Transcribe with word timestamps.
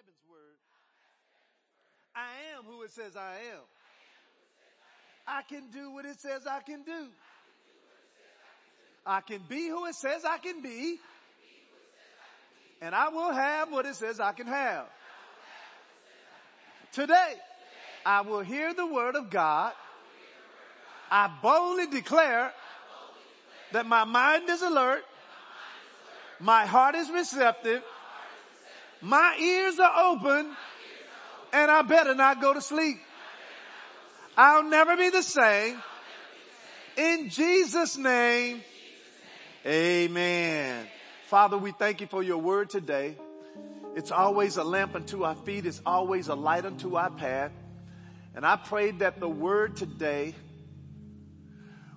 heaven's 0.00 0.24
word. 0.30 0.56
I 2.14 2.56
am 2.56 2.64
who 2.64 2.82
it 2.82 2.90
says 2.90 3.16
I 3.16 3.34
am. 3.52 3.60
I 5.26 5.42
can 5.42 5.70
do 5.70 5.90
what 5.92 6.06
it 6.06 6.18
says 6.18 6.46
I 6.46 6.60
can 6.60 6.82
do. 6.84 7.06
I 9.04 9.20
can 9.20 9.42
be 9.46 9.68
who 9.68 9.84
it 9.86 9.94
says 9.94 10.24
I 10.24 10.38
can 10.38 10.62
be. 10.62 10.96
And 12.80 12.94
I 12.94 13.10
will 13.10 13.30
have 13.30 13.70
what 13.70 13.84
it 13.84 13.94
says 13.94 14.20
I 14.20 14.32
can 14.32 14.46
have. 14.46 14.86
Today, 16.92 17.34
I 18.06 18.22
will 18.22 18.40
hear 18.40 18.72
the 18.72 18.86
word 18.86 19.16
of 19.16 19.28
God. 19.28 19.74
I 21.10 21.30
boldly 21.42 21.88
declare 21.88 22.52
that 23.72 23.86
my 23.86 24.04
mind 24.04 24.48
is 24.48 24.62
alert. 24.62 25.04
My 26.38 26.64
heart 26.64 26.94
is 26.94 27.10
receptive. 27.10 27.82
My 29.02 29.36
ears 29.40 29.78
are 29.78 30.12
open 30.12 30.54
and 31.52 31.70
I 31.70 31.82
better 31.82 32.14
not 32.14 32.40
go 32.40 32.54
to 32.54 32.60
sleep. 32.60 32.98
I'll 34.36 34.62
never 34.62 34.96
be 34.96 35.10
the 35.10 35.22
same. 35.22 35.82
In 36.96 37.28
Jesus 37.30 37.96
name, 37.96 38.62
amen. 39.64 40.86
Father, 41.26 41.56
we 41.56 41.72
thank 41.72 42.00
you 42.00 42.06
for 42.06 42.22
your 42.22 42.38
word 42.38 42.68
today. 42.68 43.16
It's 43.96 44.10
always 44.10 44.56
a 44.56 44.64
lamp 44.64 44.94
unto 44.94 45.24
our 45.24 45.34
feet. 45.34 45.66
It's 45.66 45.80
always 45.86 46.28
a 46.28 46.34
light 46.34 46.64
unto 46.64 46.96
our 46.96 47.10
path. 47.10 47.52
And 48.34 48.46
I 48.46 48.56
pray 48.56 48.92
that 48.92 49.18
the 49.18 49.28
word 49.28 49.76
today 49.76 50.34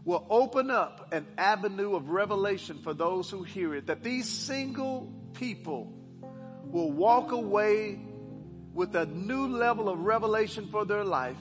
will 0.06 0.26
open 0.30 0.72
up 0.72 1.14
an 1.14 1.26
avenue 1.38 1.95
of 1.95 2.09
revelation 2.09 2.80
for 2.80 2.94
those 2.94 3.30
who 3.30 3.44
hear 3.44 3.76
it. 3.76 3.88
That 3.88 4.04
these 4.04 4.28
single 4.28 5.14
people 5.34 5.94
will 6.73 6.91
walk 6.91 7.32
away 7.32 8.00
with 8.73 8.95
a 8.95 9.05
new 9.05 9.48
level 9.48 9.88
of 9.88 10.00
revelation 10.00 10.68
for 10.72 10.86
their 10.86 11.04
life 11.04 11.38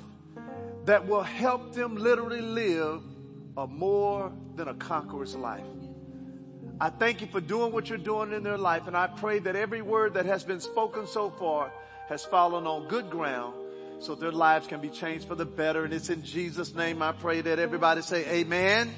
that 0.85 1.09
will 1.09 1.23
help 1.23 1.75
them 1.75 1.97
literally 1.97 2.43
live 2.43 3.03
a 3.57 3.67
more 3.67 4.31
than 4.57 4.69
a 4.69 4.75
conqueror's 4.75 5.35
life. 5.35 5.65
I 6.79 6.91
thank 6.91 7.23
you 7.23 7.27
for 7.29 7.41
doing 7.41 7.73
what 7.73 7.89
you're 7.89 7.97
doing 7.97 8.33
in 8.33 8.43
their 8.43 8.59
life. 8.59 8.87
And 8.87 8.97
I 8.97 9.07
pray 9.07 9.39
that 9.39 9.57
every 9.57 9.81
word 9.81 10.15
that 10.15 10.27
has 10.27 10.45
been 10.45 10.61
spoken 10.61 11.07
so 11.07 11.31
far 11.31 11.73
has 12.09 12.25
fallen 12.25 12.67
on 12.67 12.89
good 12.89 13.09
ground 13.09 13.55
so 14.01 14.15
their 14.15 14.33
lives 14.33 14.67
can 14.67 14.81
be 14.81 14.91
changed 14.91 15.27
for 15.27 15.35
the 15.35 15.47
better. 15.47 15.85
And 15.85 15.95
it's 15.95 16.11
in 16.11 16.25
Jesus 16.25 16.75
name 16.75 17.01
I 17.01 17.13
pray 17.13 17.41
that 17.41 17.59
everybody 17.59 18.03
say 18.03 18.41
amen. 18.41 18.91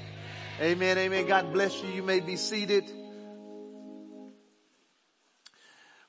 Amen. 0.59 0.97
Amen. 0.97 1.27
God 1.27 1.53
bless 1.53 1.81
you. 1.81 1.89
You 1.89 2.03
may 2.03 2.19
be 2.19 2.35
seated. 2.35 2.91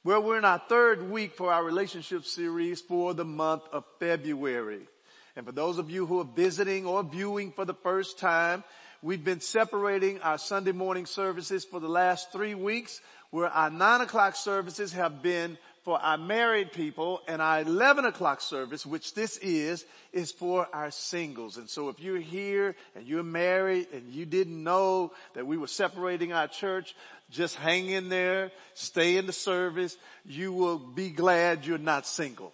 Well, 0.06 0.22
we're 0.22 0.38
in 0.38 0.44
our 0.44 0.62
third 0.68 1.10
week 1.10 1.34
for 1.34 1.52
our 1.52 1.64
relationship 1.64 2.26
series 2.26 2.80
for 2.80 3.12
the 3.12 3.24
month 3.24 3.64
of 3.72 3.82
February. 3.98 4.86
And 5.34 5.44
for 5.44 5.50
those 5.50 5.78
of 5.78 5.90
you 5.90 6.06
who 6.06 6.20
are 6.20 6.24
visiting 6.24 6.86
or 6.86 7.02
viewing 7.02 7.50
for 7.50 7.64
the 7.64 7.74
first 7.74 8.16
time, 8.16 8.62
We've 9.02 9.22
been 9.22 9.40
separating 9.40 10.20
our 10.22 10.38
Sunday 10.38 10.72
morning 10.72 11.04
services 11.04 11.64
for 11.64 11.80
the 11.80 11.88
last 11.88 12.32
three 12.32 12.54
weeks 12.54 13.00
where 13.30 13.46
our 13.46 13.70
nine 13.70 14.00
o'clock 14.00 14.36
services 14.36 14.94
have 14.94 15.22
been 15.22 15.58
for 15.86 16.02
our 16.02 16.18
married 16.18 16.72
people 16.72 17.22
and 17.28 17.40
our 17.40 17.60
11 17.60 18.06
o'clock 18.06 18.40
service, 18.40 18.84
which 18.84 19.14
this 19.14 19.36
is, 19.36 19.86
is 20.12 20.32
for 20.32 20.66
our 20.72 20.90
singles. 20.90 21.58
And 21.58 21.70
so 21.70 21.88
if 21.90 22.00
you're 22.00 22.18
here 22.18 22.74
and 22.96 23.06
you're 23.06 23.22
married 23.22 23.86
and 23.92 24.12
you 24.12 24.26
didn't 24.26 24.64
know 24.64 25.12
that 25.34 25.46
we 25.46 25.56
were 25.56 25.68
separating 25.68 26.32
our 26.32 26.48
church, 26.48 26.96
just 27.30 27.54
hang 27.54 27.88
in 27.88 28.08
there, 28.08 28.50
stay 28.74 29.16
in 29.16 29.26
the 29.26 29.32
service. 29.32 29.96
You 30.24 30.52
will 30.52 30.78
be 30.78 31.10
glad 31.10 31.64
you're 31.64 31.78
not 31.78 32.04
single. 32.04 32.52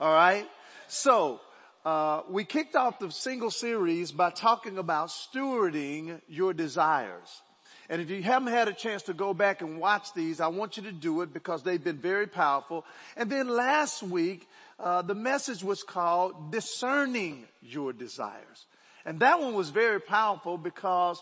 All 0.00 0.14
right. 0.14 0.46
So 0.86 1.40
uh, 1.84 2.22
we 2.30 2.44
kicked 2.44 2.76
off 2.76 3.00
the 3.00 3.10
single 3.10 3.50
series 3.50 4.12
by 4.12 4.30
talking 4.30 4.78
about 4.78 5.08
stewarding 5.08 6.20
your 6.28 6.52
desires. 6.52 7.42
And 7.90 8.00
if 8.00 8.08
you 8.08 8.22
haven't 8.22 8.52
had 8.52 8.68
a 8.68 8.72
chance 8.72 9.02
to 9.02 9.12
go 9.12 9.34
back 9.34 9.62
and 9.62 9.80
watch 9.80 10.14
these, 10.14 10.40
I 10.40 10.46
want 10.46 10.76
you 10.76 10.84
to 10.84 10.92
do 10.92 11.22
it 11.22 11.34
because 11.34 11.64
they've 11.64 11.82
been 11.82 11.98
very 11.98 12.28
powerful. 12.28 12.86
And 13.16 13.28
then 13.28 13.48
last 13.48 14.00
week, 14.00 14.48
uh, 14.78 15.02
the 15.02 15.16
message 15.16 15.64
was 15.64 15.82
called 15.82 16.52
discerning 16.52 17.46
your 17.60 17.92
desires. 17.92 18.66
And 19.04 19.18
that 19.20 19.40
one 19.40 19.54
was 19.54 19.70
very 19.70 20.00
powerful 20.00 20.56
because 20.56 21.20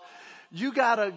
you 0.52 0.70
gotta 0.72 1.14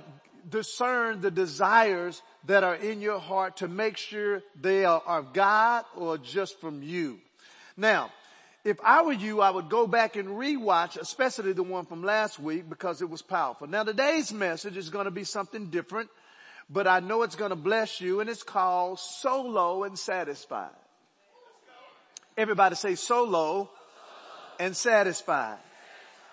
discern 0.50 1.20
the 1.20 1.32
desires 1.32 2.22
that 2.46 2.64
are 2.64 2.76
in 2.76 3.02
your 3.02 3.20
heart 3.20 3.58
to 3.58 3.68
make 3.68 3.98
sure 3.98 4.42
they 4.60 4.86
are 4.86 5.02
of 5.06 5.34
God 5.34 5.84
or 5.98 6.18
just 6.18 6.62
from 6.62 6.82
you. 6.82 7.20
Now, 7.76 8.10
if 8.64 8.78
I 8.84 9.02
were 9.02 9.14
you, 9.14 9.42
I 9.42 9.50
would 9.50 9.70
go 9.70 9.88
back 9.88 10.16
and 10.16 10.30
rewatch, 10.30 10.98
especially 10.98 11.54
the 11.54 11.64
one 11.64 11.86
from 11.86 12.04
last 12.04 12.40
week 12.40 12.70
because 12.70 13.02
it 13.02 13.10
was 13.10 13.22
powerful. 13.22 13.68
Now 13.68 13.84
today's 13.84 14.32
message 14.32 14.78
is 14.78 14.90
going 14.90 15.06
to 15.06 15.12
be 15.12 15.24
something 15.24 15.68
different, 15.68 16.10
but 16.70 16.86
I 16.86 17.00
know 17.00 17.24
it's 17.24 17.36
going 17.36 17.50
to 17.50 17.56
bless 17.56 18.00
you 18.00 18.20
and 18.20 18.30
it's 18.30 18.44
called 18.44 19.00
Solo 19.00 19.84
and 19.84 19.98
Satisfied. 19.98 20.70
Everybody 22.38 22.76
say 22.76 22.96
solo 22.96 23.70
and 24.60 24.76
satisfied. 24.76 25.58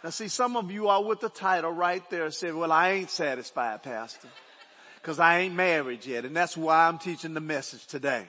Now 0.04 0.10
see, 0.10 0.28
some 0.28 0.56
of 0.56 0.70
you 0.70 0.88
are 0.88 1.02
with 1.02 1.20
the 1.20 1.30
title 1.30 1.72
right 1.72 2.08
there 2.10 2.30
saying, 2.30 2.56
well, 2.56 2.70
I 2.70 2.90
ain't 2.90 3.10
satisfied, 3.10 3.82
pastor, 3.82 4.28
cause 5.02 5.18
I 5.18 5.40
ain't 5.40 5.54
married 5.54 6.04
yet. 6.04 6.24
And 6.24 6.36
that's 6.36 6.56
why 6.56 6.86
I'm 6.86 6.98
teaching 6.98 7.34
the 7.34 7.40
message 7.40 7.86
today. 7.86 8.26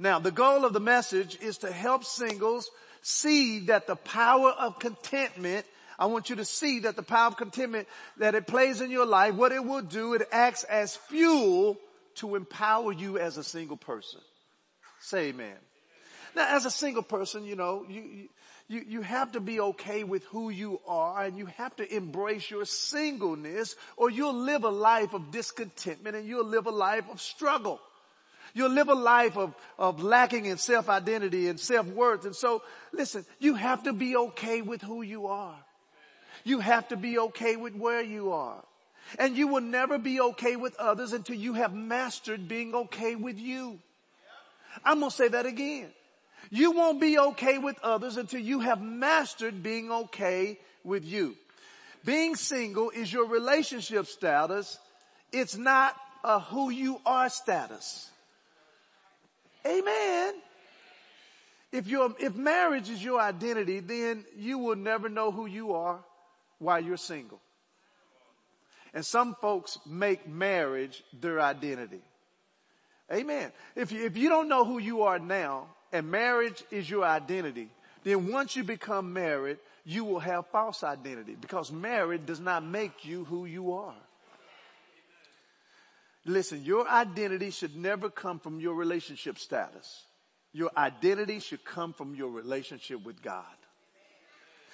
Now 0.00 0.18
the 0.18 0.32
goal 0.32 0.64
of 0.64 0.72
the 0.72 0.80
message 0.80 1.38
is 1.40 1.58
to 1.58 1.72
help 1.72 2.04
singles 2.04 2.70
see 3.02 3.60
that 3.66 3.86
the 3.86 3.96
power 3.96 4.50
of 4.50 4.78
contentment 4.78 5.66
I 6.00 6.06
want 6.06 6.30
you 6.30 6.36
to 6.36 6.46
see 6.46 6.80
that 6.80 6.96
the 6.96 7.02
power 7.02 7.26
of 7.26 7.36
contentment 7.36 7.86
that 8.16 8.34
it 8.34 8.46
plays 8.46 8.80
in 8.80 8.90
your 8.90 9.04
life, 9.04 9.34
what 9.34 9.52
it 9.52 9.62
will 9.62 9.82
do, 9.82 10.14
it 10.14 10.26
acts 10.32 10.64
as 10.64 10.96
fuel 10.96 11.76
to 12.16 12.36
empower 12.36 12.90
you 12.90 13.18
as 13.18 13.36
a 13.36 13.44
single 13.44 13.76
person. 13.76 14.20
Say 15.00 15.28
amen. 15.28 15.56
Now 16.34 16.56
as 16.56 16.64
a 16.64 16.70
single 16.70 17.02
person, 17.02 17.44
you 17.44 17.54
know, 17.54 17.84
you, 17.86 18.28
you, 18.68 18.82
you 18.86 19.02
have 19.02 19.32
to 19.32 19.40
be 19.40 19.60
okay 19.60 20.04
with 20.04 20.24
who 20.24 20.48
you 20.48 20.80
are 20.86 21.22
and 21.22 21.36
you 21.36 21.46
have 21.46 21.76
to 21.76 21.94
embrace 21.94 22.50
your 22.50 22.64
singleness 22.64 23.76
or 23.98 24.10
you'll 24.10 24.32
live 24.32 24.64
a 24.64 24.70
life 24.70 25.12
of 25.12 25.30
discontentment 25.30 26.16
and 26.16 26.26
you'll 26.26 26.46
live 26.46 26.66
a 26.66 26.70
life 26.70 27.04
of 27.10 27.20
struggle. 27.20 27.78
You'll 28.54 28.70
live 28.70 28.88
a 28.88 28.94
life 28.94 29.36
of, 29.36 29.54
of 29.78 30.02
lacking 30.02 30.46
in 30.46 30.56
self-identity 30.56 31.48
and 31.48 31.58
self-worth. 31.58 32.24
And 32.24 32.34
so, 32.34 32.62
listen, 32.92 33.24
you 33.38 33.54
have 33.54 33.84
to 33.84 33.92
be 33.92 34.16
okay 34.16 34.62
with 34.62 34.82
who 34.82 35.02
you 35.02 35.26
are. 35.26 35.56
You 36.44 36.60
have 36.60 36.88
to 36.88 36.96
be 36.96 37.18
okay 37.18 37.56
with 37.56 37.74
where 37.74 38.02
you 38.02 38.32
are. 38.32 38.62
And 39.18 39.36
you 39.36 39.48
will 39.48 39.60
never 39.60 39.98
be 39.98 40.20
okay 40.20 40.56
with 40.56 40.74
others 40.76 41.12
until 41.12 41.36
you 41.36 41.54
have 41.54 41.74
mastered 41.74 42.48
being 42.48 42.74
okay 42.74 43.14
with 43.14 43.38
you. 43.38 43.78
I'm 44.84 45.00
going 45.00 45.10
to 45.10 45.16
say 45.16 45.28
that 45.28 45.46
again. 45.46 45.88
You 46.50 46.72
won't 46.72 47.00
be 47.00 47.18
okay 47.18 47.58
with 47.58 47.78
others 47.82 48.16
until 48.16 48.40
you 48.40 48.60
have 48.60 48.80
mastered 48.80 49.62
being 49.62 49.90
okay 49.90 50.58
with 50.84 51.04
you. 51.04 51.36
Being 52.04 52.34
single 52.34 52.90
is 52.90 53.12
your 53.12 53.26
relationship 53.26 54.06
status. 54.06 54.78
It's 55.32 55.56
not 55.56 55.94
a 56.24 56.40
who 56.40 56.70
you 56.70 57.00
are 57.04 57.28
status. 57.28 58.10
Amen. 59.66 60.34
If 61.72 61.86
your, 61.86 62.14
if 62.18 62.34
marriage 62.34 62.90
is 62.90 63.02
your 63.02 63.20
identity, 63.20 63.80
then 63.80 64.24
you 64.36 64.58
will 64.58 64.76
never 64.76 65.08
know 65.08 65.30
who 65.30 65.46
you 65.46 65.72
are 65.74 66.00
while 66.58 66.80
you're 66.80 66.96
single. 66.96 67.40
And 68.92 69.06
some 69.06 69.36
folks 69.40 69.78
make 69.86 70.26
marriage 70.28 71.04
their 71.20 71.40
identity. 71.40 72.00
Amen. 73.12 73.52
If 73.76 73.92
you, 73.92 74.04
if 74.04 74.16
you 74.16 74.28
don't 74.28 74.48
know 74.48 74.64
who 74.64 74.78
you 74.78 75.02
are 75.02 75.18
now 75.18 75.66
and 75.92 76.10
marriage 76.10 76.62
is 76.70 76.88
your 76.88 77.04
identity, 77.04 77.68
then 78.02 78.30
once 78.30 78.56
you 78.56 78.64
become 78.64 79.12
married, 79.12 79.58
you 79.84 80.04
will 80.04 80.20
have 80.20 80.46
false 80.48 80.82
identity 80.82 81.36
because 81.40 81.70
marriage 81.70 82.26
does 82.26 82.40
not 82.40 82.64
make 82.64 83.04
you 83.04 83.24
who 83.24 83.46
you 83.46 83.72
are. 83.72 83.94
Listen, 86.26 86.64
your 86.64 86.88
identity 86.88 87.50
should 87.50 87.76
never 87.76 88.10
come 88.10 88.38
from 88.38 88.60
your 88.60 88.74
relationship 88.74 89.38
status. 89.38 90.04
Your 90.52 90.70
identity 90.76 91.38
should 91.38 91.64
come 91.64 91.92
from 91.92 92.14
your 92.14 92.30
relationship 92.30 93.04
with 93.04 93.22
God. 93.22 93.44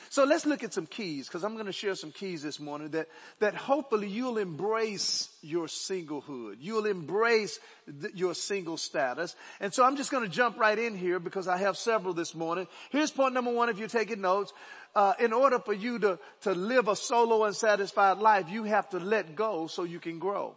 So 0.08 0.24
let's 0.24 0.46
look 0.46 0.62
at 0.62 0.72
some 0.72 0.86
keys 0.86 1.26
because 1.26 1.42
I'm 1.42 1.54
going 1.54 1.66
to 1.66 1.72
share 1.72 1.94
some 1.94 2.12
keys 2.12 2.42
this 2.42 2.60
morning 2.60 2.90
that, 2.90 3.08
that 3.40 3.54
hopefully 3.54 4.08
you'll 4.08 4.38
embrace 4.38 5.28
your 5.42 5.66
singlehood. 5.66 6.56
You'll 6.60 6.86
embrace 6.86 7.58
th- 8.00 8.14
your 8.14 8.34
single 8.34 8.76
status. 8.76 9.34
And 9.60 9.74
so 9.74 9.84
I'm 9.84 9.96
just 9.96 10.10
going 10.10 10.22
to 10.22 10.30
jump 10.30 10.58
right 10.58 10.78
in 10.78 10.96
here 10.96 11.18
because 11.18 11.48
I 11.48 11.58
have 11.58 11.76
several 11.76 12.14
this 12.14 12.34
morning. 12.34 12.68
Here's 12.90 13.10
point 13.10 13.34
number 13.34 13.52
one 13.52 13.68
if 13.68 13.78
you're 13.78 13.88
taking 13.88 14.20
notes. 14.20 14.52
Uh, 14.94 15.12
in 15.18 15.32
order 15.32 15.58
for 15.58 15.74
you 15.74 15.98
to, 15.98 16.18
to 16.42 16.52
live 16.52 16.88
a 16.88 16.96
solo 16.96 17.44
and 17.44 17.54
satisfied 17.54 18.18
life, 18.18 18.48
you 18.48 18.64
have 18.64 18.88
to 18.90 18.98
let 18.98 19.34
go 19.34 19.66
so 19.66 19.82
you 19.82 20.00
can 20.00 20.18
grow. 20.18 20.54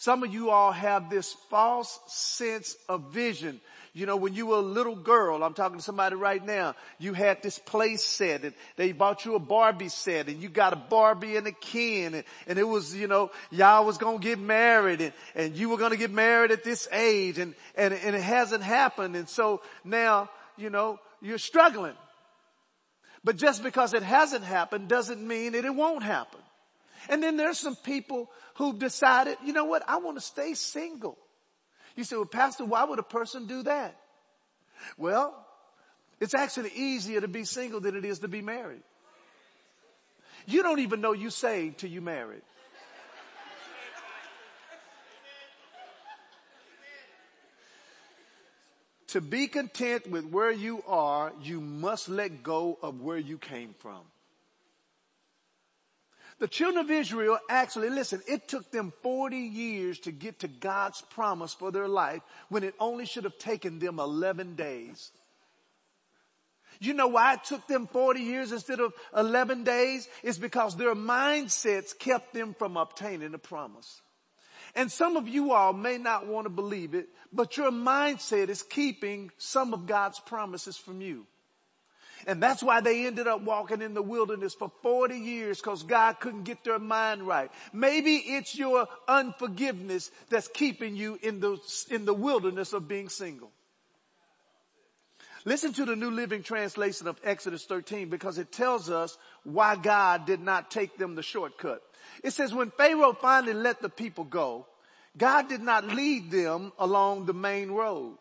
Some 0.00 0.22
of 0.22 0.32
you 0.32 0.48
all 0.48 0.72
have 0.72 1.10
this 1.10 1.34
false 1.50 2.00
sense 2.06 2.74
of 2.88 3.12
vision. 3.12 3.60
You 3.92 4.06
know, 4.06 4.16
when 4.16 4.32
you 4.32 4.46
were 4.46 4.56
a 4.56 4.60
little 4.60 4.96
girl, 4.96 5.44
I'm 5.44 5.52
talking 5.52 5.76
to 5.76 5.84
somebody 5.84 6.16
right 6.16 6.42
now, 6.42 6.74
you 6.98 7.12
had 7.12 7.42
this 7.42 7.58
play 7.58 7.96
set 7.96 8.44
and 8.44 8.54
they 8.76 8.92
bought 8.92 9.26
you 9.26 9.34
a 9.34 9.38
Barbie 9.38 9.90
set 9.90 10.28
and 10.28 10.42
you 10.42 10.48
got 10.48 10.72
a 10.72 10.76
Barbie 10.76 11.36
and 11.36 11.46
a 11.46 11.52
Ken 11.52 12.14
and, 12.14 12.24
and 12.46 12.58
it 12.58 12.66
was, 12.66 12.94
you 12.94 13.08
know, 13.08 13.30
y'all 13.50 13.84
was 13.84 13.98
gonna 13.98 14.20
get 14.20 14.38
married 14.38 15.02
and, 15.02 15.12
and 15.34 15.54
you 15.54 15.68
were 15.68 15.76
gonna 15.76 15.98
get 15.98 16.10
married 16.10 16.50
at 16.50 16.64
this 16.64 16.88
age 16.92 17.38
and, 17.38 17.54
and, 17.74 17.92
and 17.92 18.16
it 18.16 18.22
hasn't 18.22 18.62
happened. 18.62 19.16
And 19.16 19.28
so 19.28 19.60
now, 19.84 20.30
you 20.56 20.70
know, 20.70 20.98
you're 21.20 21.36
struggling. 21.36 21.96
But 23.22 23.36
just 23.36 23.62
because 23.62 23.92
it 23.92 24.02
hasn't 24.02 24.44
happened 24.44 24.88
doesn't 24.88 25.20
mean 25.20 25.52
that 25.52 25.66
it 25.66 25.74
won't 25.74 26.04
happen. 26.04 26.40
And 27.08 27.22
then 27.22 27.36
there's 27.36 27.58
some 27.58 27.76
people 27.76 28.30
who've 28.54 28.78
decided, 28.78 29.38
you 29.44 29.52
know 29.52 29.64
what, 29.64 29.82
I 29.88 29.98
want 29.98 30.16
to 30.16 30.20
stay 30.20 30.54
single. 30.54 31.18
You 31.96 32.04
say, 32.04 32.16
well, 32.16 32.26
pastor, 32.26 32.64
why 32.64 32.84
would 32.84 32.98
a 32.98 33.04
person 33.04 33.46
do 33.46 33.62
that? 33.64 33.96
Well, 34.96 35.34
it's 36.20 36.34
actually 36.34 36.70
easier 36.74 37.20
to 37.20 37.28
be 37.28 37.44
single 37.44 37.80
than 37.80 37.96
it 37.96 38.04
is 38.04 38.20
to 38.20 38.28
be 38.28 38.42
married. 38.42 38.82
You 40.46 40.62
don't 40.62 40.80
even 40.80 41.00
know 41.00 41.12
you 41.12 41.30
saved 41.30 41.78
till 41.78 41.90
you 41.90 42.00
married. 42.00 42.42
To 49.08 49.20
be 49.20 49.48
content 49.48 50.08
with 50.08 50.24
where 50.26 50.52
you 50.52 50.84
are, 50.86 51.32
you 51.42 51.60
must 51.60 52.08
let 52.08 52.44
go 52.44 52.78
of 52.80 53.00
where 53.00 53.18
you 53.18 53.38
came 53.38 53.74
from. 53.78 54.02
The 56.40 56.48
children 56.48 56.82
of 56.82 56.90
Israel 56.90 57.38
actually, 57.50 57.90
listen, 57.90 58.22
it 58.26 58.48
took 58.48 58.70
them 58.70 58.94
40 59.02 59.36
years 59.36 59.98
to 60.00 60.10
get 60.10 60.40
to 60.40 60.48
God's 60.48 61.02
promise 61.10 61.52
for 61.52 61.70
their 61.70 61.86
life 61.86 62.22
when 62.48 62.64
it 62.64 62.74
only 62.80 63.04
should 63.04 63.24
have 63.24 63.36
taken 63.36 63.78
them 63.78 64.00
11 64.00 64.54
days. 64.54 65.12
You 66.80 66.94
know 66.94 67.08
why 67.08 67.34
it 67.34 67.44
took 67.44 67.66
them 67.66 67.86
40 67.86 68.20
years 68.20 68.52
instead 68.52 68.80
of 68.80 68.94
11 69.14 69.64
days? 69.64 70.08
It's 70.22 70.38
because 70.38 70.76
their 70.76 70.94
mindsets 70.94 71.96
kept 71.96 72.32
them 72.32 72.54
from 72.58 72.78
obtaining 72.78 73.32
the 73.32 73.38
promise. 73.38 74.00
And 74.74 74.90
some 74.90 75.18
of 75.18 75.28
you 75.28 75.52
all 75.52 75.74
may 75.74 75.98
not 75.98 76.26
want 76.26 76.46
to 76.46 76.50
believe 76.50 76.94
it, 76.94 77.08
but 77.30 77.58
your 77.58 77.70
mindset 77.70 78.48
is 78.48 78.62
keeping 78.62 79.30
some 79.36 79.74
of 79.74 79.84
God's 79.84 80.20
promises 80.20 80.78
from 80.78 81.02
you. 81.02 81.26
And 82.26 82.42
that's 82.42 82.62
why 82.62 82.80
they 82.80 83.06
ended 83.06 83.26
up 83.26 83.42
walking 83.42 83.82
in 83.82 83.94
the 83.94 84.02
wilderness 84.02 84.54
for 84.54 84.70
40 84.82 85.16
years 85.16 85.60
because 85.60 85.82
God 85.82 86.20
couldn't 86.20 86.44
get 86.44 86.64
their 86.64 86.78
mind 86.78 87.22
right. 87.26 87.50
Maybe 87.72 88.16
it's 88.16 88.56
your 88.56 88.86
unforgiveness 89.08 90.10
that's 90.28 90.48
keeping 90.48 90.96
you 90.96 91.18
in 91.22 91.40
the, 91.40 91.58
in 91.90 92.04
the 92.04 92.14
wilderness 92.14 92.72
of 92.72 92.88
being 92.88 93.08
single. 93.08 93.50
Listen 95.46 95.72
to 95.72 95.86
the 95.86 95.96
New 95.96 96.10
Living 96.10 96.42
Translation 96.42 97.06
of 97.06 97.18
Exodus 97.24 97.64
13 97.64 98.10
because 98.10 98.36
it 98.36 98.52
tells 98.52 98.90
us 98.90 99.16
why 99.44 99.74
God 99.74 100.26
did 100.26 100.40
not 100.40 100.70
take 100.70 100.98
them 100.98 101.14
the 101.14 101.22
shortcut. 101.22 101.82
It 102.22 102.32
says 102.32 102.52
when 102.52 102.70
Pharaoh 102.70 103.14
finally 103.14 103.54
let 103.54 103.80
the 103.80 103.88
people 103.88 104.24
go, 104.24 104.66
God 105.16 105.48
did 105.48 105.62
not 105.62 105.86
lead 105.86 106.30
them 106.30 106.72
along 106.78 107.24
the 107.24 107.32
main 107.32 107.70
road 107.70 108.18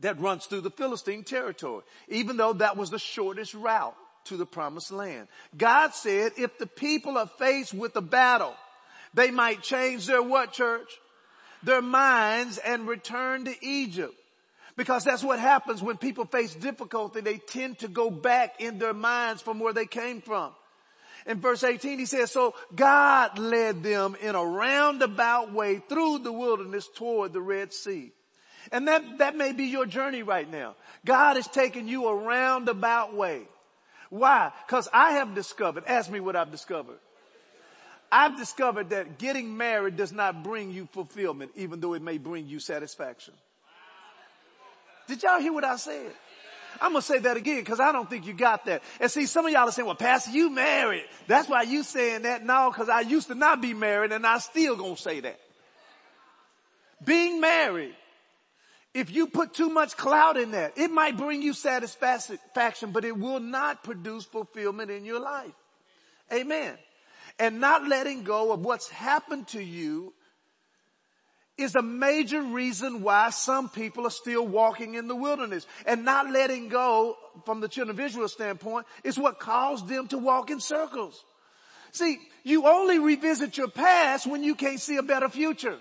that 0.00 0.20
runs 0.20 0.46
through 0.46 0.60
the 0.60 0.70
Philistine 0.70 1.24
territory, 1.24 1.82
even 2.08 2.36
though 2.36 2.54
that 2.54 2.76
was 2.76 2.90
the 2.90 2.98
shortest 2.98 3.54
route 3.54 3.96
to 4.24 4.36
the 4.36 4.46
promised 4.46 4.92
land. 4.92 5.28
God 5.56 5.94
said 5.94 6.32
if 6.36 6.58
the 6.58 6.66
people 6.66 7.16
are 7.16 7.30
faced 7.38 7.72
with 7.72 7.96
a 7.96 8.00
battle, 8.00 8.54
they 9.14 9.30
might 9.30 9.62
change 9.62 10.06
their 10.06 10.22
what 10.22 10.52
church? 10.52 10.90
Their 11.62 11.82
minds 11.82 12.58
and 12.58 12.86
return 12.86 13.46
to 13.46 13.54
Egypt. 13.64 14.14
Because 14.76 15.04
that's 15.04 15.24
what 15.24 15.38
happens 15.38 15.82
when 15.82 15.96
people 15.96 16.26
face 16.26 16.54
difficulty. 16.54 17.22
They 17.22 17.38
tend 17.38 17.78
to 17.78 17.88
go 17.88 18.10
back 18.10 18.60
in 18.60 18.78
their 18.78 18.92
minds 18.92 19.40
from 19.40 19.58
where 19.58 19.72
they 19.72 19.86
came 19.86 20.20
from. 20.20 20.52
In 21.26 21.40
verse 21.40 21.64
18 21.64 21.98
he 21.98 22.04
says, 22.04 22.30
so 22.30 22.54
God 22.74 23.38
led 23.38 23.82
them 23.82 24.16
in 24.20 24.34
a 24.34 24.44
roundabout 24.44 25.52
way 25.52 25.80
through 25.88 26.18
the 26.18 26.32
wilderness 26.32 26.88
toward 26.94 27.32
the 27.32 27.40
Red 27.40 27.72
Sea. 27.72 28.12
And 28.72 28.88
that, 28.88 29.18
that 29.18 29.36
may 29.36 29.52
be 29.52 29.64
your 29.64 29.86
journey 29.86 30.22
right 30.22 30.50
now. 30.50 30.74
God 31.04 31.36
is 31.36 31.46
taking 31.46 31.88
you 31.88 32.06
a 32.06 32.14
roundabout 32.14 33.14
way. 33.14 33.42
Why? 34.10 34.52
Cause 34.68 34.88
I 34.92 35.12
have 35.12 35.34
discovered, 35.34 35.84
ask 35.86 36.10
me 36.10 36.20
what 36.20 36.36
I've 36.36 36.50
discovered. 36.50 36.98
I've 38.10 38.36
discovered 38.36 38.90
that 38.90 39.18
getting 39.18 39.56
married 39.56 39.96
does 39.96 40.12
not 40.12 40.44
bring 40.44 40.70
you 40.70 40.88
fulfillment, 40.92 41.50
even 41.56 41.80
though 41.80 41.94
it 41.94 42.02
may 42.02 42.18
bring 42.18 42.46
you 42.46 42.60
satisfaction. 42.60 43.34
Did 45.08 45.22
y'all 45.22 45.40
hear 45.40 45.52
what 45.52 45.64
I 45.64 45.76
said? 45.76 46.12
I'm 46.80 46.92
gonna 46.92 47.02
say 47.02 47.18
that 47.20 47.36
again 47.36 47.60
because 47.60 47.80
I 47.80 47.90
don't 47.92 48.08
think 48.08 48.26
you 48.26 48.34
got 48.34 48.66
that. 48.66 48.82
And 49.00 49.10
see, 49.10 49.26
some 49.26 49.46
of 49.46 49.52
y'all 49.52 49.68
are 49.68 49.72
saying, 49.72 49.86
well, 49.86 49.96
pastor, 49.96 50.30
you 50.30 50.50
married. 50.50 51.04
That's 51.26 51.48
why 51.48 51.62
you 51.62 51.82
saying 51.82 52.22
that. 52.22 52.44
No, 52.44 52.70
cause 52.70 52.88
I 52.88 53.00
used 53.00 53.28
to 53.28 53.34
not 53.34 53.60
be 53.60 53.74
married 53.74 54.12
and 54.12 54.26
I 54.26 54.38
still 54.38 54.76
gonna 54.76 54.96
say 54.96 55.20
that. 55.20 55.40
Being 57.04 57.40
married, 57.40 57.94
if 58.96 59.10
you 59.10 59.26
put 59.26 59.52
too 59.52 59.68
much 59.68 59.94
cloud 59.94 60.38
in 60.38 60.52
that, 60.52 60.78
it 60.78 60.90
might 60.90 61.18
bring 61.18 61.42
you 61.42 61.52
satisfaction, 61.52 62.92
but 62.92 63.04
it 63.04 63.14
will 63.14 63.40
not 63.40 63.84
produce 63.84 64.24
fulfillment 64.24 64.90
in 64.90 65.04
your 65.04 65.20
life. 65.20 65.52
Amen. 66.32 66.72
And 67.38 67.60
not 67.60 67.86
letting 67.86 68.22
go 68.22 68.52
of 68.52 68.60
what's 68.60 68.88
happened 68.88 69.48
to 69.48 69.62
you 69.62 70.14
is 71.58 71.74
a 71.74 71.82
major 71.82 72.40
reason 72.40 73.02
why 73.02 73.28
some 73.28 73.68
people 73.68 74.06
are 74.06 74.10
still 74.10 74.46
walking 74.46 74.94
in 74.94 75.08
the 75.08 75.16
wilderness 75.16 75.66
and 75.84 76.06
not 76.06 76.30
letting 76.30 76.68
go 76.68 77.18
from 77.44 77.60
the 77.60 77.68
children 77.68 77.98
of 77.98 78.00
Israel 78.00 78.28
standpoint 78.28 78.86
is 79.04 79.18
what 79.18 79.38
caused 79.38 79.88
them 79.88 80.08
to 80.08 80.16
walk 80.16 80.50
in 80.50 80.58
circles. 80.58 81.22
See, 81.92 82.18
you 82.44 82.66
only 82.66 82.98
revisit 82.98 83.58
your 83.58 83.68
past 83.68 84.26
when 84.26 84.42
you 84.42 84.54
can't 84.54 84.80
see 84.80 84.96
a 84.96 85.02
better 85.02 85.28
future. 85.28 85.76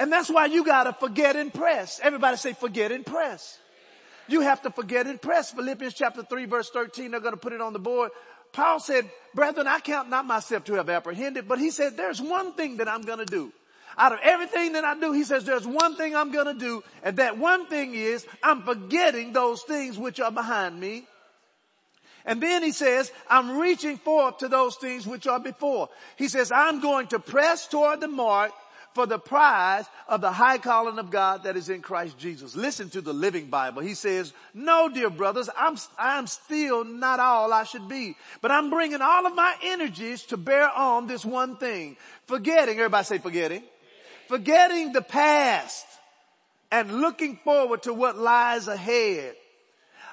And 0.00 0.10
that's 0.10 0.30
why 0.30 0.46
you 0.46 0.64
gotta 0.64 0.94
forget 0.94 1.36
and 1.36 1.52
press. 1.52 2.00
Everybody 2.02 2.38
say 2.38 2.54
forget 2.54 2.90
and 2.90 3.04
press. 3.04 3.58
You 4.28 4.40
have 4.40 4.62
to 4.62 4.70
forget 4.70 5.06
and 5.06 5.20
press. 5.20 5.50
Philippians 5.50 5.92
chapter 5.92 6.22
3 6.22 6.46
verse 6.46 6.70
13, 6.70 7.10
they're 7.10 7.20
gonna 7.20 7.36
put 7.36 7.52
it 7.52 7.60
on 7.60 7.74
the 7.74 7.78
board. 7.78 8.10
Paul 8.50 8.80
said, 8.80 9.10
brethren, 9.34 9.66
I 9.66 9.78
count 9.80 10.08
not 10.08 10.24
myself 10.24 10.64
to 10.64 10.74
have 10.74 10.88
apprehended, 10.88 11.46
but 11.46 11.58
he 11.58 11.70
said, 11.70 11.98
there's 11.98 12.20
one 12.20 12.54
thing 12.54 12.78
that 12.78 12.88
I'm 12.88 13.02
gonna 13.02 13.26
do. 13.26 13.52
Out 13.98 14.12
of 14.12 14.20
everything 14.22 14.72
that 14.72 14.84
I 14.84 14.98
do, 14.98 15.12
he 15.12 15.22
says, 15.22 15.44
there's 15.44 15.66
one 15.66 15.94
thing 15.96 16.16
I'm 16.16 16.32
gonna 16.32 16.54
do, 16.54 16.82
and 17.02 17.18
that 17.18 17.36
one 17.36 17.66
thing 17.66 17.94
is, 17.94 18.26
I'm 18.42 18.62
forgetting 18.62 19.34
those 19.34 19.62
things 19.64 19.98
which 19.98 20.18
are 20.18 20.32
behind 20.32 20.80
me. 20.80 21.04
And 22.24 22.42
then 22.42 22.62
he 22.62 22.72
says, 22.72 23.12
I'm 23.28 23.58
reaching 23.58 23.98
forth 23.98 24.38
to 24.38 24.48
those 24.48 24.76
things 24.76 25.06
which 25.06 25.26
are 25.26 25.40
before. 25.40 25.90
He 26.16 26.28
says, 26.28 26.50
I'm 26.50 26.80
going 26.80 27.08
to 27.08 27.18
press 27.18 27.66
toward 27.66 28.00
the 28.00 28.08
mark 28.08 28.52
for 28.94 29.06
the 29.06 29.18
prize 29.18 29.86
of 30.08 30.20
the 30.20 30.32
high 30.32 30.58
calling 30.58 30.98
of 30.98 31.10
God 31.10 31.44
that 31.44 31.56
is 31.56 31.68
in 31.68 31.82
Christ 31.82 32.18
Jesus. 32.18 32.56
Listen 32.56 32.90
to 32.90 33.00
the 33.00 33.12
Living 33.12 33.46
Bible. 33.46 33.82
He 33.82 33.94
says, 33.94 34.32
no, 34.52 34.88
dear 34.88 35.10
brothers, 35.10 35.48
I'm, 35.56 35.76
I'm 35.98 36.26
still 36.26 36.84
not 36.84 37.20
all 37.20 37.52
I 37.52 37.64
should 37.64 37.88
be, 37.88 38.16
but 38.40 38.50
I'm 38.50 38.70
bringing 38.70 39.00
all 39.00 39.26
of 39.26 39.34
my 39.34 39.54
energies 39.62 40.22
to 40.24 40.36
bear 40.36 40.68
on 40.70 41.06
this 41.06 41.24
one 41.24 41.56
thing. 41.56 41.96
Forgetting, 42.26 42.78
everybody 42.78 43.04
say 43.04 43.18
forgetting. 43.18 43.62
Forgetting 44.28 44.92
the 44.92 45.02
past 45.02 45.86
and 46.70 47.00
looking 47.00 47.36
forward 47.44 47.82
to 47.82 47.94
what 47.94 48.18
lies 48.18 48.68
ahead. 48.68 49.34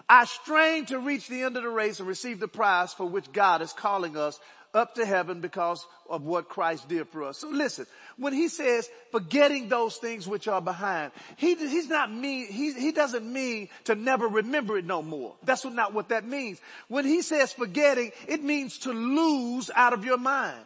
I 0.10 0.26
strain 0.26 0.86
to 0.86 1.00
reach 1.00 1.28
the 1.28 1.44
end 1.44 1.58
of 1.58 1.64
the 1.64 1.70
race 1.70 2.00
and 2.00 2.08
receive 2.08 2.40
the 2.40 2.48
prize 2.48 2.94
for 2.94 3.06
which 3.06 3.32
God 3.34 3.62
is 3.62 3.74
calling 3.74 4.16
us 4.16 4.40
up 4.74 4.96
to 4.96 5.06
heaven 5.06 5.42
because 5.42 5.86
of 6.10 6.24
what 6.24 6.50
Christ 6.50 6.88
did 6.88 7.08
for 7.10 7.24
us. 7.24 7.38
So 7.38 7.50
listen, 7.50 7.86
when 8.18 8.34
he 8.34 8.48
says 8.48 8.90
forgetting 9.12 9.70
those 9.70 9.98
things 9.98 10.28
which 10.28 10.48
are 10.48 10.62
behind, 10.62 11.12
he, 11.36 11.56
he's 11.56 11.90
not 11.90 12.12
mean, 12.12 12.48
he, 12.48 12.74
he 12.74 12.92
doesn't 12.92 13.26
mean 13.26 13.70
to 13.86 13.96
never 13.96 14.28
remember 14.28 14.78
it 14.78 14.86
no 14.86 15.02
more. 15.02 15.36
That's 15.44 15.66
not 15.66 15.94
what 15.94 16.10
that 16.10 16.28
means. 16.28 16.60
When 16.88 17.06
he 17.06 17.22
says 17.22 17.54
forgetting, 17.54 18.12
it 18.28 18.44
means 18.44 18.80
to 18.80 18.92
lose 18.92 19.70
out 19.76 19.94
of 19.94 20.06
your 20.06 20.18
mind. 20.18 20.60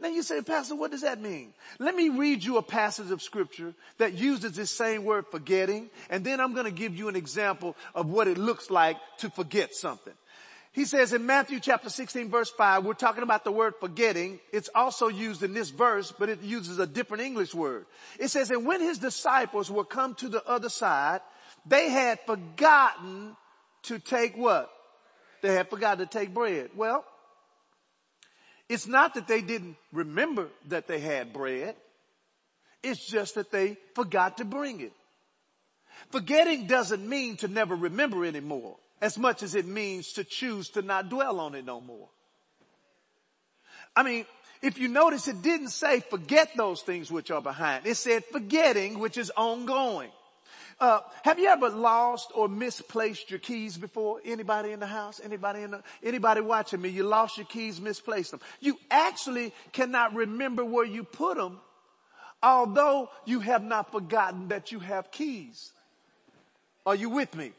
Now 0.00 0.08
you 0.08 0.22
say, 0.22 0.42
Pastor, 0.42 0.76
what 0.76 0.92
does 0.92 1.00
that 1.00 1.20
mean? 1.20 1.52
Let 1.80 1.96
me 1.96 2.08
read 2.08 2.44
you 2.44 2.56
a 2.58 2.62
passage 2.62 3.10
of 3.10 3.20
scripture 3.20 3.74
that 3.98 4.14
uses 4.14 4.52
this 4.52 4.70
same 4.70 5.04
word 5.04 5.26
forgetting, 5.28 5.90
and 6.08 6.24
then 6.24 6.40
I'm 6.40 6.52
going 6.52 6.66
to 6.66 6.70
give 6.70 6.94
you 6.94 7.08
an 7.08 7.16
example 7.16 7.74
of 7.96 8.08
what 8.08 8.28
it 8.28 8.38
looks 8.38 8.70
like 8.70 8.96
to 9.18 9.30
forget 9.30 9.74
something. 9.74 10.12
He 10.72 10.84
says 10.84 11.12
in 11.12 11.26
Matthew 11.26 11.60
chapter 11.60 11.90
16 11.90 12.30
verse 12.30 12.50
5, 12.50 12.84
we're 12.84 12.94
talking 12.94 13.22
about 13.22 13.44
the 13.44 13.52
word 13.52 13.74
forgetting. 13.80 14.38
It's 14.52 14.68
also 14.74 15.08
used 15.08 15.42
in 15.42 15.54
this 15.54 15.70
verse, 15.70 16.12
but 16.16 16.28
it 16.28 16.42
uses 16.42 16.78
a 16.78 16.86
different 16.86 17.22
English 17.24 17.54
word. 17.54 17.86
It 18.18 18.28
says, 18.28 18.50
and 18.50 18.66
when 18.66 18.80
his 18.80 18.98
disciples 18.98 19.70
were 19.70 19.84
come 19.84 20.14
to 20.16 20.28
the 20.28 20.44
other 20.46 20.68
side, 20.68 21.20
they 21.66 21.90
had 21.90 22.20
forgotten 22.26 23.36
to 23.84 23.98
take 23.98 24.36
what? 24.36 24.70
They 25.42 25.54
had 25.54 25.70
forgotten 25.70 26.06
to 26.06 26.06
take 26.06 26.34
bread. 26.34 26.70
Well, 26.76 27.04
It's 28.68 28.86
not 28.86 29.14
that 29.14 29.26
they 29.26 29.40
didn't 29.40 29.76
remember 29.92 30.48
that 30.66 30.86
they 30.86 31.00
had 31.00 31.32
bread. 31.32 31.74
It's 32.82 33.04
just 33.06 33.34
that 33.36 33.50
they 33.50 33.78
forgot 33.94 34.36
to 34.38 34.44
bring 34.44 34.80
it. 34.80 34.92
Forgetting 36.10 36.66
doesn't 36.66 37.08
mean 37.08 37.36
to 37.38 37.48
never 37.48 37.74
remember 37.74 38.24
anymore 38.24 38.76
as 39.00 39.18
much 39.18 39.42
as 39.42 39.54
it 39.54 39.66
means 39.66 40.12
to 40.12 40.24
choose 40.24 40.68
to 40.70 40.82
not 40.82 41.08
dwell 41.08 41.40
on 41.40 41.54
it 41.54 41.64
no 41.64 41.80
more. 41.80 42.08
I 43.94 44.02
mean, 44.02 44.26
if 44.62 44.78
you 44.78 44.88
notice 44.88 45.28
it 45.28 45.42
didn't 45.42 45.70
say 45.70 46.00
forget 46.00 46.50
those 46.56 46.82
things 46.82 47.10
which 47.10 47.30
are 47.30 47.42
behind. 47.42 47.86
It 47.86 47.96
said 47.96 48.24
forgetting 48.26 48.98
which 48.98 49.16
is 49.16 49.30
ongoing. 49.36 50.10
Uh, 50.80 51.00
have 51.24 51.40
you 51.40 51.48
ever 51.48 51.70
lost 51.70 52.30
or 52.34 52.48
misplaced 52.48 53.30
your 53.30 53.40
keys 53.40 53.76
before? 53.76 54.20
Anybody 54.24 54.70
in 54.70 54.78
the 54.78 54.86
house? 54.86 55.20
Anybody 55.22 55.62
in 55.62 55.72
the, 55.72 55.82
anybody 56.04 56.40
watching 56.40 56.80
me? 56.80 56.88
You 56.88 57.02
lost 57.02 57.36
your 57.36 57.46
keys, 57.46 57.80
misplaced 57.80 58.30
them. 58.30 58.40
You 58.60 58.78
actually 58.88 59.52
cannot 59.72 60.14
remember 60.14 60.64
where 60.64 60.84
you 60.84 61.02
put 61.02 61.36
them, 61.36 61.58
although 62.40 63.10
you 63.24 63.40
have 63.40 63.64
not 63.64 63.90
forgotten 63.90 64.48
that 64.48 64.70
you 64.70 64.78
have 64.78 65.10
keys. 65.10 65.72
Are 66.86 66.94
you 66.94 67.10
with 67.10 67.34
me? 67.34 67.50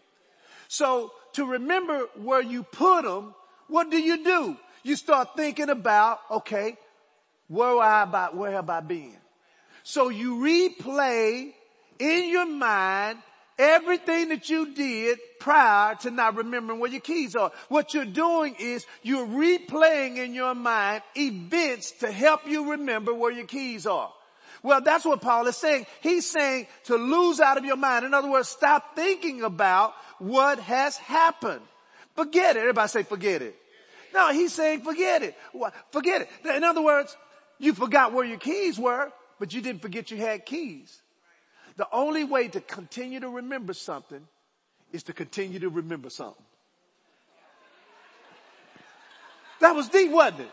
So 0.69 1.11
to 1.39 1.45
remember 1.45 2.05
where 2.21 2.41
you 2.41 2.63
put 2.63 3.03
them, 3.03 3.33
what 3.69 3.89
do 3.89 3.97
you 3.97 4.21
do? 4.25 4.57
You 4.83 4.97
start 4.97 5.37
thinking 5.37 5.69
about, 5.69 6.19
okay, 6.29 6.77
where 7.47 7.79
I, 7.79 8.29
where 8.33 8.51
have 8.51 8.69
I 8.69 8.81
been? 8.81 9.15
So 9.83 10.09
you 10.09 10.35
replay 10.35 11.53
in 11.97 12.29
your 12.29 12.45
mind 12.45 13.19
everything 13.57 14.29
that 14.29 14.49
you 14.49 14.73
did 14.73 15.17
prior 15.39 15.95
to 15.95 16.11
not 16.11 16.35
remembering 16.35 16.81
where 16.81 16.91
your 16.91 16.99
keys 16.99 17.37
are. 17.37 17.53
What 17.69 17.93
you're 17.93 18.03
doing 18.03 18.55
is 18.59 18.85
you're 19.01 19.25
replaying 19.25 20.17
in 20.17 20.33
your 20.33 20.55
mind 20.55 21.03
events 21.15 21.91
to 21.99 22.11
help 22.11 22.45
you 22.47 22.71
remember 22.71 23.13
where 23.13 23.31
your 23.31 23.47
keys 23.47 23.85
are. 23.85 24.11
Well, 24.61 24.81
that's 24.81 25.05
what 25.05 25.21
Paul 25.21 25.47
is 25.47 25.57
saying. 25.57 25.85
He's 26.01 26.29
saying 26.29 26.67
to 26.85 26.95
lose 26.95 27.39
out 27.39 27.57
of 27.57 27.65
your 27.65 27.77
mind. 27.77 28.05
In 28.05 28.13
other 28.13 28.29
words, 28.29 28.49
stop 28.49 28.95
thinking 28.95 29.43
about 29.43 29.93
what 30.19 30.59
has 30.59 30.97
happened. 30.97 31.61
Forget 32.15 32.57
it. 32.57 32.59
Everybody 32.59 32.89
say 32.89 33.03
forget 33.03 33.41
it. 33.41 33.55
No, 34.13 34.33
he's 34.33 34.53
saying 34.53 34.81
forget 34.81 35.23
it. 35.23 35.37
Forget 35.91 36.21
it. 36.21 36.55
In 36.55 36.63
other 36.63 36.81
words, 36.81 37.15
you 37.57 37.73
forgot 37.73 38.11
where 38.11 38.25
your 38.25 38.37
keys 38.37 38.77
were, 38.77 39.11
but 39.39 39.53
you 39.53 39.61
didn't 39.61 39.81
forget 39.81 40.11
you 40.11 40.17
had 40.17 40.45
keys. 40.45 41.01
The 41.77 41.87
only 41.93 42.25
way 42.25 42.49
to 42.49 42.59
continue 42.59 43.21
to 43.21 43.29
remember 43.29 43.73
something 43.73 44.27
is 44.91 45.03
to 45.03 45.13
continue 45.13 45.59
to 45.59 45.69
remember 45.69 46.09
something. 46.09 46.43
That 49.61 49.75
was 49.75 49.87
deep, 49.87 50.11
wasn't 50.11 50.41
it? 50.41 50.51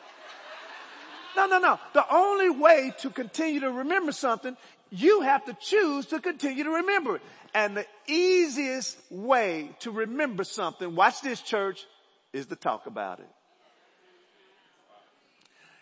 No, 1.36 1.46
no, 1.46 1.58
no. 1.58 1.78
The 1.92 2.04
only 2.12 2.50
way 2.50 2.94
to 3.00 3.10
continue 3.10 3.60
to 3.60 3.70
remember 3.70 4.12
something, 4.12 4.56
you 4.90 5.20
have 5.20 5.44
to 5.44 5.54
choose 5.60 6.06
to 6.06 6.20
continue 6.20 6.64
to 6.64 6.70
remember 6.70 7.16
it. 7.16 7.22
And 7.54 7.76
the 7.76 7.86
easiest 8.06 8.96
way 9.10 9.70
to 9.80 9.90
remember 9.90 10.44
something, 10.44 10.94
watch 10.94 11.20
this 11.20 11.40
church, 11.40 11.84
is 12.32 12.46
to 12.46 12.56
talk 12.56 12.86
about 12.86 13.20
it. 13.20 13.28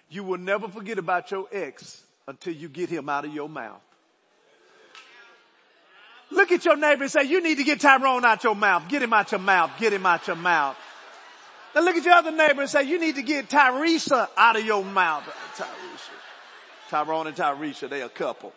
You 0.08 0.25
will 0.25 0.38
never 0.38 0.68
forget 0.68 0.99
about 0.99 1.30
your 1.30 1.46
ex 1.50 2.02
until 2.28 2.54
you 2.54 2.68
get 2.68 2.88
him 2.88 3.08
out 3.08 3.25
of 3.25 3.34
your 3.34 3.49
mouth. 3.49 3.80
Look 6.30 6.52
at 6.52 6.64
your 6.64 6.76
neighbor 6.76 7.04
and 7.04 7.12
say, 7.12 7.25
you 7.25 7.42
need 7.42 7.56
to 7.56 7.64
get 7.64 7.80
Tyrone 7.80 8.25
out 8.25 8.42
your 8.44 8.56
mouth. 8.56 8.88
Get 8.88 9.02
him 9.02 9.12
out 9.12 9.30
your 9.30 9.40
mouth. 9.40 9.70
Get 9.78 9.92
him 9.92 10.06
out 10.06 10.26
your 10.26 10.37
mouth. 10.37 10.76
Now 11.75 11.81
look 11.81 11.97
at 11.97 12.04
your 12.04 12.14
other 12.14 12.31
neighbor 12.31 12.61
and 12.61 12.71
say, 12.71 12.85
you 12.85 13.00
need 13.00 13.16
to 13.16 13.23
get 13.23 13.49
Tyresa 13.49 14.28
out 14.37 14.57
of 14.57 14.64
your 14.64 14.85
mouth. 14.85 15.25
Tyresha. 15.57 16.11
Tyrone 16.88 17.26
and 17.26 17.37
Tyresha, 17.37 17.88
they 17.88 18.02
a 18.02 18.09
couple. 18.09 18.52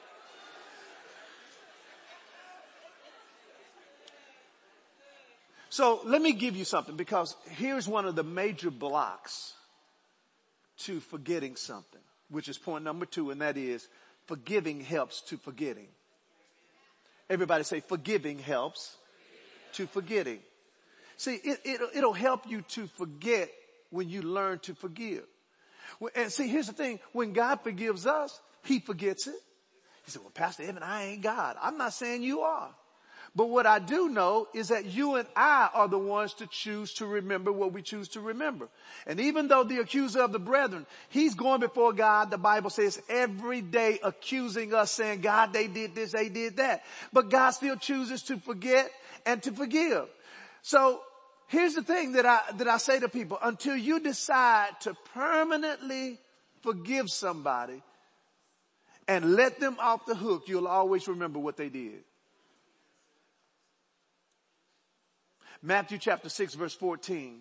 So 5.69 6.01
let 6.05 6.21
me 6.21 6.33
give 6.33 6.55
you 6.55 6.65
something 6.65 6.95
because 6.95 7.35
here's 7.51 7.87
one 7.87 8.05
of 8.05 8.15
the 8.15 8.23
major 8.23 8.71
blocks 8.71 9.53
to 10.79 10.99
forgetting 10.99 11.55
something, 11.55 12.01
which 12.29 12.49
is 12.49 12.57
point 12.57 12.83
number 12.83 13.05
two, 13.05 13.31
and 13.31 13.41
that 13.41 13.57
is 13.57 13.87
forgiving 14.25 14.81
helps 14.81 15.21
to 15.21 15.37
forgetting. 15.37 15.87
Everybody 17.29 17.63
say 17.63 17.79
forgiving 17.79 18.39
helps 18.39 18.95
to 19.73 19.87
forgetting. 19.87 20.39
See, 21.17 21.35
it, 21.35 21.59
it, 21.65 21.81
it'll 21.95 22.13
help 22.13 22.49
you 22.49 22.61
to 22.69 22.87
forget 22.87 23.49
when 23.89 24.09
you 24.09 24.21
learn 24.21 24.59
to 24.59 24.75
forgive. 24.75 25.23
And 26.15 26.31
see, 26.31 26.47
here's 26.47 26.67
the 26.67 26.73
thing. 26.73 26.99
When 27.11 27.33
God 27.33 27.61
forgives 27.61 28.05
us, 28.05 28.39
He 28.63 28.79
forgets 28.79 29.27
it. 29.27 29.35
He 30.05 30.11
said, 30.11 30.21
well, 30.21 30.31
Pastor 30.31 30.63
Evan, 30.63 30.83
I 30.83 31.07
ain't 31.07 31.21
God. 31.21 31.57
I'm 31.61 31.77
not 31.77 31.93
saying 31.93 32.23
you 32.23 32.41
are. 32.41 32.69
But 33.35 33.49
what 33.49 33.67
I 33.67 33.79
do 33.79 34.09
know 34.09 34.47
is 34.53 34.69
that 34.69 34.85
you 34.85 35.15
and 35.15 35.27
I 35.35 35.69
are 35.73 35.87
the 35.87 35.99
ones 35.99 36.33
to 36.35 36.47
choose 36.47 36.93
to 36.95 37.05
remember 37.05 37.51
what 37.51 37.73
we 37.73 37.81
choose 37.81 38.07
to 38.09 38.21
remember. 38.21 38.69
And 39.05 39.19
even 39.19 39.47
though 39.47 39.63
the 39.63 39.79
accuser 39.79 40.21
of 40.21 40.31
the 40.31 40.39
brethren, 40.39 40.85
he's 41.09 41.35
going 41.35 41.59
before 41.59 41.93
God, 41.93 42.31
the 42.31 42.37
Bible 42.37 42.69
says 42.69 42.99
every 43.09 43.61
day 43.61 43.99
accusing 44.01 44.73
us 44.73 44.91
saying, 44.91 45.21
God, 45.21 45.53
they 45.53 45.67
did 45.67 45.93
this, 45.93 46.13
they 46.13 46.29
did 46.29 46.57
that. 46.57 46.83
But 47.11 47.29
God 47.29 47.51
still 47.51 47.75
chooses 47.75 48.23
to 48.23 48.37
forget 48.37 48.89
and 49.25 49.43
to 49.43 49.51
forgive. 49.51 50.07
So 50.63 51.01
here's 51.47 51.75
the 51.75 51.83
thing 51.83 52.13
that 52.13 52.25
I, 52.25 52.39
that 52.57 52.67
I 52.67 52.77
say 52.77 52.99
to 52.99 53.09
people, 53.09 53.37
until 53.41 53.75
you 53.75 53.99
decide 53.99 54.79
to 54.81 54.95
permanently 55.13 56.19
forgive 56.61 57.09
somebody 57.09 57.81
and 59.07 59.35
let 59.35 59.59
them 59.59 59.77
off 59.79 60.05
the 60.05 60.15
hook, 60.15 60.43
you'll 60.47 60.67
always 60.67 61.07
remember 61.07 61.39
what 61.39 61.57
they 61.57 61.69
did. 61.69 62.03
Matthew 65.61 65.97
chapter 65.97 66.29
6 66.29 66.53
verse 66.55 66.75
14, 66.75 67.39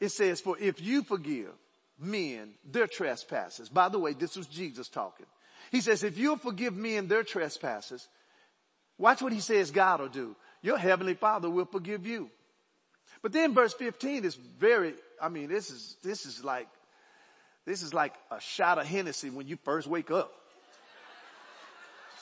it 0.00 0.08
says, 0.08 0.40
for 0.40 0.58
if 0.58 0.80
you 0.80 1.02
forgive 1.02 1.52
men 1.98 2.54
their 2.64 2.86
trespasses, 2.86 3.68
by 3.68 3.88
the 3.88 3.98
way, 3.98 4.12
this 4.12 4.36
was 4.36 4.46
Jesus 4.46 4.88
talking. 4.88 5.26
He 5.70 5.80
says, 5.80 6.04
if 6.04 6.16
you'll 6.16 6.36
forgive 6.36 6.76
men 6.76 7.08
their 7.08 7.24
trespasses, 7.24 8.08
watch 8.98 9.20
what 9.20 9.32
he 9.32 9.40
says 9.40 9.70
God 9.70 10.00
will 10.00 10.08
do. 10.08 10.36
Your 10.62 10.78
heavenly 10.78 11.14
father 11.14 11.50
will 11.50 11.66
forgive 11.66 12.06
you. 12.06 12.30
But 13.22 13.32
then 13.32 13.54
verse 13.54 13.74
15 13.74 14.24
is 14.24 14.34
very, 14.34 14.94
I 15.20 15.28
mean, 15.28 15.48
this 15.48 15.70
is, 15.70 15.96
this 16.02 16.26
is 16.26 16.44
like, 16.44 16.68
this 17.64 17.82
is 17.82 17.92
like 17.92 18.14
a 18.30 18.40
shot 18.40 18.78
of 18.78 18.86
Hennessy 18.86 19.30
when 19.30 19.46
you 19.48 19.58
first 19.64 19.86
wake 19.88 20.10
up. 20.10 20.32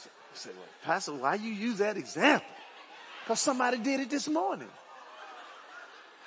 You 0.04 0.10
say, 0.38 0.50
well, 0.56 0.66
Pastor, 0.82 1.12
why 1.14 1.34
you 1.34 1.52
use 1.52 1.78
that 1.78 1.96
example? 1.96 2.48
Cause 3.26 3.40
somebody 3.40 3.78
did 3.78 4.00
it 4.00 4.10
this 4.10 4.28
morning. 4.28 4.68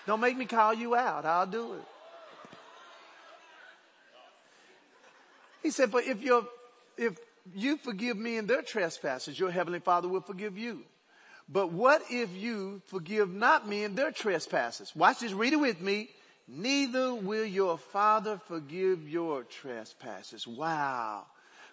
Don't 0.06 0.20
make 0.22 0.38
me 0.38 0.46
call 0.46 0.74
you 0.74 0.96
out. 0.96 1.26
I'll 1.26 1.46
do 1.46 1.74
it. 1.74 1.82
He 5.62 5.72
said, 5.72 5.92
but 5.92 6.06
if 6.06 6.24
you 6.24 6.48
if 6.98 7.18
you 7.54 7.78
forgive 7.78 8.18
me 8.18 8.38
in 8.38 8.48
their 8.48 8.62
trespasses, 8.62 9.38
your 9.40 9.52
heavenly 9.52 9.80
father 9.80 10.08
will 10.08 10.22
forgive 10.22 10.58
you. 10.58 10.84
But 11.50 11.72
what 11.72 12.04
if 12.10 12.36
you 12.36 12.82
forgive 12.88 13.34
not 13.34 13.68
men 13.68 13.96
their 13.96 14.12
trespasses? 14.12 14.94
Watch 14.96 15.20
this, 15.20 15.34
read 15.34 15.54
it 15.54 15.58
with 15.58 15.80
me. 15.80 16.10
Neither 16.48 17.13
will 17.13 17.46
your 17.46 17.77
father 17.77 18.39
forgive 18.48 19.08
your 19.08 19.44
trespasses. 19.44 20.46
Wow. 20.48 21.25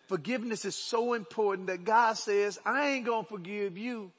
Forgiveness 0.06 0.64
is 0.64 0.74
so 0.74 1.14
important 1.14 1.68
that 1.68 1.84
God 1.84 2.14
says, 2.14 2.58
I 2.64 2.90
ain't 2.90 3.06
gonna 3.06 3.24
forgive 3.24 3.78
you 3.78 4.12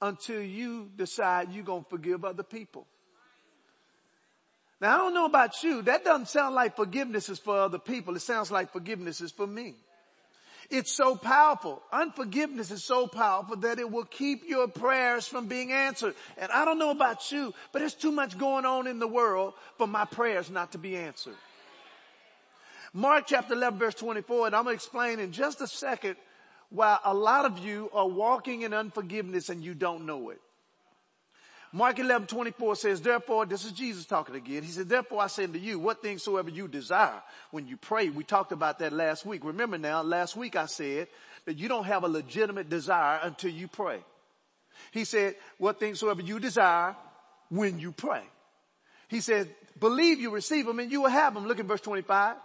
until 0.00 0.42
you 0.42 0.90
decide 0.96 1.52
you're 1.52 1.64
gonna 1.64 1.84
forgive 1.88 2.24
other 2.24 2.42
people. 2.42 2.86
Now 4.80 4.94
I 4.94 4.98
don't 4.98 5.14
know 5.14 5.26
about 5.26 5.62
you. 5.62 5.82
That 5.82 6.04
doesn't 6.04 6.28
sound 6.28 6.56
like 6.56 6.74
forgiveness 6.74 7.28
is 7.28 7.38
for 7.38 7.56
other 7.56 7.78
people. 7.78 8.16
It 8.16 8.20
sounds 8.20 8.50
like 8.50 8.72
forgiveness 8.72 9.20
is 9.20 9.30
for 9.30 9.46
me. 9.46 9.76
It's 10.70 10.92
so 10.92 11.16
powerful. 11.16 11.82
Unforgiveness 11.92 12.70
is 12.70 12.84
so 12.84 13.06
powerful 13.06 13.56
that 13.56 13.78
it 13.78 13.90
will 13.90 14.04
keep 14.04 14.48
your 14.48 14.68
prayers 14.68 15.26
from 15.26 15.46
being 15.46 15.72
answered. 15.72 16.14
And 16.38 16.50
I 16.52 16.64
don't 16.64 16.78
know 16.78 16.90
about 16.90 17.30
you, 17.32 17.52
but 17.72 17.80
there's 17.80 17.94
too 17.94 18.12
much 18.12 18.38
going 18.38 18.64
on 18.64 18.86
in 18.86 18.98
the 18.98 19.08
world 19.08 19.54
for 19.78 19.86
my 19.86 20.04
prayers 20.04 20.50
not 20.50 20.72
to 20.72 20.78
be 20.78 20.96
answered. 20.96 21.36
Mark 22.94 23.24
chapter 23.26 23.54
11 23.54 23.78
verse 23.78 23.94
24, 23.94 24.48
and 24.48 24.56
I'm 24.56 24.64
going 24.64 24.74
to 24.74 24.76
explain 24.76 25.18
in 25.18 25.32
just 25.32 25.60
a 25.60 25.66
second 25.66 26.16
why 26.68 26.98
a 27.04 27.14
lot 27.14 27.44
of 27.44 27.58
you 27.58 27.90
are 27.92 28.08
walking 28.08 28.62
in 28.62 28.74
unforgiveness 28.74 29.48
and 29.48 29.62
you 29.62 29.74
don't 29.74 30.06
know 30.06 30.30
it. 30.30 30.40
Mark 31.74 31.98
11, 31.98 32.26
24 32.26 32.76
says, 32.76 33.00
therefore, 33.00 33.46
this 33.46 33.64
is 33.64 33.72
Jesus 33.72 34.04
talking 34.04 34.34
again. 34.34 34.62
He 34.62 34.70
said, 34.70 34.90
therefore 34.90 35.22
I 35.22 35.28
say 35.28 35.44
unto 35.44 35.58
you, 35.58 35.78
what 35.78 36.02
things 36.02 36.22
soever 36.22 36.50
you 36.50 36.68
desire 36.68 37.22
when 37.50 37.66
you 37.66 37.78
pray. 37.78 38.10
We 38.10 38.24
talked 38.24 38.52
about 38.52 38.78
that 38.80 38.92
last 38.92 39.24
week. 39.24 39.42
Remember 39.42 39.78
now, 39.78 40.02
last 40.02 40.36
week 40.36 40.54
I 40.54 40.66
said 40.66 41.08
that 41.46 41.56
you 41.56 41.68
don't 41.68 41.84
have 41.84 42.04
a 42.04 42.08
legitimate 42.08 42.68
desire 42.68 43.20
until 43.22 43.50
you 43.50 43.68
pray. 43.68 44.00
He 44.90 45.04
said, 45.04 45.36
what 45.56 45.80
things 45.80 46.00
soever 46.00 46.20
you 46.20 46.38
desire 46.38 46.94
when 47.48 47.78
you 47.78 47.92
pray. 47.92 48.22
He 49.08 49.20
said, 49.20 49.48
believe 49.80 50.20
you 50.20 50.30
receive 50.30 50.66
them 50.66 50.78
and 50.78 50.92
you 50.92 51.00
will 51.02 51.10
have 51.10 51.32
them. 51.32 51.46
Look 51.46 51.58
at 51.58 51.64
verse 51.64 51.80
25. 51.80 52.36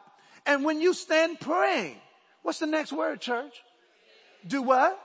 And 0.46 0.63
when 0.63 0.79
you 0.79 0.93
stand 0.93 1.41
praying, 1.41 1.98
what's 2.43 2.60
the 2.60 2.65
next 2.65 2.93
word, 2.93 3.19
church? 3.19 3.62
Do 4.48 4.62
what? 4.62 4.98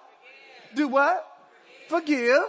Do 0.77 0.87
what? 0.87 1.27
Forgive. 1.89 2.43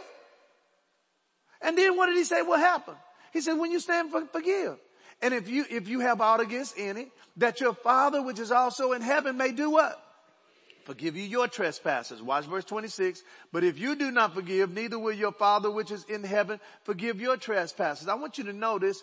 And 1.64 1.78
then 1.78 1.98
what 1.98 2.08
did 2.08 2.18
he 2.18 2.24
say 2.24 2.42
will 2.42 2.58
happen? 2.58 2.96
He 3.32 3.42
said, 3.42 3.54
when 3.54 3.72
you 3.72 3.80
stand 3.80 4.12
for, 4.12 4.26
forgive. 4.28 4.78
And 5.22 5.34
if 5.34 5.48
you, 5.50 5.66
if 5.70 5.88
you 5.88 6.02
have 6.02 6.22
aught 6.22 6.42
against 6.42 6.76
any, 6.78 7.08
that 7.38 7.62
your 7.62 7.74
father 7.74 8.22
which 8.22 8.40
is 8.40 8.52
also 8.52 8.92
in 8.92 9.02
heaven 9.02 9.38
may 9.38 9.52
do 9.52 9.72
what? 9.72 10.00
Forgive 10.86 11.16
you 11.16 11.24
your 11.24 11.48
trespasses. 11.48 12.22
Watch 12.22 12.46
verse 12.46 12.66
26. 12.66 13.24
But 13.54 13.64
if 13.64 13.80
you 13.80 13.96
do 13.96 14.12
not 14.12 14.36
forgive, 14.36 14.74
neither 14.74 15.00
will 15.00 15.14
your 15.14 15.32
father 15.32 15.72
which 15.72 15.92
is 15.92 16.04
in 16.10 16.24
heaven 16.24 16.60
forgive 16.84 17.22
your 17.22 17.38
trespasses. 17.38 18.10
I 18.10 18.16
want 18.16 18.38
you 18.38 18.44
to 18.46 18.54
notice 18.54 19.02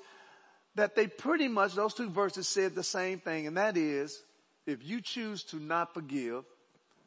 that 0.74 0.94
they 0.94 1.06
pretty 1.06 1.48
much, 1.48 1.74
those 1.74 1.94
two 1.94 2.10
verses 2.10 2.46
said 2.46 2.74
the 2.74 2.84
same 2.84 3.18
thing. 3.18 3.46
And 3.46 3.56
that 3.56 3.78
is, 3.78 4.22
if 4.66 4.84
you 4.84 5.00
choose 5.00 5.42
to 5.44 5.56
not 5.56 5.94
forgive, 5.94 6.44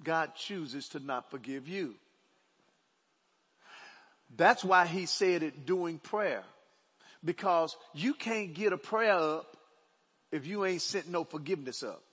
God 0.04 0.36
chooses 0.36 0.90
to 0.90 1.00
not 1.00 1.30
forgive 1.30 1.68
you. 1.68 1.96
That's 4.36 4.64
why 4.64 4.86
he 4.86 5.06
said 5.06 5.44
it 5.44 5.66
during 5.66 6.00
prayer. 6.00 6.44
Because 7.24 7.76
you 7.94 8.14
can't 8.14 8.54
get 8.54 8.74
a 8.74 8.78
prayer 8.78 9.14
up 9.14 9.56
if 10.32 10.46
you 10.46 10.66
ain't 10.66 10.82
sent 10.82 11.08
no 11.08 11.24
forgiveness 11.24 11.84
up. 11.84 12.04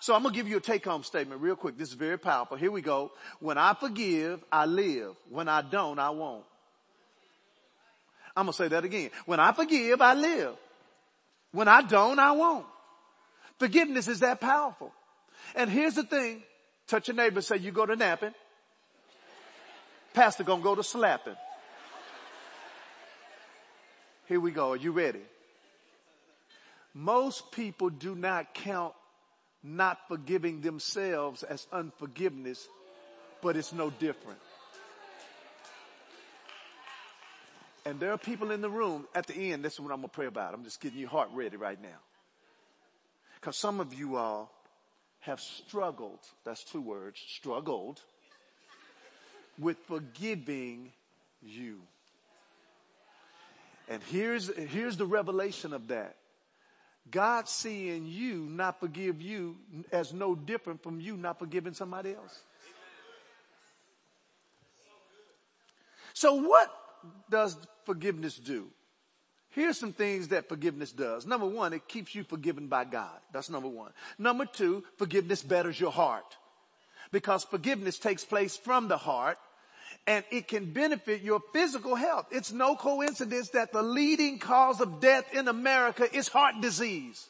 So 0.00 0.14
I'm 0.14 0.22
to 0.24 0.30
give 0.30 0.48
you 0.48 0.56
a 0.56 0.60
take 0.60 0.84
home 0.84 1.04
statement 1.04 1.42
real 1.42 1.56
quick. 1.56 1.76
This 1.76 1.88
is 1.88 1.94
very 1.94 2.18
powerful. 2.18 2.56
Here 2.56 2.70
we 2.70 2.80
go. 2.80 3.12
When 3.38 3.58
I 3.58 3.74
forgive, 3.74 4.42
I 4.50 4.64
live. 4.64 5.14
When 5.28 5.48
I 5.48 5.60
don't, 5.60 5.98
I 5.98 6.10
won't. 6.10 6.44
I'm 8.34 8.46
to 8.46 8.52
say 8.52 8.68
that 8.68 8.84
again. 8.84 9.10
When 9.26 9.38
I 9.38 9.52
forgive, 9.52 10.00
I 10.00 10.14
live. 10.14 10.54
When 11.52 11.68
I 11.68 11.82
don't, 11.82 12.18
I 12.18 12.32
won't. 12.32 12.66
Forgiveness 13.58 14.08
is 14.08 14.20
that 14.20 14.40
powerful. 14.40 14.92
And 15.54 15.68
here's 15.68 15.94
the 15.94 16.04
thing. 16.04 16.42
Touch 16.86 17.08
your 17.08 17.16
neighbor 17.16 17.42
say 17.42 17.58
you 17.58 17.70
go 17.70 17.84
to 17.84 17.96
napping. 17.96 18.32
Pastor 20.14 20.44
gonna 20.44 20.62
go 20.62 20.74
to 20.74 20.82
slapping. 20.82 21.36
Here 24.26 24.40
we 24.40 24.50
go. 24.50 24.72
Are 24.72 24.76
you 24.76 24.92
ready? 24.92 25.22
Most 26.94 27.52
people 27.52 27.90
do 27.90 28.14
not 28.14 28.54
count 28.54 28.94
not 29.62 29.98
forgiving 30.08 30.60
themselves 30.60 31.42
as 31.42 31.66
unforgiveness, 31.72 32.66
but 33.42 33.56
it's 33.56 33.72
no 33.72 33.90
different. 33.90 34.38
And 37.84 37.98
there 37.98 38.12
are 38.12 38.18
people 38.18 38.50
in 38.50 38.60
the 38.60 38.70
room 38.70 39.06
at 39.14 39.26
the 39.26 39.52
end. 39.52 39.64
This 39.64 39.74
is 39.74 39.80
what 39.80 39.90
I'm 39.92 39.98
going 39.98 40.10
to 40.10 40.14
pray 40.14 40.26
about. 40.26 40.54
I'm 40.54 40.64
just 40.64 40.80
getting 40.80 40.98
your 40.98 41.08
heart 41.08 41.30
ready 41.32 41.56
right 41.56 41.80
now. 41.80 41.98
Cause 43.40 43.56
some 43.56 43.80
of 43.80 43.94
you 43.94 44.16
all 44.16 44.52
have 45.20 45.40
struggled. 45.40 46.18
That's 46.44 46.62
two 46.62 46.82
words. 46.82 47.18
Struggled 47.26 48.02
with 49.60 49.78
forgiving 49.86 50.92
you. 51.42 51.80
And 53.88 54.02
here's, 54.04 54.54
here's 54.56 54.96
the 54.96 55.06
revelation 55.06 55.72
of 55.72 55.88
that. 55.88 56.16
God 57.10 57.48
seeing 57.48 58.06
you 58.06 58.46
not 58.48 58.78
forgive 58.78 59.20
you 59.20 59.56
as 59.90 60.12
no 60.12 60.34
different 60.34 60.82
from 60.82 61.00
you 61.00 61.16
not 61.16 61.38
forgiving 61.38 61.74
somebody 61.74 62.14
else. 62.14 62.40
So 66.14 66.34
what 66.34 66.70
does 67.30 67.56
forgiveness 67.84 68.36
do? 68.36 68.68
Here's 69.50 69.78
some 69.78 69.92
things 69.92 70.28
that 70.28 70.48
forgiveness 70.48 70.92
does. 70.92 71.26
Number 71.26 71.46
one, 71.46 71.72
it 71.72 71.88
keeps 71.88 72.14
you 72.14 72.22
forgiven 72.22 72.68
by 72.68 72.84
God. 72.84 73.18
That's 73.32 73.50
number 73.50 73.68
one. 73.68 73.90
Number 74.18 74.46
two, 74.46 74.84
forgiveness 74.96 75.42
betters 75.42 75.80
your 75.80 75.90
heart. 75.90 76.36
Because 77.10 77.42
forgiveness 77.42 77.98
takes 77.98 78.24
place 78.24 78.56
from 78.56 78.86
the 78.86 78.96
heart 78.96 79.38
and 80.06 80.24
it 80.30 80.48
can 80.48 80.72
benefit 80.72 81.22
your 81.22 81.40
physical 81.52 81.94
health. 81.94 82.26
It's 82.30 82.52
no 82.52 82.74
coincidence 82.74 83.50
that 83.50 83.72
the 83.72 83.82
leading 83.82 84.38
cause 84.38 84.80
of 84.80 85.00
death 85.00 85.32
in 85.34 85.48
America 85.48 86.08
is 86.14 86.28
heart 86.28 86.60
disease. 86.60 87.28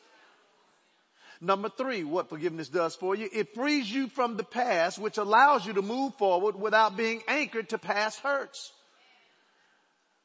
Number 1.41 1.71
three, 1.71 2.05
what 2.05 2.29
forgiveness 2.29 2.69
does 2.69 2.95
for 2.95 3.15
you, 3.15 3.29
it 3.33 3.55
frees 3.55 3.91
you 3.91 4.09
from 4.09 4.37
the 4.37 4.45
past, 4.45 4.99
which 4.99 5.17
allows 5.17 5.67
you 5.67 5.73
to 5.73 5.83
move 5.83 6.15
forward 6.17 6.55
without 6.55 6.97
being 6.97 7.23
anchored 7.29 7.71
to 7.71 7.79
past 7.79 8.21
hurts. 8.21 8.73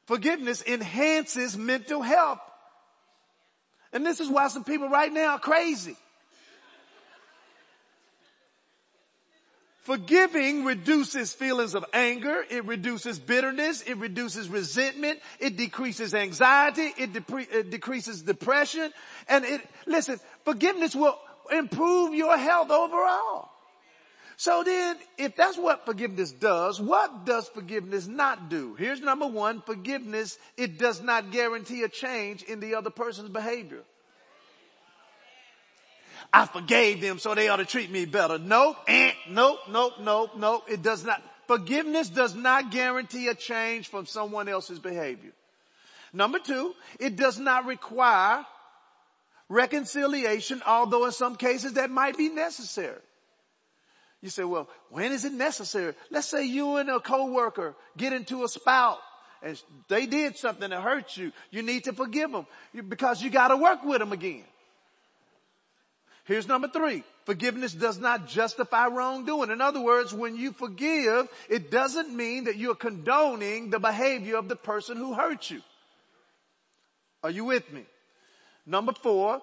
Forgiveness 0.08 0.62
enhances 0.66 1.58
mental 1.58 2.02
health. 2.02 2.42
And 3.94 4.06
this 4.06 4.20
is 4.20 4.30
why 4.30 4.50
some 4.50 4.66
people 4.66 4.90
right 4.90 5.12
now 5.12 5.36
are 5.36 5.40
crazy. 5.40 5.96
Forgiving 9.86 10.66
reduces 10.66 11.32
feelings 11.32 11.76
of 11.76 11.86
anger. 11.94 12.44
It 12.50 12.66
reduces 12.66 13.20
bitterness. 13.20 13.84
It 13.84 13.98
reduces 13.98 14.50
resentment. 14.50 15.20
It 15.40 15.58
decreases 15.58 16.16
anxiety. 16.16 16.92
It, 16.98 17.14
depre- 17.14 17.54
it, 17.54 17.70
decreases 17.70 18.24
depression. 18.24 18.92
And 19.30 19.46
it, 19.46 19.62
listen, 19.86 20.20
forgiveness 20.44 20.96
will 20.96 21.20
improve 21.52 22.16
your 22.16 22.36
health 22.36 22.72
overall. 22.72 23.52
So 24.38 24.64
then, 24.64 24.98
if 25.20 25.36
that's 25.36 25.56
what 25.56 25.86
forgiveness 25.86 26.32
does, 26.32 26.82
what 26.82 27.24
does 27.24 27.48
forgiveness 27.48 28.08
not 28.08 28.50
do? 28.50 28.74
Here's 28.74 29.02
number 29.02 29.28
one, 29.28 29.62
forgiveness, 29.62 30.40
it 30.58 30.80
does 30.80 31.00
not 31.00 31.32
guarantee 31.32 31.84
a 31.84 31.90
change 31.90 32.42
in 32.42 32.60
the 32.60 32.74
other 32.74 32.90
person's 32.90 33.30
behavior. 33.30 33.84
I 36.34 36.46
forgave 36.46 37.02
them 37.02 37.20
so 37.20 37.34
they 37.36 37.48
ought 37.48 37.58
to 37.58 37.66
treat 37.66 37.92
me 37.92 38.06
better. 38.06 38.38
Nope, 38.38 38.78
eh, 38.88 39.12
nope, 39.30 39.60
nope, 39.70 39.94
nope, 40.00 40.32
nope. 40.38 40.64
It 40.68 40.82
does 40.82 41.04
not. 41.04 41.22
Forgiveness 41.48 42.10
does 42.10 42.36
not 42.36 42.72
guarantee 42.72 43.28
a 43.28 43.36
change 43.36 43.90
from 43.90 44.06
someone 44.06 44.50
else's 44.50 44.80
behavior. 44.80 45.32
Number 46.12 46.40
two, 46.40 46.74
it 47.00 47.16
does 47.16 47.38
not 47.38 47.66
require 47.66 48.46
reconciliation, 49.50 50.62
although 50.66 51.06
in 51.06 51.12
some 51.12 51.36
cases 51.36 51.74
that 51.74 51.92
might 51.92 52.18
be 52.18 52.30
necessary. 52.30 53.02
You 54.22 54.30
say, 54.30 54.44
well, 54.44 54.68
when 54.90 55.12
is 55.12 55.24
it 55.24 55.34
necessary? 55.34 55.94
Let's 56.10 56.28
say 56.28 56.46
you 56.46 56.78
and 56.78 56.90
a 56.90 57.00
coworker 57.00 57.76
get 57.96 58.12
into 58.12 58.44
a 58.44 58.48
spout 58.48 58.98
and 59.44 59.62
they 59.88 60.08
did 60.08 60.36
something 60.36 60.72
that 60.72 60.82
hurt 60.82 61.16
you. 61.16 61.32
You 61.52 61.62
need 61.62 61.84
to 61.84 61.94
forgive 61.94 62.32
them 62.32 62.48
because 62.90 63.22
you 63.22 63.30
got 63.30 63.50
to 63.50 63.58
work 63.58 63.84
with 63.84 64.00
them 64.00 64.12
again. 64.12 64.44
Here's 66.26 66.48
number 66.48 66.68
three. 66.68 67.04
Forgiveness 67.26 67.74
does 67.74 68.00
not 68.00 68.28
justify 68.28 68.88
wrongdoing. 68.88 69.52
In 69.52 69.62
other 69.62 69.82
words, 69.82 70.14
when 70.14 70.36
you 70.36 70.52
forgive, 70.54 71.28
it 71.50 71.72
doesn't 71.72 72.16
mean 72.16 72.46
that 72.46 72.58
you're 72.58 72.76
condoning 72.76 73.70
the 73.70 73.80
behavior 73.80 74.38
of 74.38 74.48
the 74.48 74.56
person 74.56 74.98
who 74.98 75.14
hurt 75.14 75.50
you. 75.50 75.62
Are 77.24 77.30
you 77.30 77.46
with 77.46 77.72
me? 77.72 77.86
Number 78.66 78.94
four, 78.94 79.42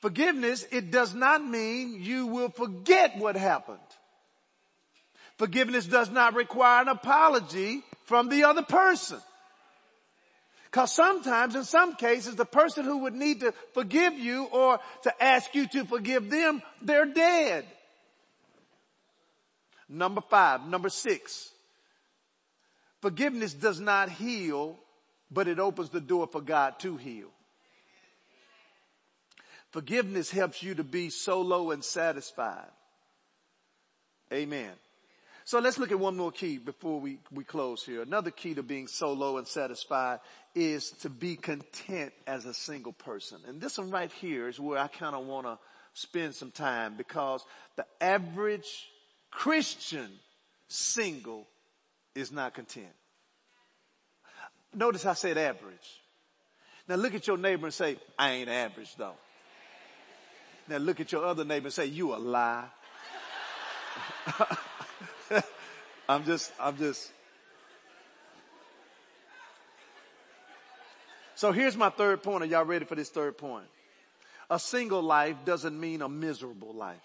forgiveness, 0.00 0.64
it 0.70 0.92
does 0.92 1.12
not 1.14 1.44
mean 1.44 2.00
you 2.00 2.28
will 2.28 2.50
forget 2.50 3.18
what 3.18 3.36
happened. 3.36 3.78
Forgiveness 5.38 5.86
does 5.86 6.10
not 6.10 6.34
require 6.34 6.82
an 6.82 6.88
apology 6.88 7.82
from 8.04 8.28
the 8.28 8.44
other 8.44 8.62
person. 8.62 9.18
Cause 10.70 10.94
sometimes 10.94 11.56
in 11.56 11.64
some 11.64 11.96
cases 11.96 12.36
the 12.36 12.44
person 12.44 12.84
who 12.84 12.98
would 12.98 13.14
need 13.14 13.40
to 13.40 13.52
forgive 13.74 14.14
you 14.14 14.44
or 14.44 14.78
to 15.02 15.22
ask 15.22 15.54
you 15.54 15.66
to 15.68 15.84
forgive 15.84 16.30
them, 16.30 16.62
they're 16.80 17.06
dead. 17.06 17.64
Number 19.88 20.20
five, 20.20 20.66
number 20.68 20.88
six. 20.88 21.50
Forgiveness 23.00 23.52
does 23.52 23.80
not 23.80 24.10
heal, 24.10 24.78
but 25.30 25.48
it 25.48 25.58
opens 25.58 25.90
the 25.90 26.00
door 26.00 26.28
for 26.28 26.40
God 26.40 26.78
to 26.80 26.96
heal. 26.96 27.28
Forgiveness 29.72 30.30
helps 30.30 30.62
you 30.62 30.74
to 30.74 30.84
be 30.84 31.10
solo 31.10 31.70
and 31.70 31.82
satisfied. 31.82 32.70
Amen. 34.32 34.72
So 35.50 35.58
let's 35.58 35.78
look 35.80 35.90
at 35.90 35.98
one 35.98 36.16
more 36.16 36.30
key 36.30 36.58
before 36.58 37.00
we, 37.00 37.18
we 37.32 37.42
close 37.42 37.84
here. 37.84 38.02
Another 38.02 38.30
key 38.30 38.54
to 38.54 38.62
being 38.62 38.86
solo 38.86 39.36
and 39.36 39.48
satisfied 39.48 40.20
is 40.54 40.90
to 41.00 41.10
be 41.10 41.34
content 41.34 42.12
as 42.24 42.44
a 42.46 42.54
single 42.54 42.92
person. 42.92 43.40
And 43.48 43.60
this 43.60 43.76
one 43.76 43.90
right 43.90 44.12
here 44.12 44.46
is 44.46 44.60
where 44.60 44.78
I 44.78 44.86
kind 44.86 45.16
of 45.16 45.26
want 45.26 45.48
to 45.48 45.58
spend 45.92 46.36
some 46.36 46.52
time 46.52 46.94
because 46.96 47.44
the 47.74 47.84
average 48.00 48.86
Christian 49.32 50.08
single 50.68 51.48
is 52.14 52.30
not 52.30 52.54
content. 52.54 52.94
Notice 54.72 55.04
I 55.04 55.14
said 55.14 55.36
average. 55.36 56.00
Now 56.86 56.94
look 56.94 57.16
at 57.16 57.26
your 57.26 57.38
neighbor 57.38 57.66
and 57.66 57.74
say, 57.74 57.96
I 58.16 58.34
ain't 58.34 58.48
average 58.48 58.94
though. 58.94 59.16
Now 60.68 60.76
look 60.76 61.00
at 61.00 61.10
your 61.10 61.24
other 61.24 61.44
neighbor 61.44 61.66
and 61.66 61.74
say, 61.74 61.86
you 61.86 62.14
a 62.14 62.18
lie. 62.18 62.66
I'm 66.08 66.24
just, 66.24 66.52
I'm 66.58 66.76
just, 66.76 67.12
So 71.40 71.52
here's 71.52 71.74
my 71.74 71.88
third 71.88 72.22
point. 72.22 72.42
Are 72.42 72.46
y'all 72.46 72.66
ready 72.66 72.84
for 72.84 72.94
this 72.94 73.08
third 73.08 73.38
point? 73.38 73.64
A 74.50 74.58
single 74.58 75.00
life 75.00 75.36
doesn't 75.46 75.80
mean 75.80 76.02
a 76.02 76.08
miserable 76.08 76.74
life. 76.74 76.98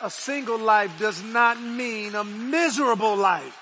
A 0.00 0.08
single 0.08 0.58
life 0.58 0.96
does 1.00 1.20
not 1.24 1.60
mean 1.60 2.14
a 2.14 2.22
miserable 2.22 3.16
life. 3.16 3.58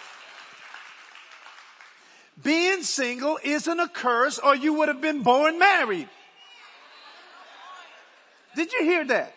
Being 2.43 2.83
single 2.83 3.39
isn't 3.43 3.81
a 3.81 3.89
curse 3.89 4.39
or 4.39 4.55
you 4.55 4.75
would 4.75 4.89
have 4.89 5.01
been 5.01 5.23
born 5.23 5.59
married. 5.59 6.11
Did 8.55 8.71
you 8.75 8.83
hear 8.83 9.07
that? 9.07 9.35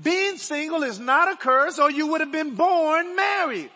Being 0.00 0.36
single 0.38 0.82
is 0.82 0.98
not 0.98 1.32
a 1.32 1.36
curse 1.36 1.78
or 1.78 1.90
you 1.90 2.08
would 2.08 2.20
have 2.20 2.32
been 2.32 2.54
born 2.54 3.16
married. 3.16 3.70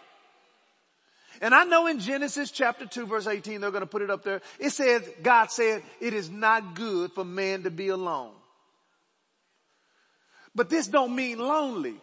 And 1.41 1.55
I 1.55 1.65
know 1.65 1.87
in 1.87 1.99
Genesis 1.99 2.51
chapter 2.51 2.87
2 2.87 3.07
verse 3.07 3.27
18, 3.27 3.61
they're 3.61 3.71
going 3.71 3.83
to 3.83 3.87
put 3.87 4.03
it 4.03 4.11
up 4.11 4.25
there. 4.25 4.41
It 4.59 4.71
says, 4.71 5.03
God 5.23 5.51
said, 5.51 5.83
it 6.01 6.15
is 6.15 6.31
not 6.31 6.75
good 6.75 7.13
for 7.13 7.25
man 7.25 7.65
to 7.65 7.71
be 7.71 7.89
alone. 7.89 8.33
But 10.55 10.71
this 10.71 10.87
don't 10.87 11.15
mean 11.15 11.39
lonely. 11.39 11.97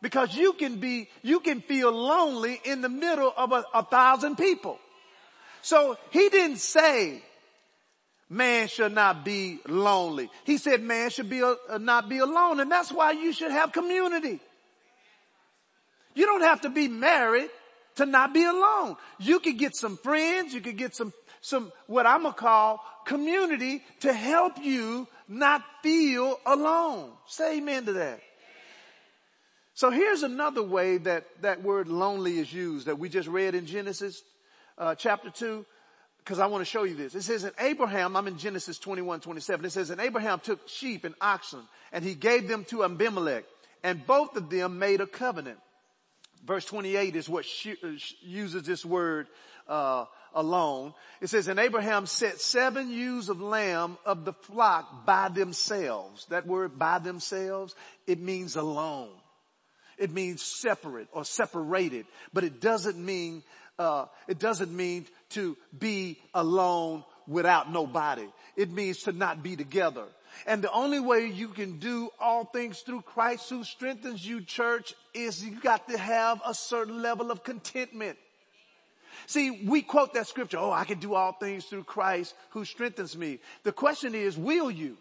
Because 0.00 0.34
you 0.34 0.54
can 0.54 0.80
be, 0.80 1.08
you 1.22 1.38
can 1.38 1.60
feel 1.60 1.92
lonely 1.92 2.60
in 2.64 2.80
the 2.80 2.88
middle 2.88 3.32
of 3.36 3.52
a, 3.52 3.64
a 3.72 3.84
thousand 3.84 4.36
people. 4.36 4.80
So 5.62 5.96
he 6.10 6.28
didn't 6.28 6.56
say 6.56 7.22
man 8.28 8.68
should 8.68 8.92
not 8.92 9.24
be 9.24 9.58
lonely. 9.68 10.30
He 10.44 10.58
said 10.58 10.82
man 10.82 11.10
should 11.10 11.28
be, 11.28 11.42
uh, 11.42 11.54
not 11.78 12.08
be 12.08 12.18
alone. 12.18 12.60
And 12.60 12.70
that's 12.70 12.90
why 12.90 13.12
you 13.12 13.32
should 13.32 13.50
have 13.52 13.72
community. 13.72 14.40
You 16.14 16.26
don't 16.26 16.42
have 16.42 16.62
to 16.62 16.70
be 16.70 16.88
married 16.88 17.50
to 17.96 18.06
not 18.06 18.32
be 18.32 18.44
alone. 18.44 18.96
You 19.18 19.40
could 19.40 19.58
get 19.58 19.76
some 19.76 19.96
friends, 19.96 20.54
you 20.54 20.60
could 20.60 20.76
get 20.76 20.94
some, 20.94 21.12
some, 21.40 21.72
what 21.86 22.06
I'm 22.06 22.22
gonna 22.22 22.34
call 22.34 22.82
community 23.04 23.82
to 24.00 24.12
help 24.12 24.58
you 24.58 25.08
not 25.28 25.62
feel 25.82 26.38
alone. 26.46 27.10
Say 27.26 27.58
amen 27.58 27.86
to 27.86 27.92
that. 27.94 28.20
So 29.74 29.90
here's 29.90 30.22
another 30.22 30.62
way 30.62 30.98
that 30.98 31.24
that 31.42 31.62
word 31.62 31.88
lonely 31.88 32.38
is 32.38 32.52
used 32.52 32.86
that 32.86 32.98
we 32.98 33.08
just 33.08 33.28
read 33.28 33.54
in 33.54 33.66
Genesis 33.66 34.22
uh, 34.76 34.94
chapter 34.94 35.30
2 35.30 35.64
because 36.24 36.38
I 36.38 36.46
want 36.46 36.62
to 36.62 36.70
show 36.70 36.84
you 36.84 36.94
this. 36.94 37.14
It 37.14 37.22
says 37.22 37.44
in 37.44 37.52
Abraham, 37.58 38.16
I'm 38.16 38.28
in 38.28 38.38
Genesis 38.38 38.78
21, 38.78 39.20
27. 39.20 39.64
It 39.64 39.70
says, 39.70 39.90
and 39.90 40.00
Abraham 40.00 40.40
took 40.40 40.68
sheep 40.68 41.04
and 41.04 41.14
oxen 41.20 41.60
and 41.92 42.04
he 42.04 42.14
gave 42.14 42.48
them 42.48 42.64
to 42.66 42.84
Abimelech 42.84 43.44
and 43.82 44.06
both 44.06 44.36
of 44.36 44.48
them 44.48 44.78
made 44.78 45.00
a 45.00 45.06
covenant. 45.06 45.58
Verse 46.44 46.64
28 46.64 47.16
is 47.16 47.28
what 47.28 47.44
uh, 47.66 47.88
uses 48.20 48.62
this 48.64 48.84
word, 48.84 49.28
uh, 49.68 50.04
alone. 50.34 50.94
It 51.20 51.28
says, 51.28 51.48
and 51.48 51.58
Abraham 51.58 52.06
set 52.06 52.40
seven 52.40 52.90
ewes 52.90 53.28
of 53.28 53.40
lamb 53.40 53.98
of 54.04 54.24
the 54.24 54.32
flock 54.32 55.06
by 55.06 55.28
themselves. 55.28 56.26
That 56.26 56.46
word 56.46 56.78
by 56.78 56.98
themselves, 56.98 57.74
it 58.06 58.20
means 58.20 58.56
alone. 58.56 59.10
It 59.98 60.10
means 60.10 60.42
separate 60.42 61.08
or 61.12 61.24
separated, 61.24 62.06
but 62.32 62.44
it 62.44 62.60
doesn't 62.60 62.98
mean, 62.98 63.42
uh, 63.78 64.06
it 64.26 64.38
doesn't 64.38 64.74
mean 64.74 65.06
to 65.32 65.56
be 65.76 66.18
alone 66.34 67.04
without 67.26 67.72
nobody. 67.72 68.26
It 68.56 68.70
means 68.70 69.02
to 69.02 69.12
not 69.12 69.42
be 69.42 69.56
together. 69.56 70.04
And 70.46 70.62
the 70.62 70.72
only 70.72 71.00
way 71.00 71.26
you 71.26 71.48
can 71.48 71.78
do 71.78 72.10
all 72.18 72.44
things 72.44 72.80
through 72.80 73.02
Christ 73.02 73.48
who 73.50 73.64
strengthens 73.64 74.26
you, 74.26 74.40
church, 74.42 74.94
is 75.14 75.44
you 75.44 75.60
got 75.60 75.88
to 75.88 75.98
have 75.98 76.40
a 76.46 76.54
certain 76.54 77.02
level 77.02 77.30
of 77.30 77.44
contentment. 77.44 78.18
See, 79.26 79.50
we 79.66 79.82
quote 79.82 80.14
that 80.14 80.26
scripture, 80.26 80.58
oh, 80.58 80.72
I 80.72 80.84
can 80.84 80.98
do 80.98 81.14
all 81.14 81.32
things 81.32 81.66
through 81.66 81.84
Christ 81.84 82.34
who 82.50 82.64
strengthens 82.64 83.16
me. 83.16 83.40
The 83.62 83.72
question 83.72 84.14
is, 84.14 84.36
will 84.36 84.70
you? 84.70 84.96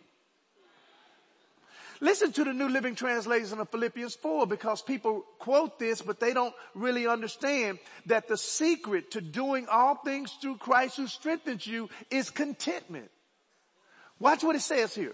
Listen 2.03 2.31
to 2.31 2.43
the 2.43 2.51
New 2.51 2.67
Living 2.67 2.95
Translation 2.95 3.59
of 3.59 3.69
Philippians 3.69 4.15
4 4.15 4.47
because 4.47 4.81
people 4.81 5.23
quote 5.37 5.77
this, 5.77 6.01
but 6.01 6.19
they 6.19 6.33
don't 6.33 6.55
really 6.73 7.05
understand 7.05 7.77
that 8.07 8.27
the 8.27 8.37
secret 8.37 9.11
to 9.11 9.21
doing 9.21 9.67
all 9.71 9.93
things 9.95 10.31
through 10.41 10.57
Christ 10.57 10.97
who 10.97 11.05
strengthens 11.05 11.67
you 11.67 11.89
is 12.09 12.31
contentment. 12.31 13.11
Watch 14.19 14.43
what 14.43 14.55
it 14.55 14.61
says 14.61 14.95
here. 14.95 15.13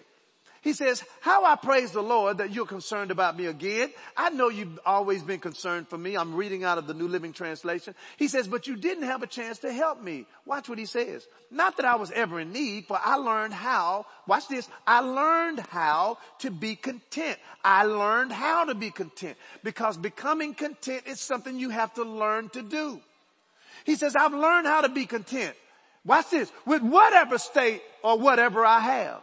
He 0.68 0.74
says, 0.74 1.02
how 1.22 1.46
I 1.46 1.56
praise 1.56 1.92
the 1.92 2.04
Lord 2.04 2.40
that 2.40 2.52
you're 2.52 2.66
concerned 2.66 3.10
about 3.10 3.38
me 3.38 3.46
again. 3.46 3.90
I 4.18 4.32
know 4.32 4.50
you've 4.50 4.78
always 4.86 5.24
been 5.24 5.40
concerned 5.40 5.88
for 5.88 5.98
me. 5.98 6.18
I'm 6.18 6.36
reading 6.36 6.66
out 6.66 6.78
of 6.78 6.88
the 6.88 6.94
New 6.94 7.08
Living 7.08 7.32
Translation. 7.32 7.96
He 8.18 8.28
says, 8.28 8.50
but 8.50 8.68
you 8.68 8.76
didn't 8.76 9.06
have 9.06 9.24
a 9.24 9.28
chance 9.28 9.60
to 9.60 9.72
help 9.72 10.04
me. 10.04 10.26
Watch 10.46 10.68
what 10.68 10.78
he 10.78 10.86
says. 10.86 11.26
Not 11.50 11.78
that 11.78 11.86
I 11.86 11.96
was 11.96 12.12
ever 12.12 12.42
in 12.42 12.52
need, 12.52 12.86
for 12.86 13.00
I 13.02 13.16
learned 13.16 13.54
how, 13.54 14.08
watch 14.28 14.50
this, 14.50 14.68
I 14.86 15.00
learned 15.00 15.62
how 15.70 16.18
to 16.40 16.52
be 16.52 16.76
content. 16.76 17.40
I 17.64 17.86
learned 17.86 18.34
how 18.34 18.66
to 18.66 18.76
be 18.76 18.92
content 18.92 19.38
because 19.64 19.96
becoming 19.96 20.54
content 20.54 21.04
is 21.06 21.22
something 21.22 21.58
you 21.58 21.70
have 21.70 21.94
to 21.94 22.04
learn 22.04 22.50
to 22.50 22.62
do. 22.62 23.00
He 23.86 23.96
says, 23.96 24.18
I've 24.18 24.34
learned 24.34 24.68
how 24.68 24.82
to 24.82 24.90
be 24.90 25.06
content. 25.06 25.56
Watch 26.04 26.30
this, 26.30 26.52
with 26.66 26.82
whatever 26.82 27.38
state 27.38 27.84
or 28.04 28.20
whatever 28.20 28.66
I 28.66 28.82
have. 28.82 29.22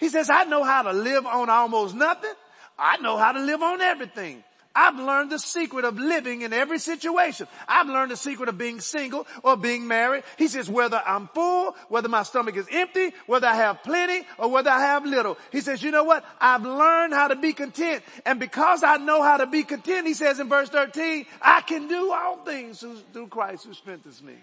He 0.00 0.08
says, 0.08 0.30
I 0.30 0.44
know 0.44 0.64
how 0.64 0.82
to 0.82 0.92
live 0.92 1.26
on 1.26 1.50
almost 1.50 1.94
nothing. 1.94 2.32
I 2.78 2.98
know 2.98 3.16
how 3.16 3.32
to 3.32 3.40
live 3.40 3.62
on 3.62 3.80
everything. 3.80 4.42
I've 4.76 4.98
learned 4.98 5.32
the 5.32 5.38
secret 5.38 5.86
of 5.86 5.98
living 5.98 6.42
in 6.42 6.52
every 6.52 6.78
situation. 6.78 7.48
I've 7.66 7.86
learned 7.86 8.10
the 8.10 8.16
secret 8.16 8.50
of 8.50 8.58
being 8.58 8.80
single 8.82 9.26
or 9.42 9.56
being 9.56 9.88
married. 9.88 10.22
He 10.36 10.48
says, 10.48 10.68
whether 10.68 11.02
I'm 11.04 11.28
full, 11.28 11.74
whether 11.88 12.10
my 12.10 12.24
stomach 12.24 12.56
is 12.56 12.66
empty, 12.70 13.12
whether 13.26 13.46
I 13.46 13.54
have 13.54 13.82
plenty 13.82 14.26
or 14.36 14.50
whether 14.50 14.68
I 14.68 14.80
have 14.80 15.06
little. 15.06 15.38
He 15.50 15.62
says, 15.62 15.82
you 15.82 15.90
know 15.90 16.04
what? 16.04 16.26
I've 16.38 16.62
learned 16.62 17.14
how 17.14 17.28
to 17.28 17.36
be 17.36 17.54
content. 17.54 18.04
And 18.26 18.38
because 18.38 18.82
I 18.82 18.98
know 18.98 19.22
how 19.22 19.38
to 19.38 19.46
be 19.46 19.62
content, 19.62 20.06
he 20.06 20.12
says 20.12 20.40
in 20.40 20.50
verse 20.50 20.68
13, 20.68 21.24
I 21.40 21.62
can 21.62 21.88
do 21.88 22.12
all 22.12 22.36
things 22.44 22.84
through 23.14 23.28
Christ 23.28 23.64
who 23.64 23.72
strengthens 23.72 24.22
me. 24.22 24.34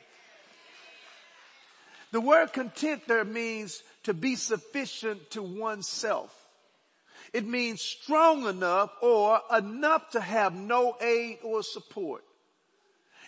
The 2.14 2.22
word 2.22 2.54
content 2.54 3.08
there 3.08 3.26
means 3.26 3.82
to 4.04 4.14
be 4.14 4.36
sufficient 4.36 5.32
to 5.32 5.42
oneself. 5.42 6.32
It 7.34 7.44
means 7.44 7.82
strong 7.82 8.46
enough 8.46 8.92
or 9.02 9.42
enough 9.52 10.12
to 10.12 10.20
have 10.20 10.54
no 10.54 10.96
aid 11.02 11.40
or 11.42 11.64
support. 11.64 12.24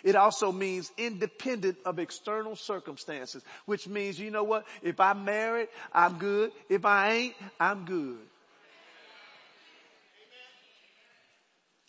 It 0.04 0.14
also 0.14 0.52
means 0.52 0.92
independent 0.96 1.78
of 1.84 1.98
external 1.98 2.54
circumstances, 2.54 3.42
which 3.64 3.88
means, 3.88 4.20
you 4.20 4.30
know 4.30 4.44
what? 4.44 4.64
If 4.84 5.00
I'm 5.00 5.24
married, 5.24 5.66
I'm 5.92 6.18
good. 6.18 6.52
If 6.68 6.84
I 6.84 7.10
ain't, 7.10 7.34
I'm 7.58 7.86
good. 7.86 8.18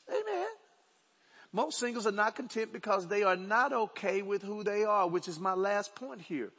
Amen. 0.09 0.47
Most 1.53 1.77
singles 1.77 2.07
are 2.07 2.11
not 2.11 2.35
content 2.35 2.73
because 2.73 3.05
they 3.05 3.21
are 3.21 3.35
not 3.35 3.71
okay 3.71 4.23
with 4.23 4.41
who 4.41 4.63
they 4.63 4.83
are, 4.83 5.07
which 5.07 5.27
is 5.27 5.39
my 5.39 5.53
last 5.53 5.93
point 5.93 6.21
here. 6.21 6.51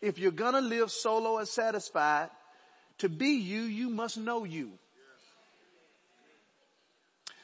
If 0.00 0.18
you're 0.18 0.30
gonna 0.30 0.60
live 0.60 0.90
solo 0.90 1.38
and 1.38 1.48
satisfied, 1.48 2.30
to 2.98 3.08
be 3.08 3.30
you, 3.30 3.62
you 3.62 3.90
must 3.90 4.18
know 4.18 4.44
you. 4.44 4.72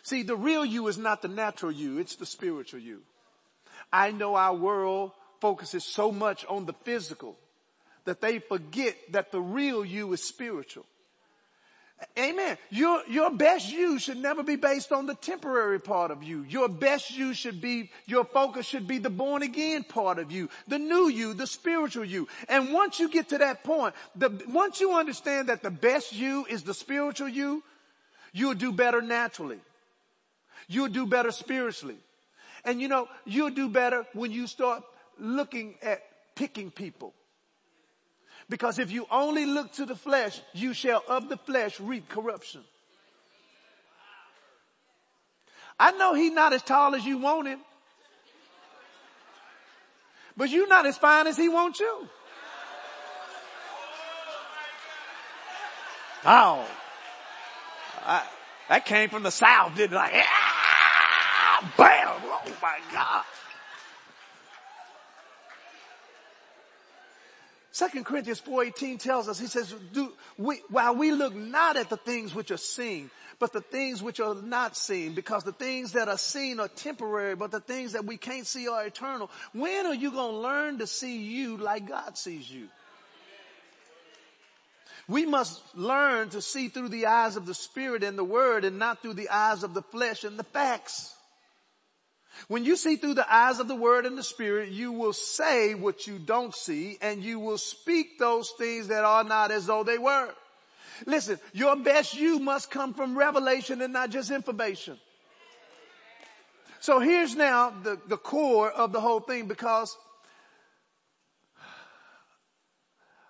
See, 0.02 0.22
the 0.22 0.36
real 0.36 0.64
you 0.64 0.86
is 0.88 0.98
not 0.98 1.22
the 1.22 1.28
natural 1.28 1.72
you, 1.72 1.98
it's 1.98 2.16
the 2.16 2.26
spiritual 2.26 2.80
you. 2.80 3.00
I 3.92 4.10
know 4.10 4.34
our 4.34 4.54
world 4.54 5.12
focuses 5.40 5.84
so 5.84 6.12
much 6.12 6.44
on 6.46 6.66
the 6.66 6.74
physical 6.84 7.36
that 8.04 8.20
they 8.20 8.38
forget 8.38 8.96
that 9.12 9.32
the 9.32 9.40
real 9.40 9.84
you 9.84 10.12
is 10.12 10.22
spiritual. 10.22 10.84
Amen. 12.18 12.58
Your, 12.70 13.02
your 13.08 13.30
best 13.30 13.72
you 13.72 13.98
should 13.98 14.18
never 14.18 14.42
be 14.42 14.56
based 14.56 14.92
on 14.92 15.06
the 15.06 15.14
temporary 15.14 15.80
part 15.80 16.10
of 16.10 16.22
you. 16.22 16.42
Your 16.48 16.68
best 16.68 17.16
you 17.16 17.34
should 17.34 17.60
be, 17.60 17.90
your 18.06 18.24
focus 18.24 18.66
should 18.66 18.86
be 18.86 18.98
the 18.98 19.10
born 19.10 19.42
again 19.42 19.84
part 19.84 20.18
of 20.18 20.30
you, 20.30 20.48
the 20.68 20.78
new 20.78 21.08
you, 21.08 21.34
the 21.34 21.46
spiritual 21.46 22.04
you. 22.04 22.28
And 22.48 22.72
once 22.72 23.00
you 23.00 23.08
get 23.08 23.30
to 23.30 23.38
that 23.38 23.64
point, 23.64 23.94
the, 24.14 24.30
once 24.48 24.80
you 24.80 24.92
understand 24.92 25.48
that 25.48 25.62
the 25.62 25.70
best 25.70 26.12
you 26.12 26.46
is 26.48 26.62
the 26.62 26.74
spiritual 26.74 27.28
you, 27.28 27.62
you'll 28.32 28.54
do 28.54 28.72
better 28.72 29.00
naturally. 29.00 29.58
You'll 30.68 30.88
do 30.88 31.06
better 31.06 31.32
spiritually. 31.32 31.96
And 32.64 32.80
you 32.80 32.88
know, 32.88 33.08
you'll 33.24 33.50
do 33.50 33.68
better 33.68 34.06
when 34.12 34.30
you 34.30 34.46
start 34.46 34.82
looking 35.18 35.74
at 35.82 36.02
picking 36.34 36.70
people. 36.70 37.12
Because 38.48 38.78
if 38.78 38.90
you 38.90 39.06
only 39.10 39.46
look 39.46 39.72
to 39.72 39.86
the 39.86 39.96
flesh, 39.96 40.40
you 40.52 40.74
shall 40.74 41.02
of 41.08 41.28
the 41.28 41.36
flesh 41.36 41.80
reap 41.80 42.08
corruption. 42.08 42.60
I 45.78 45.92
know 45.92 46.14
he's 46.14 46.32
not 46.32 46.52
as 46.52 46.62
tall 46.62 46.94
as 46.94 47.04
you 47.04 47.18
want 47.18 47.48
him. 47.48 47.60
But 50.36 50.50
you're 50.50 50.68
not 50.68 50.86
as 50.86 50.98
fine 50.98 51.26
as 51.26 51.36
he 51.36 51.48
wants 51.48 51.80
you. 51.80 52.08
Oh. 56.26 56.66
I, 58.04 58.26
that 58.68 58.86
came 58.86 59.10
from 59.10 59.22
the 59.22 59.30
south, 59.30 59.76
didn't 59.76 59.92
it? 59.92 59.96
Like, 59.96 60.12
ah, 60.14 61.72
bam! 61.76 62.08
Oh 62.24 62.52
my 62.62 62.78
God. 62.92 63.24
2 67.74 68.04
Corinthians 68.04 68.40
4.18 68.40 69.00
tells 69.00 69.28
us, 69.28 69.38
he 69.38 69.48
says, 69.48 69.74
do, 69.92 70.12
we, 70.38 70.60
while 70.70 70.94
we 70.94 71.10
look 71.10 71.34
not 71.34 71.76
at 71.76 71.90
the 71.90 71.96
things 71.96 72.32
which 72.32 72.52
are 72.52 72.56
seen, 72.56 73.10
but 73.40 73.52
the 73.52 73.60
things 73.60 74.00
which 74.00 74.20
are 74.20 74.36
not 74.36 74.76
seen, 74.76 75.14
because 75.14 75.42
the 75.42 75.52
things 75.52 75.92
that 75.92 76.08
are 76.08 76.18
seen 76.18 76.60
are 76.60 76.68
temporary, 76.68 77.34
but 77.34 77.50
the 77.50 77.58
things 77.58 77.92
that 77.92 78.04
we 78.04 78.16
can't 78.16 78.46
see 78.46 78.68
are 78.68 78.86
eternal. 78.86 79.28
When 79.52 79.86
are 79.86 79.94
you 79.94 80.12
going 80.12 80.34
to 80.34 80.38
learn 80.38 80.78
to 80.78 80.86
see 80.86 81.18
you 81.18 81.56
like 81.56 81.88
God 81.88 82.16
sees 82.16 82.48
you? 82.48 82.68
We 85.08 85.26
must 85.26 85.60
learn 85.76 86.30
to 86.30 86.40
see 86.40 86.68
through 86.68 86.88
the 86.90 87.06
eyes 87.06 87.36
of 87.36 87.44
the 87.44 87.54
spirit 87.54 88.04
and 88.04 88.16
the 88.16 88.24
word 88.24 88.64
and 88.64 88.78
not 88.78 89.02
through 89.02 89.14
the 89.14 89.28
eyes 89.28 89.62
of 89.62 89.74
the 89.74 89.82
flesh 89.82 90.24
and 90.24 90.38
the 90.38 90.44
facts. 90.44 91.13
When 92.48 92.64
you 92.64 92.76
see 92.76 92.96
through 92.96 93.14
the 93.14 93.32
eyes 93.32 93.58
of 93.58 93.68
the 93.68 93.74
word 93.74 94.04
and 94.04 94.18
the 94.18 94.22
spirit, 94.22 94.70
you 94.70 94.92
will 94.92 95.14
say 95.14 95.74
what 95.74 96.06
you 96.06 96.18
don't 96.18 96.54
see 96.54 96.98
and 97.00 97.22
you 97.22 97.38
will 97.38 97.58
speak 97.58 98.18
those 98.18 98.50
things 98.58 98.88
that 98.88 99.04
are 99.04 99.24
not 99.24 99.50
as 99.50 99.66
though 99.66 99.82
they 99.82 99.98
were. 99.98 100.28
Listen, 101.06 101.38
your 101.52 101.76
best 101.76 102.14
you 102.14 102.38
must 102.38 102.70
come 102.70 102.92
from 102.92 103.16
revelation 103.16 103.80
and 103.82 103.92
not 103.92 104.10
just 104.10 104.30
information. 104.30 104.98
So 106.80 107.00
here's 107.00 107.34
now 107.34 107.70
the, 107.70 107.98
the 108.08 108.18
core 108.18 108.70
of 108.70 108.92
the 108.92 109.00
whole 109.00 109.20
thing 109.20 109.46
because 109.46 109.96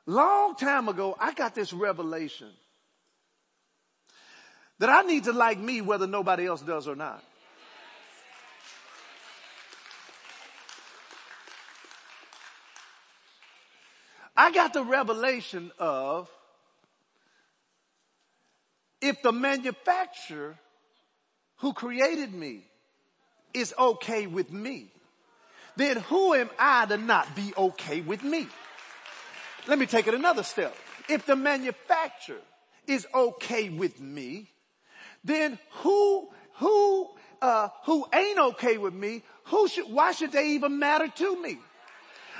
long 0.07 0.57
time 0.57 0.88
ago, 0.88 1.16
I 1.20 1.33
got 1.35 1.55
this 1.55 1.72
revelation 1.72 2.50
that 4.81 4.88
I 4.88 5.03
need 5.03 5.24
to 5.24 5.33
like 5.33 5.59
me 5.59 5.81
whether 5.81 6.09
nobody 6.09 6.46
else 6.46 6.62
does 6.62 6.88
or 6.88 6.96
not. 6.96 7.22
I 14.37 14.51
got 14.51 14.73
the 14.73 14.85
revelation 14.85 15.70
of 15.79 16.29
if 19.01 19.23
the 19.23 19.33
manufacturer 19.33 20.57
who 21.59 21.73
created 21.73 22.33
me 22.33 22.64
is 23.53 23.73
okay 23.79 24.27
with 24.27 24.51
me, 24.51 24.88
then 25.77 25.99
who 25.99 26.35
am 26.35 26.51
I 26.59 26.87
to 26.87 26.97
not 26.97 27.37
be 27.37 27.53
okay 27.57 28.01
with 28.01 28.23
me? 28.23 28.47
Let 29.66 29.79
me 29.79 29.87
take 29.87 30.07
it 30.07 30.14
another 30.14 30.42
step. 30.42 30.75
If 31.09 31.27
the 31.27 31.37
manufacturer 31.37 32.40
is 32.87 33.07
okay 33.14 33.68
with 33.68 34.01
me, 34.01 34.51
then 35.23 35.59
who, 35.83 36.29
who, 36.55 37.09
uh, 37.40 37.68
who 37.85 38.07
ain't 38.12 38.38
okay 38.38 38.79
with 38.79 38.94
me, 38.94 39.23
who 39.44 39.68
should, 39.68 39.87
why 39.87 40.12
should 40.12 40.33
they 40.33 40.49
even 40.51 40.79
matter 40.79 41.09
to 41.09 41.42
me? 41.42 41.59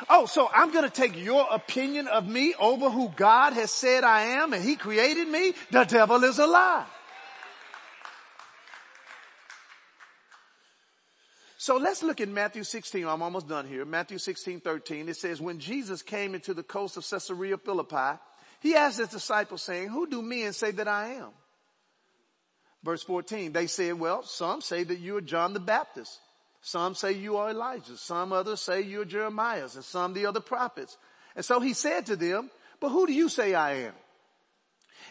Oh, 0.08 0.26
so 0.26 0.50
I'm 0.54 0.72
going 0.72 0.84
to 0.84 0.90
take 0.90 1.16
your 1.16 1.46
opinion 1.50 2.08
of 2.08 2.26
me 2.28 2.54
over 2.58 2.90
who 2.90 3.10
God 3.16 3.54
has 3.54 3.70
said 3.70 4.04
I 4.04 4.22
am 4.22 4.52
and 4.52 4.62
he 4.62 4.76
created 4.76 5.28
me? 5.28 5.54
The 5.70 5.84
devil 5.84 6.22
is 6.24 6.38
a 6.38 6.46
lie. 6.46 6.86
So 11.64 11.78
let's 11.78 12.02
look 12.02 12.20
at 12.20 12.28
Matthew 12.28 12.62
16. 12.62 13.06
I'm 13.06 13.22
almost 13.22 13.48
done 13.48 13.66
here. 13.66 13.86
Matthew 13.86 14.18
16, 14.18 14.60
13. 14.60 15.08
It 15.08 15.16
says, 15.16 15.40
when 15.40 15.58
Jesus 15.58 16.02
came 16.02 16.34
into 16.34 16.52
the 16.52 16.62
coast 16.62 16.98
of 16.98 17.08
Caesarea 17.08 17.56
Philippi, 17.56 18.20
he 18.60 18.74
asked 18.74 18.98
his 18.98 19.08
disciples 19.08 19.62
saying, 19.62 19.88
who 19.88 20.06
do 20.06 20.20
men 20.20 20.52
say 20.52 20.72
that 20.72 20.88
I 20.88 21.14
am? 21.14 21.30
Verse 22.82 23.02
14, 23.02 23.52
they 23.52 23.66
said, 23.66 23.98
well, 23.98 24.22
some 24.24 24.60
say 24.60 24.84
that 24.84 24.98
you 24.98 25.16
are 25.16 25.22
John 25.22 25.54
the 25.54 25.60
Baptist. 25.60 26.18
Some 26.66 26.94
say 26.94 27.12
you 27.12 27.37
are 27.37 27.50
Elijah. 27.50 27.98
Some 27.98 28.33
others 28.33 28.62
say 28.62 28.81
you're 28.81 29.05
Jeremiah 29.05 29.68
and 29.74 29.85
some 29.85 30.14
the 30.14 30.24
other 30.24 30.40
prophets. 30.40 30.96
And 31.37 31.44
so 31.44 31.61
he 31.61 31.74
said 31.74 32.07
to 32.07 32.16
them, 32.16 32.50
but 32.81 32.88
who 32.88 33.07
do 33.07 33.12
you 33.12 33.29
say 33.29 33.53
I 33.53 33.74
am? 33.74 33.92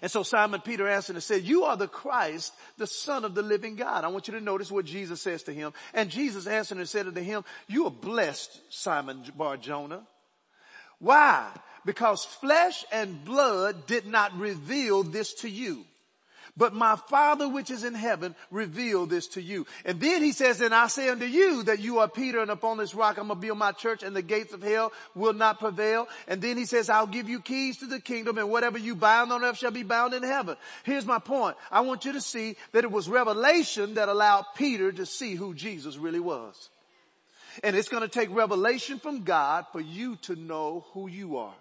And 0.02 0.10
so 0.10 0.24
Simon 0.24 0.62
Peter 0.62 0.88
answered 0.88 1.16
and 1.16 1.22
said, 1.22 1.44
you 1.44 1.66
are 1.66 1.78
the 1.78 1.88
Christ, 1.88 2.54
the 2.80 2.88
son 2.88 3.24
of 3.24 3.36
the 3.36 3.44
living 3.44 3.76
God. 3.76 4.04
I 4.04 4.08
want 4.08 4.28
you 4.28 4.34
to 4.34 4.42
notice 4.42 4.72
what 4.72 4.86
Jesus 4.86 5.22
says 5.22 5.44
to 5.44 5.54
him. 5.54 5.74
And 5.94 6.10
Jesus 6.10 6.48
answered 6.48 6.80
and 6.80 6.90
said 6.90 7.06
unto 7.06 7.22
him, 7.22 7.46
you 7.68 7.86
are 7.86 7.92
blessed, 7.92 8.60
Simon 8.70 9.24
Bar 9.38 9.58
Jonah. 9.58 10.02
Why? 10.98 11.52
Because 11.86 12.26
flesh 12.26 12.84
and 12.92 13.24
blood 13.24 13.86
did 13.86 14.08
not 14.08 14.36
reveal 14.40 15.04
this 15.04 15.36
to 15.36 15.50
you 15.50 15.86
but 16.56 16.74
my 16.74 16.96
father 16.96 17.50
which 17.50 17.72
is 17.72 17.84
in 17.84 17.96
heaven 17.96 18.36
revealed 18.52 19.10
this 19.10 19.28
to 19.28 19.42
you. 19.42 19.66
And 19.86 20.00
then 20.00 20.22
he 20.22 20.32
says, 20.32 20.62
and 20.62 20.74
I 20.74 20.88
say 20.88 21.10
unto 21.10 21.26
you 21.26 21.64
that 21.64 21.80
you 21.80 22.00
are 22.00 22.08
Peter 22.08 22.42
and 22.42 22.52
upon 22.52 22.78
this 22.78 22.94
rock 22.94 23.18
I'm 23.18 23.28
going 23.28 23.40
to 23.40 23.48
build 23.48 23.58
my 23.58 23.72
church 23.72 24.04
and 24.04 24.16
the 24.16 24.22
gates 24.22 24.54
of 24.54 24.62
hell 24.62 24.92
will 25.16 25.34
not 25.34 25.60
prevail. 25.60 26.08
And 26.28 26.42
then 26.42 26.58
he 26.58 26.66
says, 26.66 26.90
I'll 26.90 27.08
give 27.08 27.28
you 27.28 27.42
keys 27.42 27.78
to 27.78 27.88
the 27.88 28.00
kingdom 28.00 28.38
and 28.38 28.50
whatever 28.50 28.78
you 28.78 28.96
bind 28.96 29.32
on 29.32 29.44
earth 29.44 29.58
shall 29.58 29.72
be 29.72 29.84
bound 29.84 30.14
in 30.14 30.22
heaven. 30.22 30.56
Here's 30.84 31.06
my 31.06 31.20
point. 31.20 31.58
I 31.72 31.82
want 31.82 32.06
you 32.06 32.14
to 32.14 32.22
see 32.22 32.56
that 32.72 32.84
it 32.84 32.92
was 32.92 33.10
revelation 33.10 33.96
that 33.96 34.10
allowed 34.10 34.46
Peter 34.56 34.92
to 34.92 35.06
see 35.08 35.34
who 35.34 35.56
Jesus 35.56 35.98
really 35.98 36.20
was. 36.20 36.70
And 37.64 37.76
it's 37.76 37.90
going 37.90 38.02
to 38.02 38.10
take 38.10 38.34
revelation 38.34 39.00
from 39.00 39.24
God 39.24 39.66
for 39.72 39.82
you 39.82 40.18
to 40.24 40.36
know 40.36 40.86
who 40.94 41.08
you 41.08 41.38
are. 41.38 41.54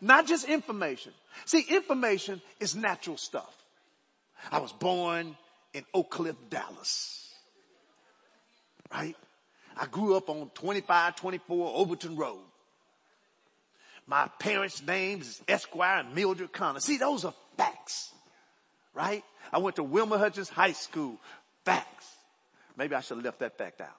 Not 0.00 0.26
just 0.26 0.46
information. 0.46 1.12
See, 1.46 1.64
information 1.68 2.42
is 2.60 2.76
natural 2.76 3.16
stuff. 3.16 3.54
I 4.50 4.58
was 4.58 4.72
born 4.72 5.36
in 5.72 5.84
Oak 5.92 6.10
Cliff, 6.10 6.36
Dallas. 6.48 7.32
Right? 8.92 9.16
I 9.76 9.86
grew 9.86 10.16
up 10.16 10.30
on 10.30 10.50
2524 10.54 11.72
Overton 11.74 12.16
Road. 12.16 12.40
My 14.06 14.28
parents' 14.38 14.82
names 14.82 15.26
is 15.28 15.42
Esquire 15.48 16.00
and 16.00 16.14
Mildred 16.14 16.52
Connor. 16.52 16.80
See, 16.80 16.96
those 16.96 17.24
are 17.24 17.34
facts. 17.56 18.12
Right? 18.94 19.24
I 19.52 19.58
went 19.58 19.76
to 19.76 19.82
Wilmer 19.82 20.18
Hutchins 20.18 20.48
High 20.48 20.72
School. 20.72 21.18
Facts. 21.64 22.06
Maybe 22.76 22.94
I 22.94 23.00
should 23.00 23.16
have 23.16 23.24
left 23.24 23.40
that 23.40 23.58
fact 23.58 23.80
out. 23.80 23.96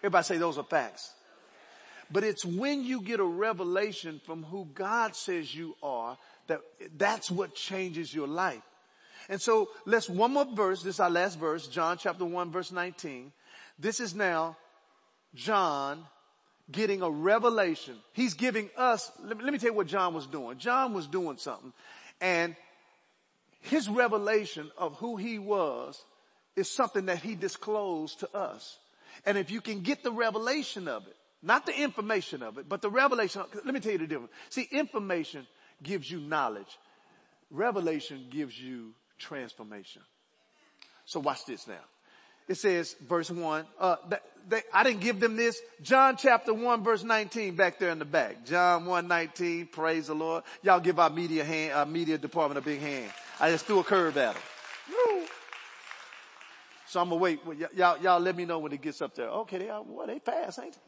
Everybody 0.00 0.24
say 0.24 0.36
those 0.36 0.58
are 0.58 0.64
facts. 0.64 1.12
But 2.10 2.24
it's 2.24 2.44
when 2.44 2.84
you 2.84 3.00
get 3.00 3.20
a 3.20 3.24
revelation 3.24 4.20
from 4.26 4.42
who 4.42 4.66
God 4.74 5.16
says 5.16 5.54
you 5.54 5.76
are 5.82 6.18
that 6.48 6.60
that's 6.96 7.30
what 7.30 7.54
changes 7.54 8.14
your 8.14 8.28
life. 8.28 8.62
And 9.28 9.40
so 9.40 9.70
let's 9.86 10.08
one 10.08 10.32
more 10.32 10.46
verse. 10.54 10.82
This 10.82 10.96
is 10.96 11.00
our 11.00 11.10
last 11.10 11.38
verse, 11.38 11.68
John 11.68 11.96
chapter 11.98 12.24
one 12.24 12.50
verse 12.50 12.72
19. 12.72 13.32
This 13.78 14.00
is 14.00 14.14
now 14.14 14.56
John 15.34 16.04
getting 16.70 17.02
a 17.02 17.10
revelation. 17.10 17.96
He's 18.12 18.34
giving 18.34 18.70
us, 18.76 19.10
let 19.22 19.36
me, 19.38 19.44
let 19.44 19.52
me 19.52 19.58
tell 19.58 19.70
you 19.70 19.76
what 19.76 19.86
John 19.86 20.14
was 20.14 20.26
doing. 20.26 20.58
John 20.58 20.94
was 20.94 21.06
doing 21.06 21.36
something 21.36 21.72
and 22.22 22.54
his 23.60 23.88
revelation 23.88 24.70
of 24.78 24.94
who 24.96 25.16
he 25.16 25.38
was 25.38 26.02
is 26.56 26.70
something 26.70 27.06
that 27.06 27.18
he 27.18 27.34
disclosed 27.34 28.20
to 28.20 28.36
us. 28.36 28.78
And 29.26 29.36
if 29.36 29.50
you 29.50 29.60
can 29.60 29.80
get 29.80 30.02
the 30.02 30.12
revelation 30.12 30.88
of 30.88 31.06
it, 31.06 31.16
not 31.42 31.66
the 31.66 31.78
information 31.78 32.42
of 32.42 32.58
it, 32.58 32.68
but 32.68 32.80
the 32.80 32.90
revelation, 32.90 33.42
let 33.64 33.74
me 33.74 33.80
tell 33.80 33.92
you 33.92 33.98
the 33.98 34.06
difference. 34.06 34.32
See, 34.50 34.68
information 34.70 35.46
gives 35.82 36.10
you 36.10 36.20
knowledge. 36.20 36.78
Revelation 37.50 38.26
gives 38.30 38.58
you 38.58 38.94
transformation. 39.18 40.02
So 41.04 41.20
watch 41.20 41.44
this 41.46 41.66
now. 41.66 41.74
It 42.48 42.56
says, 42.56 42.96
verse 43.08 43.30
one, 43.30 43.66
uh, 43.78 43.96
they, 44.48 44.62
I 44.72 44.82
didn't 44.82 45.00
give 45.00 45.20
them 45.20 45.36
this. 45.36 45.60
John 45.80 46.16
chapter 46.16 46.52
one, 46.52 46.82
verse 46.82 47.04
19 47.04 47.54
back 47.54 47.78
there 47.78 47.90
in 47.90 47.98
the 47.98 48.04
back. 48.04 48.44
John 48.44 48.84
1, 48.84 49.06
19, 49.06 49.66
praise 49.66 50.08
the 50.08 50.14
Lord. 50.14 50.42
Y'all 50.62 50.80
give 50.80 50.98
our 50.98 51.10
media 51.10 51.44
hand, 51.44 51.72
our 51.74 51.86
media 51.86 52.18
department 52.18 52.58
a 52.58 52.62
big 52.62 52.80
hand. 52.80 53.10
I 53.38 53.50
just 53.50 53.64
threw 53.64 53.78
a 53.78 53.84
curve 53.84 54.16
at 54.16 54.34
them. 54.34 54.42
So 56.88 57.00
I'm 57.00 57.08
gonna 57.08 57.20
wait. 57.22 57.40
Y'all, 57.74 57.96
y'all 57.98 58.20
let 58.20 58.36
me 58.36 58.44
know 58.44 58.58
when 58.58 58.72
it 58.72 58.82
gets 58.82 59.00
up 59.00 59.14
there. 59.14 59.28
Okay, 59.28 59.56
they 59.58 59.70
are, 59.70 59.82
well, 59.82 60.06
they 60.06 60.18
pass, 60.18 60.58
ain't 60.58 60.74
they? 60.74 60.80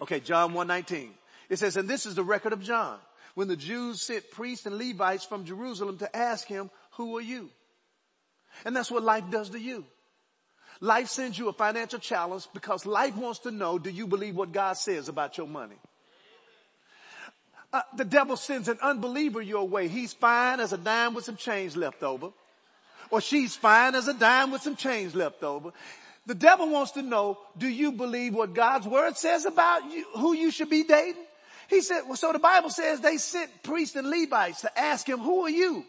Okay, 0.00 0.20
John 0.20 0.54
119. 0.54 1.12
It 1.50 1.58
says, 1.58 1.76
and 1.76 1.86
this 1.86 2.06
is 2.06 2.14
the 2.14 2.22
record 2.22 2.54
of 2.54 2.62
John 2.62 2.98
when 3.34 3.48
the 3.48 3.56
Jews 3.56 4.00
sent 4.00 4.30
priests 4.30 4.66
and 4.66 4.78
Levites 4.78 5.24
from 5.24 5.44
Jerusalem 5.44 5.98
to 5.98 6.16
ask 6.16 6.46
him, 6.46 6.70
who 6.92 7.16
are 7.18 7.22
you? 7.22 7.50
And 8.64 8.74
that's 8.74 8.90
what 8.90 9.02
life 9.02 9.24
does 9.30 9.50
to 9.50 9.60
you. 9.60 9.84
Life 10.80 11.08
sends 11.08 11.38
you 11.38 11.48
a 11.48 11.52
financial 11.52 11.98
challenge 11.98 12.46
because 12.52 12.86
life 12.86 13.16
wants 13.16 13.40
to 13.40 13.50
know, 13.50 13.78
do 13.78 13.90
you 13.90 14.06
believe 14.06 14.36
what 14.36 14.52
God 14.52 14.74
says 14.74 15.08
about 15.08 15.38
your 15.38 15.46
money? 15.46 15.76
Uh, 17.72 17.82
the 17.96 18.04
devil 18.04 18.36
sends 18.36 18.68
an 18.68 18.78
unbeliever 18.80 19.42
your 19.42 19.66
way. 19.66 19.88
He's 19.88 20.12
fine 20.12 20.60
as 20.60 20.72
a 20.72 20.78
dime 20.78 21.14
with 21.14 21.24
some 21.24 21.36
change 21.36 21.74
left 21.74 22.04
over. 22.04 22.28
Or 23.10 23.20
she's 23.20 23.56
fine 23.56 23.94
as 23.96 24.06
a 24.06 24.14
dime 24.14 24.52
with 24.52 24.62
some 24.62 24.76
change 24.76 25.14
left 25.14 25.42
over. 25.42 25.72
The 26.26 26.34
devil 26.34 26.68
wants 26.70 26.92
to 26.92 27.02
know, 27.02 27.38
do 27.58 27.68
you 27.68 27.92
believe 27.92 28.34
what 28.34 28.54
God's 28.54 28.86
word 28.86 29.16
says 29.16 29.44
about 29.44 29.90
you, 29.90 30.06
who 30.16 30.34
you 30.34 30.50
should 30.50 30.70
be 30.70 30.84
dating? 30.84 31.24
He 31.68 31.80
said, 31.80 32.02
well, 32.06 32.16
so 32.16 32.32
the 32.32 32.38
Bible 32.38 32.70
says 32.70 33.00
they 33.00 33.16
sent 33.16 33.62
priests 33.62 33.96
and 33.96 34.08
Levites 34.08 34.62
to 34.62 34.78
ask 34.78 35.08
him, 35.08 35.18
who 35.18 35.42
are 35.42 35.50
you? 35.50 35.84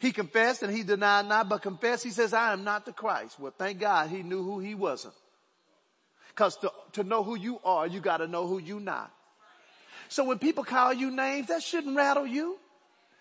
He 0.00 0.12
confessed 0.12 0.62
and 0.62 0.74
he 0.74 0.82
denied 0.82 1.26
not, 1.26 1.48
but 1.48 1.62
confessed. 1.62 2.04
He 2.04 2.10
says, 2.10 2.32
I 2.32 2.52
am 2.52 2.64
not 2.64 2.86
the 2.86 2.92
Christ. 2.92 3.40
Well, 3.40 3.52
thank 3.56 3.80
God 3.80 4.10
he 4.10 4.22
knew 4.22 4.42
who 4.42 4.60
he 4.60 4.74
wasn't. 4.74 5.14
Cause 6.34 6.56
to, 6.58 6.72
to 6.92 7.02
know 7.02 7.24
who 7.24 7.36
you 7.36 7.60
are, 7.64 7.86
you 7.86 8.00
gotta 8.00 8.28
know 8.28 8.46
who 8.46 8.58
you 8.58 8.78
not. 8.78 9.12
So 10.08 10.24
when 10.24 10.38
people 10.38 10.62
call 10.62 10.92
you 10.92 11.10
names, 11.10 11.48
that 11.48 11.62
shouldn't 11.62 11.96
rattle 11.96 12.26
you. 12.26 12.58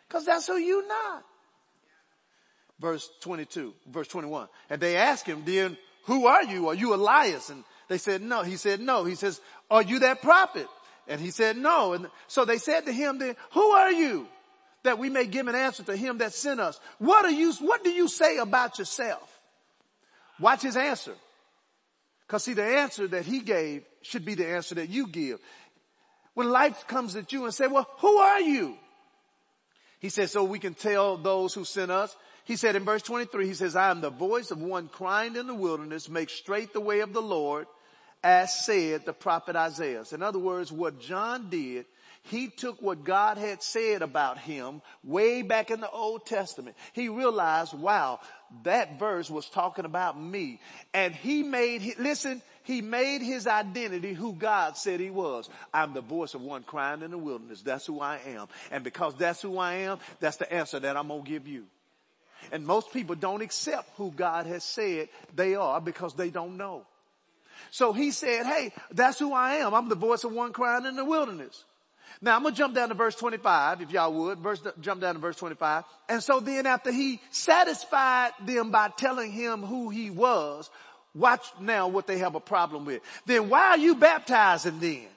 Cause 0.09 0.25
that's 0.25 0.47
who 0.47 0.57
you 0.57 0.87
not. 0.87 1.23
Verse 2.79 3.09
22, 3.21 3.73
verse 3.87 4.07
21. 4.07 4.47
And 4.69 4.79
they 4.79 4.97
asked 4.97 5.25
him, 5.25 5.43
then 5.45 5.77
who 6.03 6.27
are 6.27 6.43
you? 6.43 6.67
Are 6.67 6.75
you 6.75 6.93
Elias? 6.93 7.49
And 7.49 7.63
they 7.87 7.97
said, 7.97 8.21
no. 8.21 8.43
He 8.43 8.55
said, 8.55 8.79
no. 8.79 9.03
He 9.03 9.15
says, 9.15 9.41
are 9.71 9.81
you 9.81 9.99
that 9.99 10.21
prophet? 10.21 10.67
And 11.07 11.21
he 11.21 11.31
said, 11.31 11.57
no. 11.57 11.93
And 11.93 12.07
so 12.27 12.45
they 12.45 12.57
said 12.57 12.85
to 12.85 12.91
him 12.91 13.19
then, 13.19 13.35
who 13.51 13.61
are 13.61 13.91
you? 13.91 14.27
That 14.83 14.99
we 14.99 15.09
may 15.09 15.25
give 15.25 15.47
an 15.47 15.55
answer 15.55 15.83
to 15.83 15.95
him 15.95 16.19
that 16.19 16.33
sent 16.33 16.59
us. 16.59 16.79
What 16.99 17.25
are 17.25 17.31
you, 17.31 17.53
what 17.53 17.83
do 17.83 17.89
you 17.89 18.07
say 18.07 18.37
about 18.37 18.79
yourself? 18.79 19.39
Watch 20.39 20.61
his 20.61 20.77
answer. 20.77 21.13
Cause 22.27 22.43
see, 22.43 22.53
the 22.53 22.63
answer 22.63 23.07
that 23.07 23.25
he 23.25 23.39
gave 23.39 23.83
should 24.01 24.25
be 24.25 24.35
the 24.35 24.47
answer 24.47 24.75
that 24.75 24.89
you 24.89 25.07
give. 25.07 25.39
When 26.33 26.49
life 26.49 26.87
comes 26.87 27.15
at 27.15 27.31
you 27.31 27.45
and 27.45 27.53
say, 27.53 27.67
well, 27.67 27.87
who 27.99 28.17
are 28.17 28.41
you? 28.41 28.77
He 29.99 30.09
said, 30.09 30.29
so 30.29 30.43
we 30.43 30.59
can 30.59 30.75
tell 30.75 31.17
those 31.17 31.53
who 31.53 31.65
sent 31.65 31.89
us. 31.89 32.15
He 32.43 32.55
said 32.55 32.75
in 32.75 32.85
verse 32.85 33.01
23, 33.01 33.47
he 33.47 33.53
says, 33.53 33.75
I 33.75 33.89
am 33.89 34.01
the 34.01 34.09
voice 34.09 34.51
of 34.51 34.61
one 34.61 34.87
crying 34.87 35.35
in 35.35 35.47
the 35.47 35.55
wilderness, 35.55 36.07
make 36.07 36.29
straight 36.29 36.73
the 36.73 36.79
way 36.79 36.99
of 36.99 37.13
the 37.13 37.21
Lord, 37.21 37.65
as 38.23 38.65
said 38.65 39.05
the 39.05 39.13
prophet 39.13 39.55
Isaiah. 39.55 40.03
In 40.11 40.21
other 40.21 40.39
words, 40.39 40.71
what 40.71 40.99
John 40.99 41.49
did, 41.49 41.85
he 42.23 42.49
took 42.49 42.81
what 42.81 43.03
God 43.03 43.37
had 43.37 43.63
said 43.63 44.01
about 44.01 44.37
him 44.37 44.81
way 45.03 45.41
back 45.41 45.71
in 45.71 45.79
the 45.79 45.89
Old 45.89 46.25
Testament. 46.25 46.75
He 46.93 47.09
realized, 47.09 47.73
wow, 47.73 48.19
that 48.63 48.99
verse 48.99 49.29
was 49.29 49.49
talking 49.49 49.85
about 49.85 50.19
me. 50.19 50.59
And 50.93 51.15
he 51.15 51.43
made, 51.43 51.95
listen, 51.99 52.41
he 52.63 52.81
made 52.81 53.21
his 53.21 53.47
identity 53.47 54.13
who 54.13 54.33
God 54.33 54.75
said 54.75 54.99
he 54.99 55.09
was. 55.09 55.49
I'm 55.73 55.93
the 55.93 56.01
voice 56.01 56.33
of 56.33 56.41
one 56.41 56.63
crying 56.63 57.01
in 57.01 57.11
the 57.11 57.17
wilderness. 57.17 57.61
That's 57.61 57.85
who 57.85 58.01
I 58.01 58.19
am. 58.27 58.47
And 58.71 58.83
because 58.83 59.15
that's 59.15 59.41
who 59.41 59.57
I 59.57 59.75
am, 59.75 59.99
that's 60.19 60.37
the 60.37 60.51
answer 60.51 60.79
that 60.81 60.97
I'm 60.97 61.07
going 61.07 61.23
to 61.23 61.29
give 61.29 61.47
you. 61.47 61.65
And 62.51 62.65
most 62.65 62.91
people 62.91 63.15
don't 63.15 63.41
accept 63.41 63.89
who 63.95 64.11
God 64.11 64.45
has 64.47 64.63
said 64.63 65.07
they 65.33 65.55
are 65.55 65.79
because 65.79 66.13
they 66.13 66.29
don't 66.29 66.57
know. 66.57 66.85
So 67.71 67.93
he 67.93 68.11
said, 68.11 68.45
hey, 68.45 68.73
that's 68.91 69.19
who 69.19 69.33
I 69.33 69.55
am. 69.55 69.73
I'm 69.73 69.89
the 69.89 69.95
voice 69.95 70.23
of 70.23 70.31
one 70.31 70.53
crying 70.53 70.85
in 70.85 70.95
the 70.95 71.05
wilderness. 71.05 71.63
Now 72.21 72.35
I'm 72.35 72.43
to 72.43 72.51
jump 72.51 72.73
down 72.73 72.89
to 72.89 72.95
verse 72.95 73.15
25, 73.15 73.81
if 73.81 73.91
y'all 73.91 74.13
would. 74.13 74.39
Verse, 74.39 74.61
jump 74.81 75.01
down 75.01 75.15
to 75.15 75.21
verse 75.21 75.35
25. 75.37 75.83
And 76.09 76.23
so 76.23 76.39
then 76.39 76.65
after 76.65 76.91
he 76.91 77.21
satisfied 77.29 78.31
them 78.45 78.71
by 78.71 78.89
telling 78.97 79.31
him 79.31 79.61
who 79.61 79.89
he 79.89 80.09
was, 80.09 80.69
watch 81.13 81.45
now 81.59 81.87
what 81.87 82.07
they 82.07 82.17
have 82.19 82.35
a 82.35 82.39
problem 82.39 82.85
with. 82.85 83.01
Then 83.25 83.49
why 83.49 83.69
are 83.69 83.77
you 83.77 83.95
baptizing 83.95 84.79
then? 84.79 85.07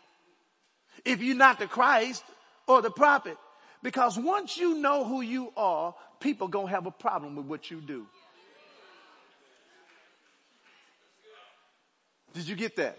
If 1.05 1.23
you're 1.23 1.37
not 1.37 1.59
the 1.59 1.67
Christ 1.67 2.23
or 2.67 2.83
the 2.83 2.91
prophet. 2.91 3.39
Because 3.83 4.19
once 4.19 4.59
you 4.59 4.75
know 4.75 5.05
who 5.05 5.23
you 5.23 5.53
are, 5.57 5.95
people 6.21 6.49
gonna 6.49 6.69
have 6.69 6.87
a 6.87 6.91
problem 6.91 7.37
with 7.37 7.47
what 7.47 7.71
you 7.71 7.81
do. 7.81 8.07
Did 12.35 12.49
you 12.49 12.57
get 12.57 12.77
that? 12.77 12.99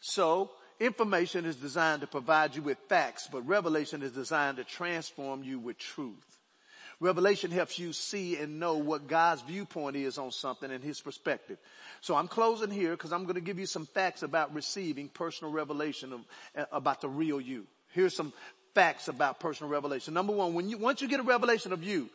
So, 0.00 0.50
information 0.78 1.44
is 1.44 1.56
designed 1.56 2.00
to 2.00 2.06
provide 2.06 2.56
you 2.56 2.62
with 2.62 2.78
facts, 2.88 3.28
but 3.30 3.46
revelation 3.46 4.02
is 4.02 4.12
designed 4.12 4.56
to 4.56 4.64
transform 4.64 5.42
you 5.42 5.58
with 5.58 5.78
truth. 5.78 6.38
Revelation 7.00 7.50
helps 7.50 7.78
you 7.78 7.94
see 7.94 8.36
and 8.36 8.60
know 8.60 8.76
what 8.76 9.08
God's 9.08 9.40
viewpoint 9.42 9.96
is 9.96 10.18
on 10.18 10.30
something 10.30 10.70
and 10.70 10.84
his 10.84 11.00
perspective. 11.00 11.56
So 12.02 12.14
I'm 12.14 12.28
closing 12.28 12.70
here 12.70 12.90
because 12.90 13.10
I'm 13.10 13.24
going 13.24 13.36
to 13.36 13.40
give 13.40 13.58
you 13.58 13.64
some 13.64 13.86
facts 13.86 14.22
about 14.22 14.54
receiving 14.54 15.08
personal 15.08 15.50
revelation 15.50 16.12
of, 16.12 16.20
uh, 16.54 16.64
about 16.70 17.00
the 17.00 17.08
real 17.08 17.40
you. 17.40 17.66
Here's 17.92 18.14
some 18.14 18.34
facts 18.74 19.08
about 19.08 19.40
personal 19.40 19.72
revelation. 19.72 20.12
Number 20.12 20.34
one, 20.34 20.52
when 20.52 20.68
you, 20.68 20.76
once 20.76 21.00
you 21.00 21.08
get 21.08 21.20
a 21.20 21.24
revelation 21.24 21.72
of 21.72 21.82
you, 21.82 22.10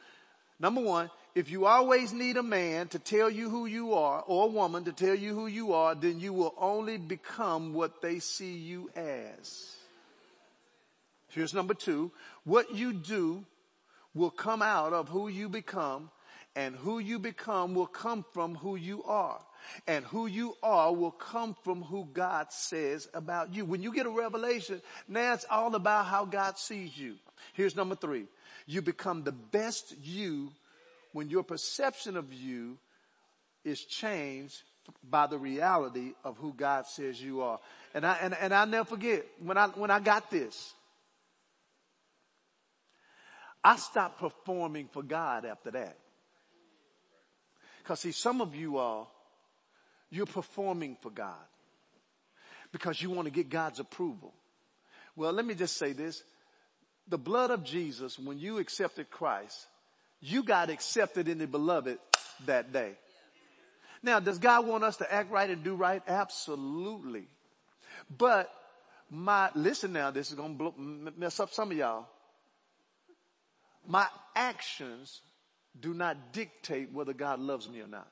number 0.60 0.82
one, 0.82 1.10
if 1.36 1.52
you 1.52 1.66
always 1.66 2.14
need 2.14 2.38
a 2.38 2.44
man 2.44 2.88
to 2.88 2.98
tell 2.98 3.30
you 3.30 3.50
who 3.50 3.66
you 3.66 3.94
are 3.94 4.24
or 4.26 4.46
a 4.46 4.52
woman 4.52 4.86
to 4.86 4.94
tell 4.94 5.14
you 5.14 5.36
who 5.36 5.48
you 5.48 5.74
are, 5.74 5.94
then 5.94 6.20
you 6.22 6.32
will 6.32 6.56
only 6.58 6.98
become 6.98 7.74
what 7.74 8.02
they 8.02 8.20
see 8.20 8.54
you 8.54 8.90
as. 8.96 9.76
Here's 11.28 11.54
number 11.54 11.74
two. 11.74 12.12
What 12.46 12.74
you 12.74 12.94
do 12.94 13.44
will 14.14 14.32
come 14.32 14.62
out 14.62 14.94
of 14.94 15.10
who 15.10 15.28
you 15.28 15.50
become 15.50 16.10
and 16.56 16.74
who 16.74 17.00
you 17.00 17.20
become 17.20 17.76
will 17.76 17.88
come 17.88 18.24
from 18.32 18.56
who 18.56 18.78
you 18.78 19.04
are. 19.04 19.42
And 19.88 20.06
who 20.06 20.28
you 20.28 20.56
are 20.64 20.94
will 20.94 21.12
come 21.12 21.56
from 21.64 21.82
who 21.82 22.08
God 22.14 22.54
says 22.54 23.10
about 23.14 23.54
you. 23.54 23.66
When 23.66 23.82
you 23.82 23.92
get 23.92 24.06
a 24.06 24.12
revelation, 24.12 24.82
now 25.10 25.34
it's 25.34 25.46
all 25.50 25.76
about 25.76 26.06
how 26.06 26.24
God 26.24 26.58
sees 26.58 26.98
you. 26.98 27.16
Here's 27.54 27.76
number 27.76 27.96
three. 27.96 28.26
You 28.68 28.82
become 28.82 29.24
the 29.24 29.34
best 29.34 29.96
you 30.02 30.52
when 31.16 31.30
your 31.30 31.44
perception 31.44 32.18
of 32.18 32.34
you 32.34 32.78
is 33.64 33.86
changed 33.86 34.62
by 35.10 35.28
the 35.28 35.38
reality 35.38 36.12
of 36.26 36.38
who 36.38 36.52
God 36.52 36.88
says 36.88 37.22
you 37.22 37.42
are. 37.42 37.58
And 37.94 38.06
I, 38.06 38.18
and, 38.22 38.36
and 38.38 38.54
i 38.54 38.66
never 38.66 38.84
forget 38.84 39.26
when 39.40 39.58
I, 39.58 39.68
when 39.68 39.90
I 39.90 40.02
got 40.02 40.30
this, 40.30 40.74
I 43.64 43.78
stopped 43.78 44.20
performing 44.20 44.90
for 44.92 45.04
God 45.04 45.46
after 45.46 45.72
that. 45.72 45.98
Cause 47.86 48.02
see, 48.02 48.12
some 48.12 48.42
of 48.42 48.54
you 48.54 48.78
are, 48.78 49.08
you're 50.10 50.26
performing 50.26 50.98
for 51.02 51.12
God 51.12 51.48
because 52.74 53.02
you 53.02 53.10
want 53.10 53.28
to 53.28 53.32
get 53.32 53.48
God's 53.48 53.80
approval. 53.80 54.34
Well, 55.16 55.32
let 55.32 55.46
me 55.46 55.56
just 55.56 55.78
say 55.78 55.94
this. 55.94 56.26
The 57.08 57.18
blood 57.18 57.52
of 57.52 57.64
Jesus, 57.64 58.20
when 58.20 58.38
you 58.38 58.58
accepted 58.58 59.10
Christ, 59.10 59.66
you 60.22 60.44
got 60.44 60.70
accepted 60.70 61.28
in 61.28 61.38
the 61.38 61.48
beloved 61.48 62.00
that 62.46 62.74
day. 62.74 62.94
Now, 64.02 64.20
does 64.20 64.38
God 64.38 64.68
want 64.68 64.84
us 64.84 64.98
to 64.98 65.12
act 65.12 65.32
right 65.32 65.50
and 65.50 65.64
do 65.64 65.76
right? 65.76 66.02
Absolutely. 66.08 67.28
But 68.16 68.52
my, 69.10 69.50
listen 69.56 69.94
now, 69.94 70.12
this 70.12 70.30
is 70.30 70.36
going 70.36 70.58
to 70.58 70.74
mess 71.18 71.40
up 71.40 71.52
some 71.52 71.72
of 71.72 71.78
y'all. 71.78 72.08
My 73.88 74.08
actions 74.36 75.22
do 75.80 75.94
not 75.94 76.34
dictate 76.34 76.92
whether 76.92 77.14
God 77.14 77.40
loves 77.40 77.70
me 77.70 77.82
or 77.82 77.88
not. 77.88 78.08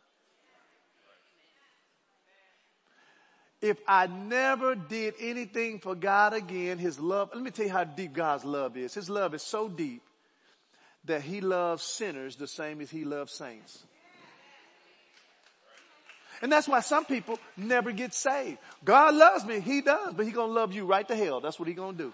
If 3.62 3.78
I 3.88 4.08
never 4.08 4.76
did 4.76 5.14
anything 5.22 5.80
for 5.80 5.96
God 5.96 6.34
again, 6.34 6.78
His 6.78 7.00
love, 7.00 7.30
let 7.34 7.42
me 7.42 7.50
tell 7.50 7.66
you 7.66 7.72
how 7.72 7.86
deep 7.86 8.14
God's 8.14 8.44
love 8.44 8.76
is. 8.76 8.94
His 8.94 9.10
love 9.10 9.34
is 9.34 9.42
so 9.42 9.70
deep 9.70 10.02
that 11.06 11.22
he 11.22 11.42
loves 11.42 11.84
sinners 11.84 12.36
the 12.36 12.48
same 12.48 12.82
as 12.82 12.90
he 12.90 13.04
loves 13.04 13.34
saints. 13.34 13.84
And 16.42 16.52
that's 16.52 16.68
why 16.68 16.82
some 16.82 17.06
people 17.06 17.40
never 17.56 17.92
get 17.92 18.14
saved. 18.14 18.58
God 18.84 19.16
loves 19.16 19.46
me. 19.46 19.60
He 19.60 19.82
does, 19.82 20.14
but 20.14 20.26
he 20.26 20.32
gonna 20.32 20.52
love 20.52 20.74
you 20.74 20.86
right 20.86 21.08
to 21.08 21.16
hell. 21.16 21.40
That's 21.40 21.60
what 21.60 21.68
he 21.68 21.74
gonna 21.74 21.98
do. 21.98 22.14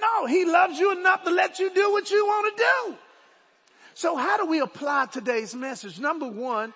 No, 0.00 0.26
he 0.26 0.44
loves 0.44 0.78
you 0.78 0.92
enough 0.92 1.24
to 1.24 1.30
let 1.30 1.58
you 1.58 1.72
do 1.74 1.92
what 1.92 2.10
you 2.10 2.24
want 2.24 2.56
to 2.56 2.64
do. 2.64 2.96
So 3.94 4.16
how 4.16 4.36
do 4.36 4.46
we 4.46 4.60
apply 4.60 5.06
today's 5.06 5.54
message? 5.54 5.98
Number 5.98 6.28
one, 6.28 6.72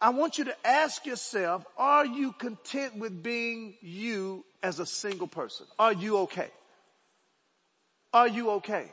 I 0.00 0.10
want 0.10 0.38
you 0.38 0.44
to 0.44 0.66
ask 0.66 1.06
yourself, 1.06 1.64
are 1.78 2.04
you 2.04 2.32
content 2.32 2.98
with 2.98 3.22
being 3.22 3.74
you 3.80 4.44
as 4.62 4.80
a 4.80 4.86
single 4.86 5.28
person? 5.28 5.66
Are 5.78 5.92
you 5.92 6.18
okay? 6.18 6.50
Are 8.12 8.28
you 8.28 8.50
okay? 8.50 8.90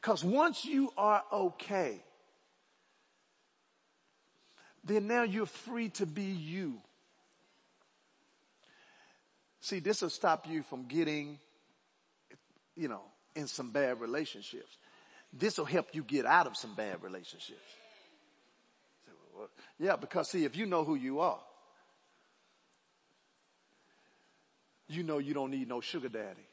Because 0.00 0.22
once 0.22 0.64
you 0.64 0.92
are 0.96 1.24
okay, 1.32 2.00
then 4.84 5.08
now 5.08 5.24
you're 5.24 5.44
free 5.44 5.88
to 5.88 6.06
be 6.06 6.22
you. 6.22 6.80
See, 9.60 9.80
this 9.80 10.00
will 10.00 10.10
stop 10.10 10.46
you 10.48 10.62
from 10.62 10.86
getting, 10.86 11.40
you 12.76 12.86
know, 12.86 13.02
in 13.34 13.48
some 13.48 13.72
bad 13.72 14.00
relationships. 14.00 14.78
This 15.32 15.58
will 15.58 15.64
help 15.64 15.88
you 15.92 16.04
get 16.04 16.26
out 16.26 16.46
of 16.46 16.56
some 16.56 16.76
bad 16.76 17.02
relationships. 17.02 17.58
Yeah, 19.80 19.96
because 19.96 20.30
see, 20.30 20.44
if 20.44 20.56
you 20.56 20.66
know 20.66 20.84
who 20.84 20.94
you 20.94 21.18
are, 21.18 21.40
you 24.86 25.02
know 25.02 25.18
you 25.18 25.34
don't 25.34 25.50
need 25.50 25.68
no 25.68 25.80
sugar 25.80 26.08
daddy. 26.08 26.47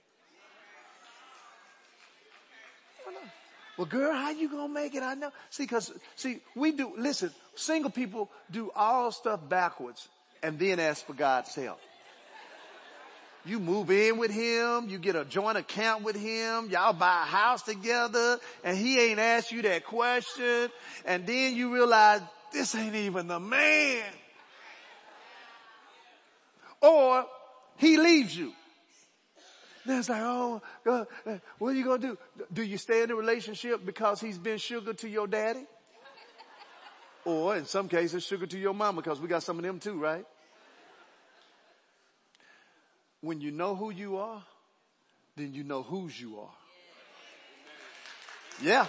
Well, 3.78 3.88
girl, 3.88 4.13
how 4.13 4.32
you 4.32 4.49
gonna 4.49 4.73
make 4.73 4.95
it? 4.95 5.03
I 5.03 5.15
know. 5.15 5.32
See, 5.49 5.67
cause, 5.67 5.91
see, 6.15 6.39
we 6.55 6.71
do, 6.71 6.93
listen, 6.97 7.32
single 7.55 7.91
people 7.91 8.30
do 8.49 8.71
all 8.76 9.11
stuff 9.11 9.39
backwards 9.47 10.07
and 10.41 10.57
then 10.57 10.80
ask 10.80 11.05
for 11.05 11.13
God's 11.13 11.53
help. 11.53 11.80
You 13.45 13.59
move 13.59 13.91
in 13.91 14.17
with 14.17 14.32
him, 14.32 14.89
you 14.89 14.97
get 14.97 15.15
a 15.15 15.23
joint 15.23 15.57
account 15.57 16.03
with 16.03 16.15
him, 16.15 16.69
y'all 16.71 16.93
buy 16.93 17.23
a 17.23 17.26
house 17.26 17.61
together, 17.61 18.39
and 18.63 18.76
he 18.76 18.99
ain't 18.99 19.19
asked 19.19 19.51
you 19.51 19.61
that 19.63 19.86
question, 19.86 20.69
and 21.05 21.28
then 21.28 21.55
you 21.55 21.71
realize 21.71 22.21
this 22.51 22.73
ain't 22.73 22.95
even 22.95 23.28
the 23.28 23.39
man. 23.39 24.03
or 26.82 27.26
he 27.78 27.97
leaves 27.97 28.36
you. 28.36 28.53
Then 29.86 29.99
it's 29.99 30.09
like, 30.09 30.21
oh, 30.23 30.61
God, 30.83 31.07
eh, 31.27 31.38
what 31.59 31.69
are 31.69 31.73
you 31.73 31.83
going 31.83 32.01
to 32.01 32.07
do? 32.07 32.17
Do 32.51 32.63
you 32.63 32.77
stay 32.77 33.03
in 33.03 33.11
a 33.11 33.15
relationship 33.15 33.86
because 33.86 34.19
he's 34.19 34.38
been 34.38 34.57
sugar 34.57 34.93
to 34.93 35.07
your 35.07 35.27
daddy? 35.27 35.65
Or 37.23 37.55
in 37.55 37.65
some 37.65 37.88
cases, 37.88 38.23
sugar 38.23 38.47
to 38.47 38.57
your 38.57 38.73
mama 38.73 39.01
because 39.01 39.19
we 39.19 39.27
got 39.27 39.43
some 39.43 39.57
of 39.57 39.63
them 39.63 39.79
too, 39.79 39.99
right? 39.99 40.25
When 43.21 43.41
you 43.41 43.51
know 43.51 43.75
who 43.75 43.91
you 43.91 44.17
are, 44.17 44.43
then 45.36 45.53
you 45.53 45.63
know 45.63 45.83
whose 45.83 46.19
you 46.19 46.39
are. 46.39 46.53
Yeah. 48.61 48.86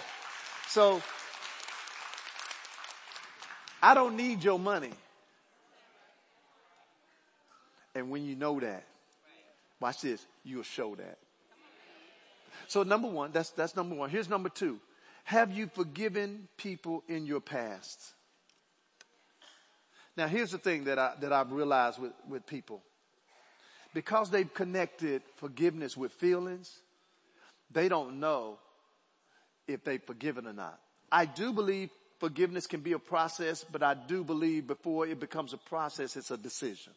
So, 0.69 1.01
I 3.81 3.93
don't 3.93 4.15
need 4.15 4.43
your 4.43 4.59
money. 4.59 4.91
And 7.93 8.09
when 8.09 8.25
you 8.25 8.35
know 8.35 8.59
that, 8.59 8.85
watch 9.79 10.01
this, 10.01 10.25
you'll 10.43 10.63
show 10.63 10.95
that. 10.95 11.17
So 12.67 12.83
number 12.83 13.07
one, 13.07 13.31
that's, 13.31 13.51
that's 13.51 13.75
number 13.75 13.95
one. 13.95 14.09
Here's 14.09 14.29
number 14.29 14.49
two. 14.49 14.79
Have 15.23 15.51
you 15.51 15.67
forgiven 15.67 16.47
people 16.57 17.03
in 17.07 17.25
your 17.25 17.41
past? 17.41 18.13
Now 20.15 20.27
here's 20.27 20.51
the 20.51 20.57
thing 20.57 20.85
that 20.85 20.97
I, 20.97 21.13
that 21.21 21.31
I've 21.31 21.51
realized 21.51 21.99
with, 21.99 22.13
with 22.27 22.45
people. 22.45 22.81
Because 23.93 24.29
they've 24.29 24.53
connected 24.53 25.21
forgiveness 25.35 25.95
with 25.95 26.11
feelings, 26.11 26.79
they 27.71 27.89
don't 27.89 28.19
know 28.19 28.57
if 29.67 29.83
they've 29.83 30.03
forgiven 30.03 30.47
or 30.47 30.53
not. 30.53 30.79
I 31.11 31.25
do 31.25 31.53
believe 31.53 31.89
forgiveness 32.19 32.67
can 32.67 32.81
be 32.81 32.93
a 32.93 32.99
process, 32.99 33.63
but 33.63 33.83
I 33.83 33.93
do 33.93 34.23
believe 34.23 34.67
before 34.67 35.07
it 35.07 35.19
becomes 35.19 35.53
a 35.53 35.57
process, 35.57 36.15
it's 36.15 36.31
a 36.31 36.37
decision. 36.37 36.93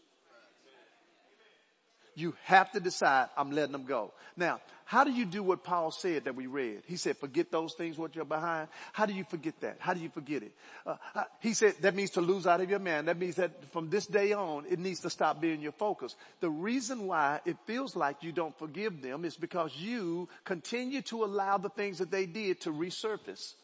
You 2.15 2.35
have 2.45 2.71
to 2.73 2.81
decide, 2.81 3.29
I'm 3.37 3.51
letting 3.51 3.73
them 3.73 3.85
go. 3.85 4.13
Now, 4.37 4.61
how 4.85 5.05
do 5.05 5.13
you 5.13 5.25
do 5.25 5.43
what 5.43 5.63
Paul 5.63 5.93
said 5.93 6.25
that 6.25 6.35
we 6.35 6.49
read? 6.49 6.83
He 6.87 6.97
said, 6.97 7.17
forget 7.17 7.53
those 7.53 7.75
things 7.75 7.97
what 7.97 8.17
you're 8.17 8.25
behind. 8.25 8.69
How 8.93 9.07
do 9.07 9.13
you 9.13 9.23
forget 9.23 9.55
that? 9.61 9.77
How 9.79 9.95
do 9.95 10.01
you 10.01 10.09
forget 10.09 10.43
it? 10.43 10.53
Uh, 10.85 10.97
he 11.39 11.55
said 11.55 11.75
that 11.83 11.95
means 11.95 12.11
to 12.11 12.21
lose 12.21 12.47
out 12.47 12.61
of 12.61 12.69
your 12.69 12.81
man. 12.81 13.05
That 13.05 13.17
means 13.17 13.37
that 13.37 13.71
from 13.73 13.89
this 13.89 14.07
day 14.07 14.33
on, 14.33 14.65
it 14.69 14.81
needs 14.81 15.01
to 15.01 15.11
stop 15.11 15.41
being 15.41 15.61
your 15.61 15.73
focus. 15.73 16.17
The 16.41 16.51
reason 16.51 17.07
why 17.07 17.41
it 17.45 17.57
feels 17.67 17.95
like 17.95 18.23
you 18.23 18.33
don't 18.33 18.59
forgive 18.59 19.01
them 19.01 19.25
is 19.25 19.37
because 19.37 19.77
you 19.77 20.29
continue 20.45 21.03
to 21.03 21.25
allow 21.25 21.59
the 21.59 21.71
things 21.71 21.99
that 21.99 22.11
they 22.11 22.27
did 22.27 22.61
to 22.63 22.73
resurface. 22.73 23.55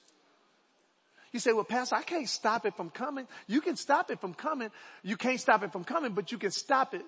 You 1.32 1.40
say, 1.40 1.52
well, 1.52 1.64
pastor, 1.64 1.96
I 1.96 2.02
can't 2.02 2.28
stop 2.28 2.66
it 2.66 2.76
from 2.76 2.88
coming. 2.88 3.26
You 3.46 3.60
can 3.60 3.76
stop 3.76 4.10
it 4.10 4.20
from 4.20 4.32
coming. 4.32 4.70
You 5.02 5.16
can't 5.16 5.40
stop 5.40 5.62
it 5.64 5.72
from 5.72 5.84
coming, 5.84 6.12
but 6.12 6.30
you 6.32 6.38
can 6.38 6.50
stop 6.50 6.94
it 6.94 7.02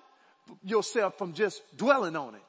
yourself 0.63 1.17
from 1.17 1.33
just 1.33 1.61
dwelling 1.77 2.15
on 2.15 2.35
it. 2.35 2.41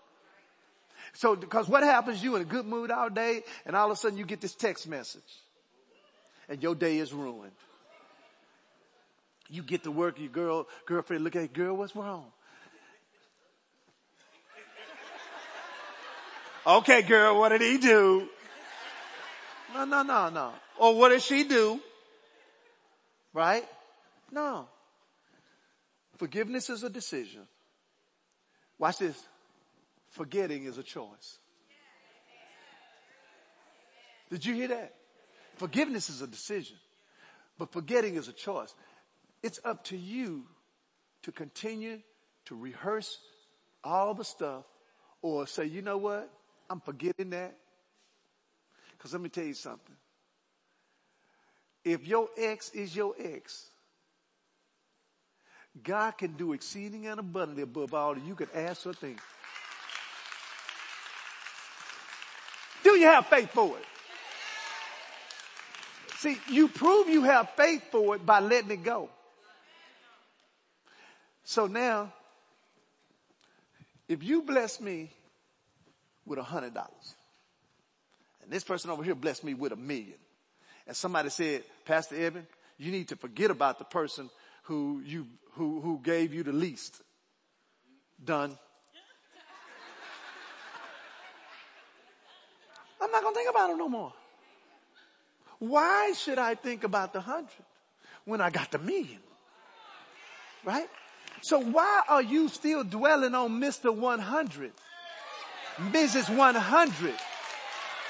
So, 1.13 1.35
because 1.35 1.69
what 1.69 1.83
happens, 1.83 2.23
you 2.23 2.37
in 2.37 2.43
a 2.43 2.45
good 2.45 2.67
mood 2.67 2.91
all 2.91 3.11
day 3.11 3.43
and 3.67 3.75
all 3.75 3.87
of 3.87 3.93
a 3.93 3.97
sudden 3.97 4.17
you 4.17 4.25
get 4.25 4.41
this 4.41 4.55
text 4.55 4.89
message 4.89 5.23
and 6.49 6.63
your 6.63 6.75
day 6.75 6.99
is 6.99 7.13
ruined. 7.13 7.53
You 9.49 9.63
get 9.63 9.83
to 9.85 9.91
work, 9.91 10.19
your 10.21 10.29
girl, 10.29 10.69
girlfriend 10.87 11.25
look 11.25 11.35
at 11.35 11.43
you, 11.43 11.49
girl, 11.49 11.77
what's 11.77 11.97
wrong? 11.97 12.27
okay, 16.67 17.03
girl, 17.03 17.39
what 17.39 17.49
did 17.49 17.61
he 17.61 17.79
do? 17.79 18.29
No, 19.75 19.85
no, 19.85 20.03
no, 20.03 20.29
no. 20.31 20.53
Or 20.79 20.97
what 20.97 21.09
did 21.11 21.23
she 21.23 21.45
do? 21.45 21.81
Right? 23.33 23.65
No. 24.31 24.67
Forgiveness 26.17 26.71
is 26.71 26.83
a 26.83 26.91
decision. 26.91 27.43
Watch 28.81 28.99
this. 28.99 29.23
Forgetting 30.09 30.65
is 30.65 30.79
a 30.79 30.83
choice. 30.83 31.39
Did 34.31 34.45
you 34.47 34.55
hear 34.55 34.69
that? 34.69 34.95
Forgiveness 35.57 36.09
is 36.09 36.23
a 36.23 36.27
decision, 36.27 36.77
but 37.59 37.71
forgetting 37.71 38.15
is 38.15 38.29
a 38.29 38.33
choice. 38.33 38.75
It's 39.43 39.61
up 39.65 39.85
to 39.85 39.97
you 39.97 40.45
to 41.23 41.31
continue 41.31 42.01
to 42.47 42.55
rehearse 42.57 43.19
all 43.85 44.15
the 44.15 44.25
stuff 44.25 44.65
or 45.21 45.47
say, 45.47 45.67
you 45.67 45.83
know 45.83 45.99
what? 45.99 46.31
I'm 46.71 46.81
forgetting 46.81 47.31
that. 47.31 47.57
Cause 48.99 49.13
let 49.13 49.21
me 49.21 49.29
tell 49.29 49.45
you 49.45 49.55
something. 49.55 49.97
If 51.85 52.07
your 52.07 52.29
ex 52.39 52.71
is 52.71 52.97
your 52.97 53.15
ex, 53.19 53.70
God 55.83 56.13
can 56.19 56.33
do 56.33 56.53
exceeding 56.53 57.07
and 57.07 57.21
abundantly 57.21 57.63
above 57.63 57.95
all 57.95 58.15
that 58.15 58.25
you 58.25 58.35
could 58.35 58.51
ask 58.55 58.87
or 58.87 58.93
think. 58.93 59.19
Do 62.83 62.97
you 62.97 63.07
have 63.07 63.27
faith 63.27 63.51
for 63.51 63.77
it? 63.77 63.85
See, 66.17 66.39
you 66.51 66.69
prove 66.69 67.09
you 67.09 67.23
have 67.23 67.51
faith 67.51 67.83
for 67.91 68.17
it 68.17 68.27
by 68.27 68.41
letting 68.41 68.71
it 68.71 68.83
go. 68.83 69.09
So 71.45 71.67
now, 71.67 72.13
if 74.09 74.23
you 74.23 74.43
bless 74.43 74.81
me 74.81 75.11
with 76.27 76.39
a 76.39 76.43
hundred 76.43 76.75
dollars, 76.75 77.15
and 78.43 78.53
this 78.53 78.65
person 78.65 78.91
over 78.91 79.03
here 79.03 79.15
blessed 79.15 79.45
me 79.45 79.55
with 79.55 79.73
a 79.73 79.77
million, 79.77 80.15
and 80.87 80.97
somebody 80.97 81.31
said, 81.31 81.65
Pastor 81.85 82.17
Evan, 82.17 82.47
you 82.77 82.93
need 82.93 83.09
to 83.09 83.17
forget 83.17 83.51
about 83.51 83.79
the 83.79 83.85
person 83.85 84.31
who 84.63 85.03
you, 85.05 85.27
who, 85.53 85.81
who 85.81 86.01
gave 86.03 86.33
you 86.33 86.43
the 86.43 86.53
least. 86.53 87.03
Done. 88.23 88.57
I'm 93.01 93.11
not 93.11 93.23
going 93.23 93.35
to 93.35 93.39
think 93.39 93.51
about 93.51 93.71
it 93.71 93.77
no 93.77 93.89
more. 93.89 94.13
Why 95.59 96.13
should 96.13 96.39
I 96.39 96.55
think 96.55 96.85
about 96.85 97.13
the 97.13 97.21
hundred 97.21 97.65
when 98.25 98.41
I 98.41 98.51
got 98.51 98.71
the 98.71 98.79
million? 98.79 99.21
Right? 100.65 100.89
So 101.43 101.59
why 101.59 102.03
are 102.09 102.23
you 102.23 102.49
still 102.49 102.85
dwelling 102.85 103.35
on 103.35 103.61
Mr. 103.61 103.95
100? 103.95 104.73
Mrs. 105.79 106.37
100 106.37 107.15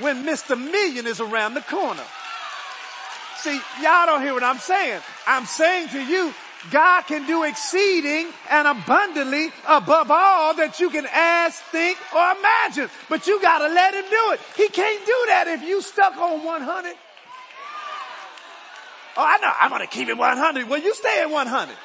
when 0.00 0.24
Mr. 0.24 0.58
Million 0.58 1.06
is 1.06 1.20
around 1.20 1.54
the 1.54 1.60
corner? 1.60 2.02
See, 3.42 3.58
y'all 3.80 4.06
don't 4.06 4.20
hear 4.20 4.34
what 4.34 4.42
I'm 4.42 4.58
saying. 4.58 5.00
I'm 5.26 5.46
saying 5.46 5.88
to 5.90 6.04
you, 6.04 6.34
God 6.70 7.02
can 7.02 7.26
do 7.26 7.44
exceeding 7.44 8.30
and 8.50 8.68
abundantly 8.68 9.50
above 9.66 10.10
all 10.10 10.54
that 10.56 10.78
you 10.78 10.90
can 10.90 11.06
ask, 11.06 11.62
think, 11.72 11.96
or 12.14 12.32
imagine. 12.38 12.90
But 13.08 13.26
you 13.26 13.40
gotta 13.40 13.72
let 13.72 13.94
him 13.94 14.04
do 14.10 14.32
it. 14.32 14.40
He 14.56 14.68
can't 14.68 15.06
do 15.06 15.24
that 15.28 15.48
if 15.48 15.62
you 15.62 15.80
stuck 15.80 16.18
on 16.18 16.44
100. 16.44 16.94
Oh, 19.16 19.24
I 19.24 19.38
know. 19.38 19.52
I'm 19.58 19.70
gonna 19.70 19.86
keep 19.86 20.08
it 20.08 20.18
100. 20.18 20.68
Well, 20.68 20.80
you 20.80 20.94
stay 20.94 21.22
at 21.22 21.30
100. 21.30 21.76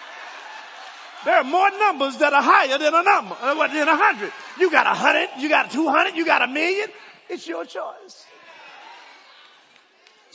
There 1.23 1.35
are 1.35 1.43
more 1.43 1.71
numbers 1.79 2.17
that 2.17 2.33
are 2.33 2.43
higher 2.43 2.77
than 2.77 2.93
a 2.93 3.01
number, 3.01 3.35
uh, 3.41 3.67
than 3.67 3.87
a 3.87 3.95
hundred. 3.95 4.31
You 4.59 4.69
got 4.69 4.85
a 4.85 4.93
hundred, 4.93 5.29
you 5.39 5.49
got 5.49 5.71
200, 5.71 6.15
you 6.15 6.25
got 6.25 6.43
a 6.43 6.47
million. 6.47 6.89
It's 7.29 7.47
your 7.47 7.65
choice. 7.65 8.24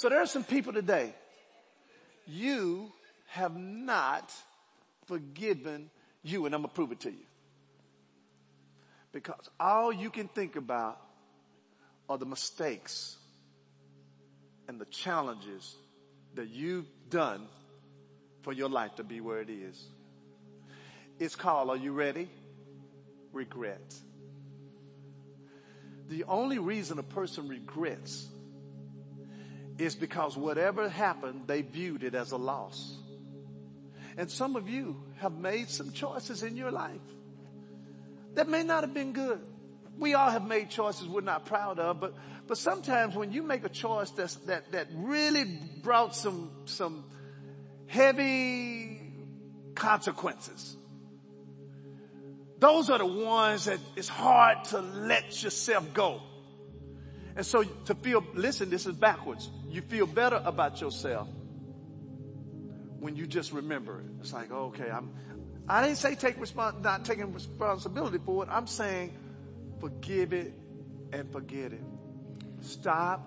So 0.00 0.08
there 0.08 0.22
are 0.22 0.26
some 0.26 0.44
people 0.44 0.72
today. 0.72 1.14
You 2.26 2.90
have 3.32 3.54
not 3.54 4.32
forgiven 5.04 5.90
you 6.22 6.46
and 6.46 6.54
I'm 6.54 6.62
to 6.62 6.68
prove 6.68 6.90
it 6.90 7.00
to 7.00 7.10
you. 7.10 7.26
Because 9.12 9.50
all 9.60 9.92
you 9.92 10.08
can 10.08 10.28
think 10.28 10.56
about 10.56 10.98
are 12.08 12.16
the 12.16 12.24
mistakes 12.24 13.18
and 14.68 14.80
the 14.80 14.86
challenges 14.86 15.76
that 16.34 16.48
you've 16.48 16.88
done 17.10 17.46
for 18.40 18.54
your 18.54 18.70
life 18.70 18.94
to 18.94 19.04
be 19.04 19.20
where 19.20 19.42
it 19.42 19.50
is. 19.50 19.84
It's 21.18 21.36
called, 21.36 21.68
are 21.68 21.76
you 21.76 21.92
ready? 21.92 22.30
Regret. 23.34 23.94
The 26.08 26.24
only 26.24 26.58
reason 26.58 26.98
a 26.98 27.02
person 27.02 27.48
regrets 27.48 28.29
is 29.80 29.94
because 29.94 30.36
whatever 30.36 30.88
happened, 30.88 31.42
they 31.46 31.62
viewed 31.62 32.04
it 32.04 32.14
as 32.14 32.32
a 32.32 32.36
loss. 32.36 32.96
And 34.16 34.30
some 34.30 34.56
of 34.56 34.68
you 34.68 35.02
have 35.18 35.32
made 35.32 35.70
some 35.70 35.92
choices 35.92 36.42
in 36.42 36.56
your 36.56 36.70
life 36.70 37.00
that 38.34 38.48
may 38.48 38.62
not 38.62 38.84
have 38.84 38.92
been 38.92 39.12
good. 39.12 39.40
We 39.98 40.14
all 40.14 40.30
have 40.30 40.46
made 40.46 40.70
choices 40.70 41.08
we're 41.08 41.20
not 41.20 41.46
proud 41.46 41.78
of, 41.78 42.00
but, 42.00 42.14
but 42.46 42.58
sometimes 42.58 43.14
when 43.14 43.32
you 43.32 43.42
make 43.42 43.64
a 43.64 43.68
choice 43.68 44.10
that's, 44.10 44.36
that, 44.46 44.72
that 44.72 44.88
really 44.94 45.44
brought 45.82 46.14
some, 46.14 46.50
some 46.66 47.04
heavy 47.86 49.00
consequences, 49.74 50.76
those 52.58 52.90
are 52.90 52.98
the 52.98 53.06
ones 53.06 53.64
that 53.64 53.78
it's 53.96 54.08
hard 54.08 54.64
to 54.64 54.80
let 54.80 55.42
yourself 55.42 55.92
go. 55.94 56.22
And 57.36 57.46
so 57.46 57.62
to 57.62 57.94
feel, 57.94 58.22
listen, 58.34 58.68
this 58.68 58.86
is 58.86 58.94
backwards. 58.94 59.50
You 59.70 59.82
feel 59.82 60.06
better 60.06 60.42
about 60.44 60.80
yourself 60.80 61.28
when 62.98 63.16
you 63.16 63.26
just 63.26 63.52
remember 63.52 64.00
it. 64.00 64.06
It's 64.20 64.32
like, 64.32 64.50
okay, 64.50 64.90
I'm, 64.90 65.10
I 65.68 65.82
didn't 65.82 65.98
say 65.98 66.14
take 66.16 66.38
respons- 66.38 66.82
not 66.82 67.04
taking 67.04 67.32
responsibility 67.32 68.18
for 68.24 68.42
it. 68.44 68.48
I'm 68.50 68.66
saying 68.66 69.16
forgive 69.80 70.32
it 70.32 70.52
and 71.12 71.30
forget 71.32 71.72
it. 71.72 71.82
Stop 72.60 73.26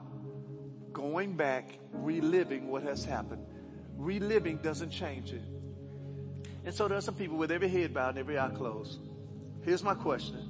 going 0.92 1.34
back, 1.36 1.80
reliving 1.92 2.68
what 2.68 2.84
has 2.84 3.04
happened. 3.06 3.46
Reliving 3.98 4.58
doesn't 4.58 4.92
change 4.92 5.32
it. 5.32 5.42
And 6.66 6.74
so 6.74 6.88
there 6.88 6.98
are 6.98 7.02
some 7.02 7.16
people 7.16 7.38
with 7.38 7.52
every 7.52 7.68
head 7.68 7.94
bowed 7.94 8.10
and 8.10 8.20
every 8.20 8.38
eye 8.38 8.50
closed. 8.50 9.00
Here's 9.64 9.84
my 9.84 9.96
question. 9.96 10.50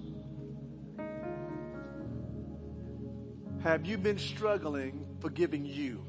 Have 3.63 3.85
you 3.85 3.97
been 3.97 4.17
struggling 4.17 5.05
forgiving 5.23 5.65
you? 5.65 6.05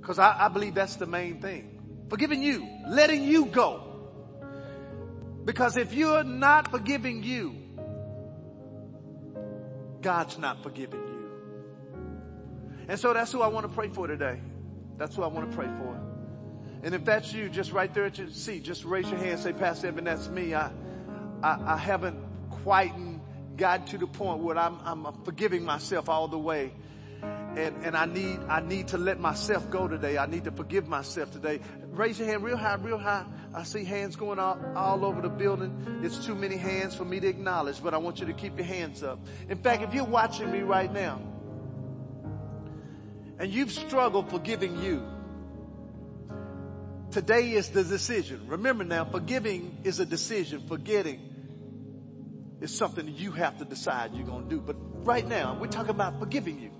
Because 0.00 0.18
I, 0.18 0.46
I 0.46 0.48
believe 0.48 0.74
that's 0.74 0.96
the 0.96 1.06
main 1.06 1.42
thing. 1.42 2.06
Forgiving 2.08 2.40
you, 2.40 2.66
letting 2.88 3.24
you 3.24 3.46
go. 3.46 3.84
Because 5.44 5.76
if 5.76 5.92
you're 5.92 6.24
not 6.24 6.70
forgiving 6.70 7.22
you, 7.22 7.56
God's 10.00 10.38
not 10.38 10.62
forgiving 10.62 11.00
you. 11.00 11.30
And 12.88 12.98
so 12.98 13.12
that's 13.12 13.32
who 13.32 13.42
I 13.42 13.48
want 13.48 13.68
to 13.68 13.72
pray 13.72 13.88
for 13.88 14.06
today. 14.06 14.40
That's 14.96 15.16
who 15.16 15.22
I 15.22 15.26
want 15.26 15.50
to 15.50 15.56
pray 15.56 15.66
for. 15.66 16.00
And 16.82 16.94
if 16.94 17.04
that's 17.04 17.32
you, 17.32 17.48
just 17.48 17.72
right 17.72 17.92
there 17.92 18.04
at 18.04 18.16
your 18.16 18.30
seat, 18.30 18.62
just 18.62 18.84
raise 18.84 19.10
your 19.10 19.18
hand 19.18 19.32
and 19.32 19.40
say, 19.40 19.52
Pastor 19.52 19.88
Evan, 19.88 20.04
that's 20.04 20.28
me. 20.28 20.54
I, 20.54 20.70
I, 21.42 21.74
I 21.74 21.76
haven't 21.76 22.24
quite 22.62 22.92
gotten 23.56 23.84
to 23.86 23.98
the 23.98 24.06
point 24.06 24.38
where 24.38 24.56
I'm, 24.56 24.78
I'm 24.84 25.24
forgiving 25.24 25.64
myself 25.64 26.08
all 26.08 26.28
the 26.28 26.38
way. 26.38 26.72
And, 27.22 27.84
and 27.84 27.96
I 27.96 28.06
need, 28.06 28.38
I 28.48 28.60
need 28.60 28.88
to 28.88 28.98
let 28.98 29.18
myself 29.18 29.68
go 29.68 29.88
today. 29.88 30.16
I 30.16 30.26
need 30.26 30.44
to 30.44 30.52
forgive 30.52 30.86
myself 30.86 31.32
today. 31.32 31.60
Raise 31.90 32.18
your 32.18 32.28
hand 32.28 32.44
real 32.44 32.56
high, 32.56 32.74
real 32.76 32.98
high. 32.98 33.24
I 33.52 33.64
see 33.64 33.82
hands 33.82 34.14
going 34.14 34.38
all, 34.38 34.60
all 34.76 35.04
over 35.04 35.20
the 35.20 35.28
building. 35.28 36.00
It's 36.04 36.24
too 36.24 36.36
many 36.36 36.56
hands 36.56 36.94
for 36.94 37.04
me 37.04 37.18
to 37.18 37.26
acknowledge, 37.26 37.82
but 37.82 37.94
I 37.94 37.96
want 37.96 38.20
you 38.20 38.26
to 38.26 38.32
keep 38.32 38.56
your 38.56 38.66
hands 38.66 39.02
up. 39.02 39.18
In 39.48 39.58
fact, 39.58 39.82
if 39.82 39.92
you're 39.92 40.04
watching 40.04 40.52
me 40.52 40.60
right 40.60 40.92
now 40.92 41.20
and 43.40 43.50
you've 43.50 43.72
struggled 43.72 44.30
forgiving 44.30 44.80
you, 44.80 45.02
today 47.10 47.52
is 47.52 47.70
the 47.70 47.82
decision. 47.82 48.46
Remember 48.46 48.84
now, 48.84 49.04
forgiving 49.04 49.78
is 49.82 49.98
a 49.98 50.06
decision. 50.06 50.62
Forgetting 50.68 51.28
is 52.60 52.76
something 52.76 53.08
you 53.08 53.32
have 53.32 53.58
to 53.58 53.64
decide 53.64 54.14
you're 54.14 54.26
going 54.26 54.44
to 54.44 54.50
do. 54.50 54.60
But 54.60 54.76
right 55.04 55.26
now, 55.26 55.56
we're 55.60 55.66
talking 55.66 55.90
about 55.90 56.20
forgiving 56.20 56.60
you. 56.60 56.70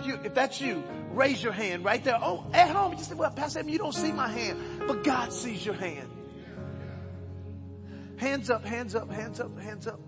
If 0.00 0.06
you, 0.06 0.18
if 0.24 0.34
that's 0.34 0.60
you, 0.60 0.82
raise 1.12 1.42
your 1.42 1.52
hand 1.52 1.84
right 1.84 2.02
there. 2.02 2.18
Oh, 2.20 2.46
at 2.54 2.70
home, 2.70 2.94
you 2.94 3.04
say, 3.04 3.14
well, 3.14 3.30
Pastor, 3.30 3.62
you 3.62 3.76
don't 3.76 3.94
see 3.94 4.12
my 4.12 4.28
hand, 4.28 4.58
but 4.86 5.04
God 5.04 5.30
sees 5.30 5.64
your 5.64 5.74
hand. 5.74 6.08
Hands 8.16 8.48
up, 8.48 8.64
hands 8.64 8.94
up, 8.94 9.10
hands 9.10 9.40
up, 9.40 9.58
hands 9.60 9.86
up. 9.86 10.00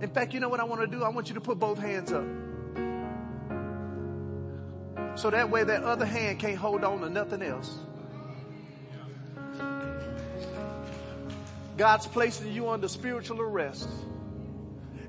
In 0.00 0.10
fact, 0.10 0.34
you 0.34 0.40
know 0.40 0.48
what 0.48 0.58
I 0.58 0.64
want 0.64 0.80
to 0.80 0.88
do? 0.88 1.04
I 1.04 1.08
want 1.10 1.28
you 1.28 1.34
to 1.34 1.40
put 1.40 1.58
both 1.58 1.78
hands 1.78 2.12
up. 2.12 2.24
So 5.16 5.30
that 5.30 5.50
way 5.50 5.62
that 5.62 5.84
other 5.84 6.04
hand 6.04 6.40
can't 6.40 6.58
hold 6.58 6.82
on 6.82 7.00
to 7.00 7.08
nothing 7.08 7.42
else. 7.42 7.78
God's 11.76 12.06
placing 12.08 12.52
you 12.52 12.68
under 12.68 12.88
spiritual 12.88 13.40
arrest. 13.40 13.88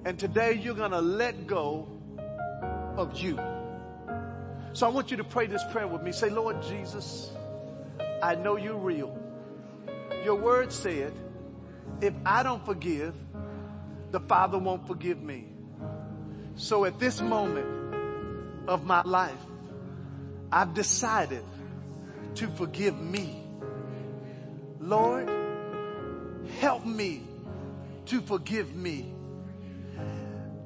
And 0.05 0.19
today 0.19 0.53
you're 0.53 0.75
going 0.75 0.91
to 0.91 1.01
let 1.01 1.47
go 1.47 1.87
of 2.95 3.19
you. 3.19 3.37
So 4.77 4.85
I 4.85 4.91
want 4.91 5.09
you 5.09 5.17
to 5.17 5.23
pray 5.23 5.47
this 5.47 5.63
prayer 5.71 5.87
with 5.87 6.03
me. 6.03 6.11
Say, 6.11 6.29
Lord 6.29 6.61
Jesus, 6.61 7.31
I 8.21 8.35
know 8.35 8.57
you're 8.57 8.77
real. 8.77 9.17
Your 10.23 10.35
word 10.35 10.71
said, 10.71 11.13
if 11.99 12.13
I 12.23 12.43
don't 12.43 12.63
forgive, 12.63 13.15
the 14.11 14.19
Father 14.19 14.59
won't 14.59 14.85
forgive 14.85 15.19
me. 15.19 15.47
So 16.57 16.85
at 16.85 16.99
this 16.99 17.21
moment 17.21 17.65
of 18.67 18.83
my 18.85 19.01
life, 19.01 19.43
I've 20.51 20.75
decided 20.75 21.43
to 22.35 22.47
forgive 22.49 22.95
me. 23.01 23.41
Lord, 24.79 25.27
help 26.59 26.85
me 26.85 27.23
to 28.05 28.21
forgive 28.21 28.75
me. 28.75 29.11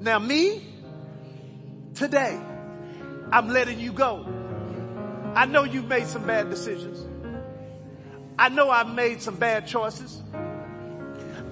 Now 0.00 0.18
me, 0.18 0.66
today, 1.94 2.38
I'm 3.32 3.48
letting 3.48 3.80
you 3.80 3.92
go. 3.92 4.26
I 5.34 5.46
know 5.46 5.64
you've 5.64 5.88
made 5.88 6.06
some 6.06 6.26
bad 6.26 6.50
decisions. 6.50 7.08
I 8.38 8.50
know 8.50 8.68
I've 8.68 8.94
made 8.94 9.22
some 9.22 9.36
bad 9.36 9.66
choices. 9.66 10.22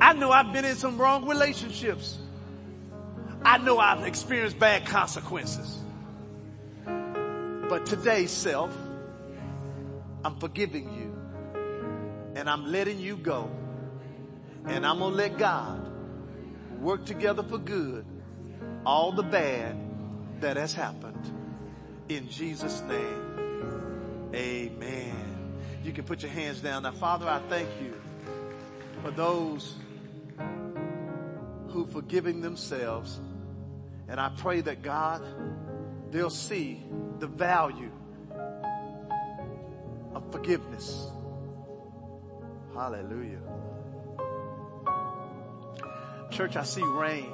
I 0.01 0.13
know 0.13 0.31
I've 0.31 0.53
been 0.53 0.65
in 0.65 0.77
some 0.77 0.99
wrong 0.99 1.27
relationships. 1.27 2.19
I 3.43 3.59
know 3.59 3.79
I've 3.79 4.07
experienced 4.07 4.59
bad 4.59 4.87
consequences. 4.87 5.79
But 6.85 7.87
today, 7.87 8.27
self, 8.27 8.77
I'm 10.25 10.37
forgiving 10.37 10.93
you 10.93 11.17
and 12.35 12.49
I'm 12.51 12.67
letting 12.67 12.99
you 12.99 13.17
go 13.17 13.51
and 14.67 14.85
I'm 14.85 14.99
going 14.99 15.13
to 15.13 15.17
let 15.17 15.39
God 15.39 15.91
work 16.81 17.07
together 17.07 17.43
for 17.43 17.59
good 17.59 18.05
all 18.85 19.13
the 19.13 19.23
bad 19.23 19.77
that 20.41 20.57
has 20.57 20.73
happened. 20.73 21.10
In 22.11 22.29
Jesus' 22.29 22.83
name, 22.89 24.31
amen. 24.35 25.55
You 25.85 25.93
can 25.93 26.03
put 26.03 26.23
your 26.23 26.33
hands 26.33 26.61
down. 26.61 26.83
Now, 26.83 26.91
Father, 26.91 27.29
I 27.29 27.39
thank 27.49 27.69
you 27.81 27.95
for 29.01 29.13
those 29.13 29.77
who 31.69 31.87
forgiving 31.87 32.41
themselves. 32.41 33.21
And 34.09 34.19
I 34.19 34.31
pray 34.39 34.61
that 34.61 34.83
God, 34.83 35.23
they'll 36.11 36.31
see 36.31 36.83
the 37.21 37.29
value 37.29 37.93
of 40.13 40.33
forgiveness. 40.33 41.07
Hallelujah. 42.75 43.39
Church, 46.33 46.57
I 46.57 46.65
see 46.65 46.83
rain. 46.83 47.33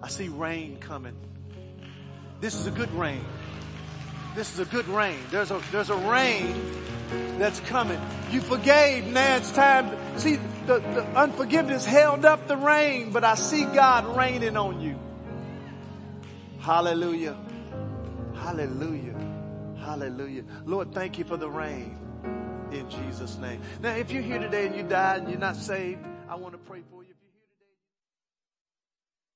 I 0.00 0.06
see 0.06 0.28
rain 0.28 0.76
coming. 0.76 1.16
This 2.40 2.54
is 2.54 2.66
a 2.66 2.70
good 2.70 2.92
rain. 2.92 3.24
This 4.34 4.52
is 4.52 4.58
a 4.58 4.64
good 4.64 4.88
rain. 4.88 5.18
There's 5.30 5.50
a, 5.50 5.60
there's 5.70 5.90
a 5.90 5.96
rain 5.96 6.54
that's 7.38 7.60
coming. 7.60 8.00
You 8.30 8.40
forgave, 8.40 9.06
now 9.06 9.36
it's 9.36 9.52
time. 9.52 9.96
See, 10.18 10.36
the, 10.66 10.78
the 10.78 11.04
unforgiveness 11.16 11.84
held 11.84 12.24
up 12.24 12.48
the 12.48 12.56
rain, 12.56 13.10
but 13.12 13.24
I 13.24 13.34
see 13.34 13.64
God 13.64 14.16
raining 14.16 14.56
on 14.56 14.80
you. 14.80 14.98
Hallelujah. 16.60 17.36
Hallelujah. 18.34 19.14
Hallelujah. 19.78 20.44
Lord, 20.64 20.92
thank 20.92 21.18
you 21.18 21.24
for 21.24 21.36
the 21.36 21.48
rain 21.48 21.96
in 22.72 22.88
Jesus' 22.90 23.36
name. 23.38 23.60
Now, 23.80 23.94
if 23.94 24.10
you're 24.10 24.22
here 24.22 24.38
today 24.38 24.66
and 24.66 24.74
you 24.74 24.82
died 24.82 25.20
and 25.20 25.30
you're 25.30 25.38
not 25.38 25.56
saved, 25.56 26.00
I 26.28 26.36
want 26.36 26.52
to 26.52 26.58
pray 26.58 26.80
for 26.90 26.93
you. 26.93 26.93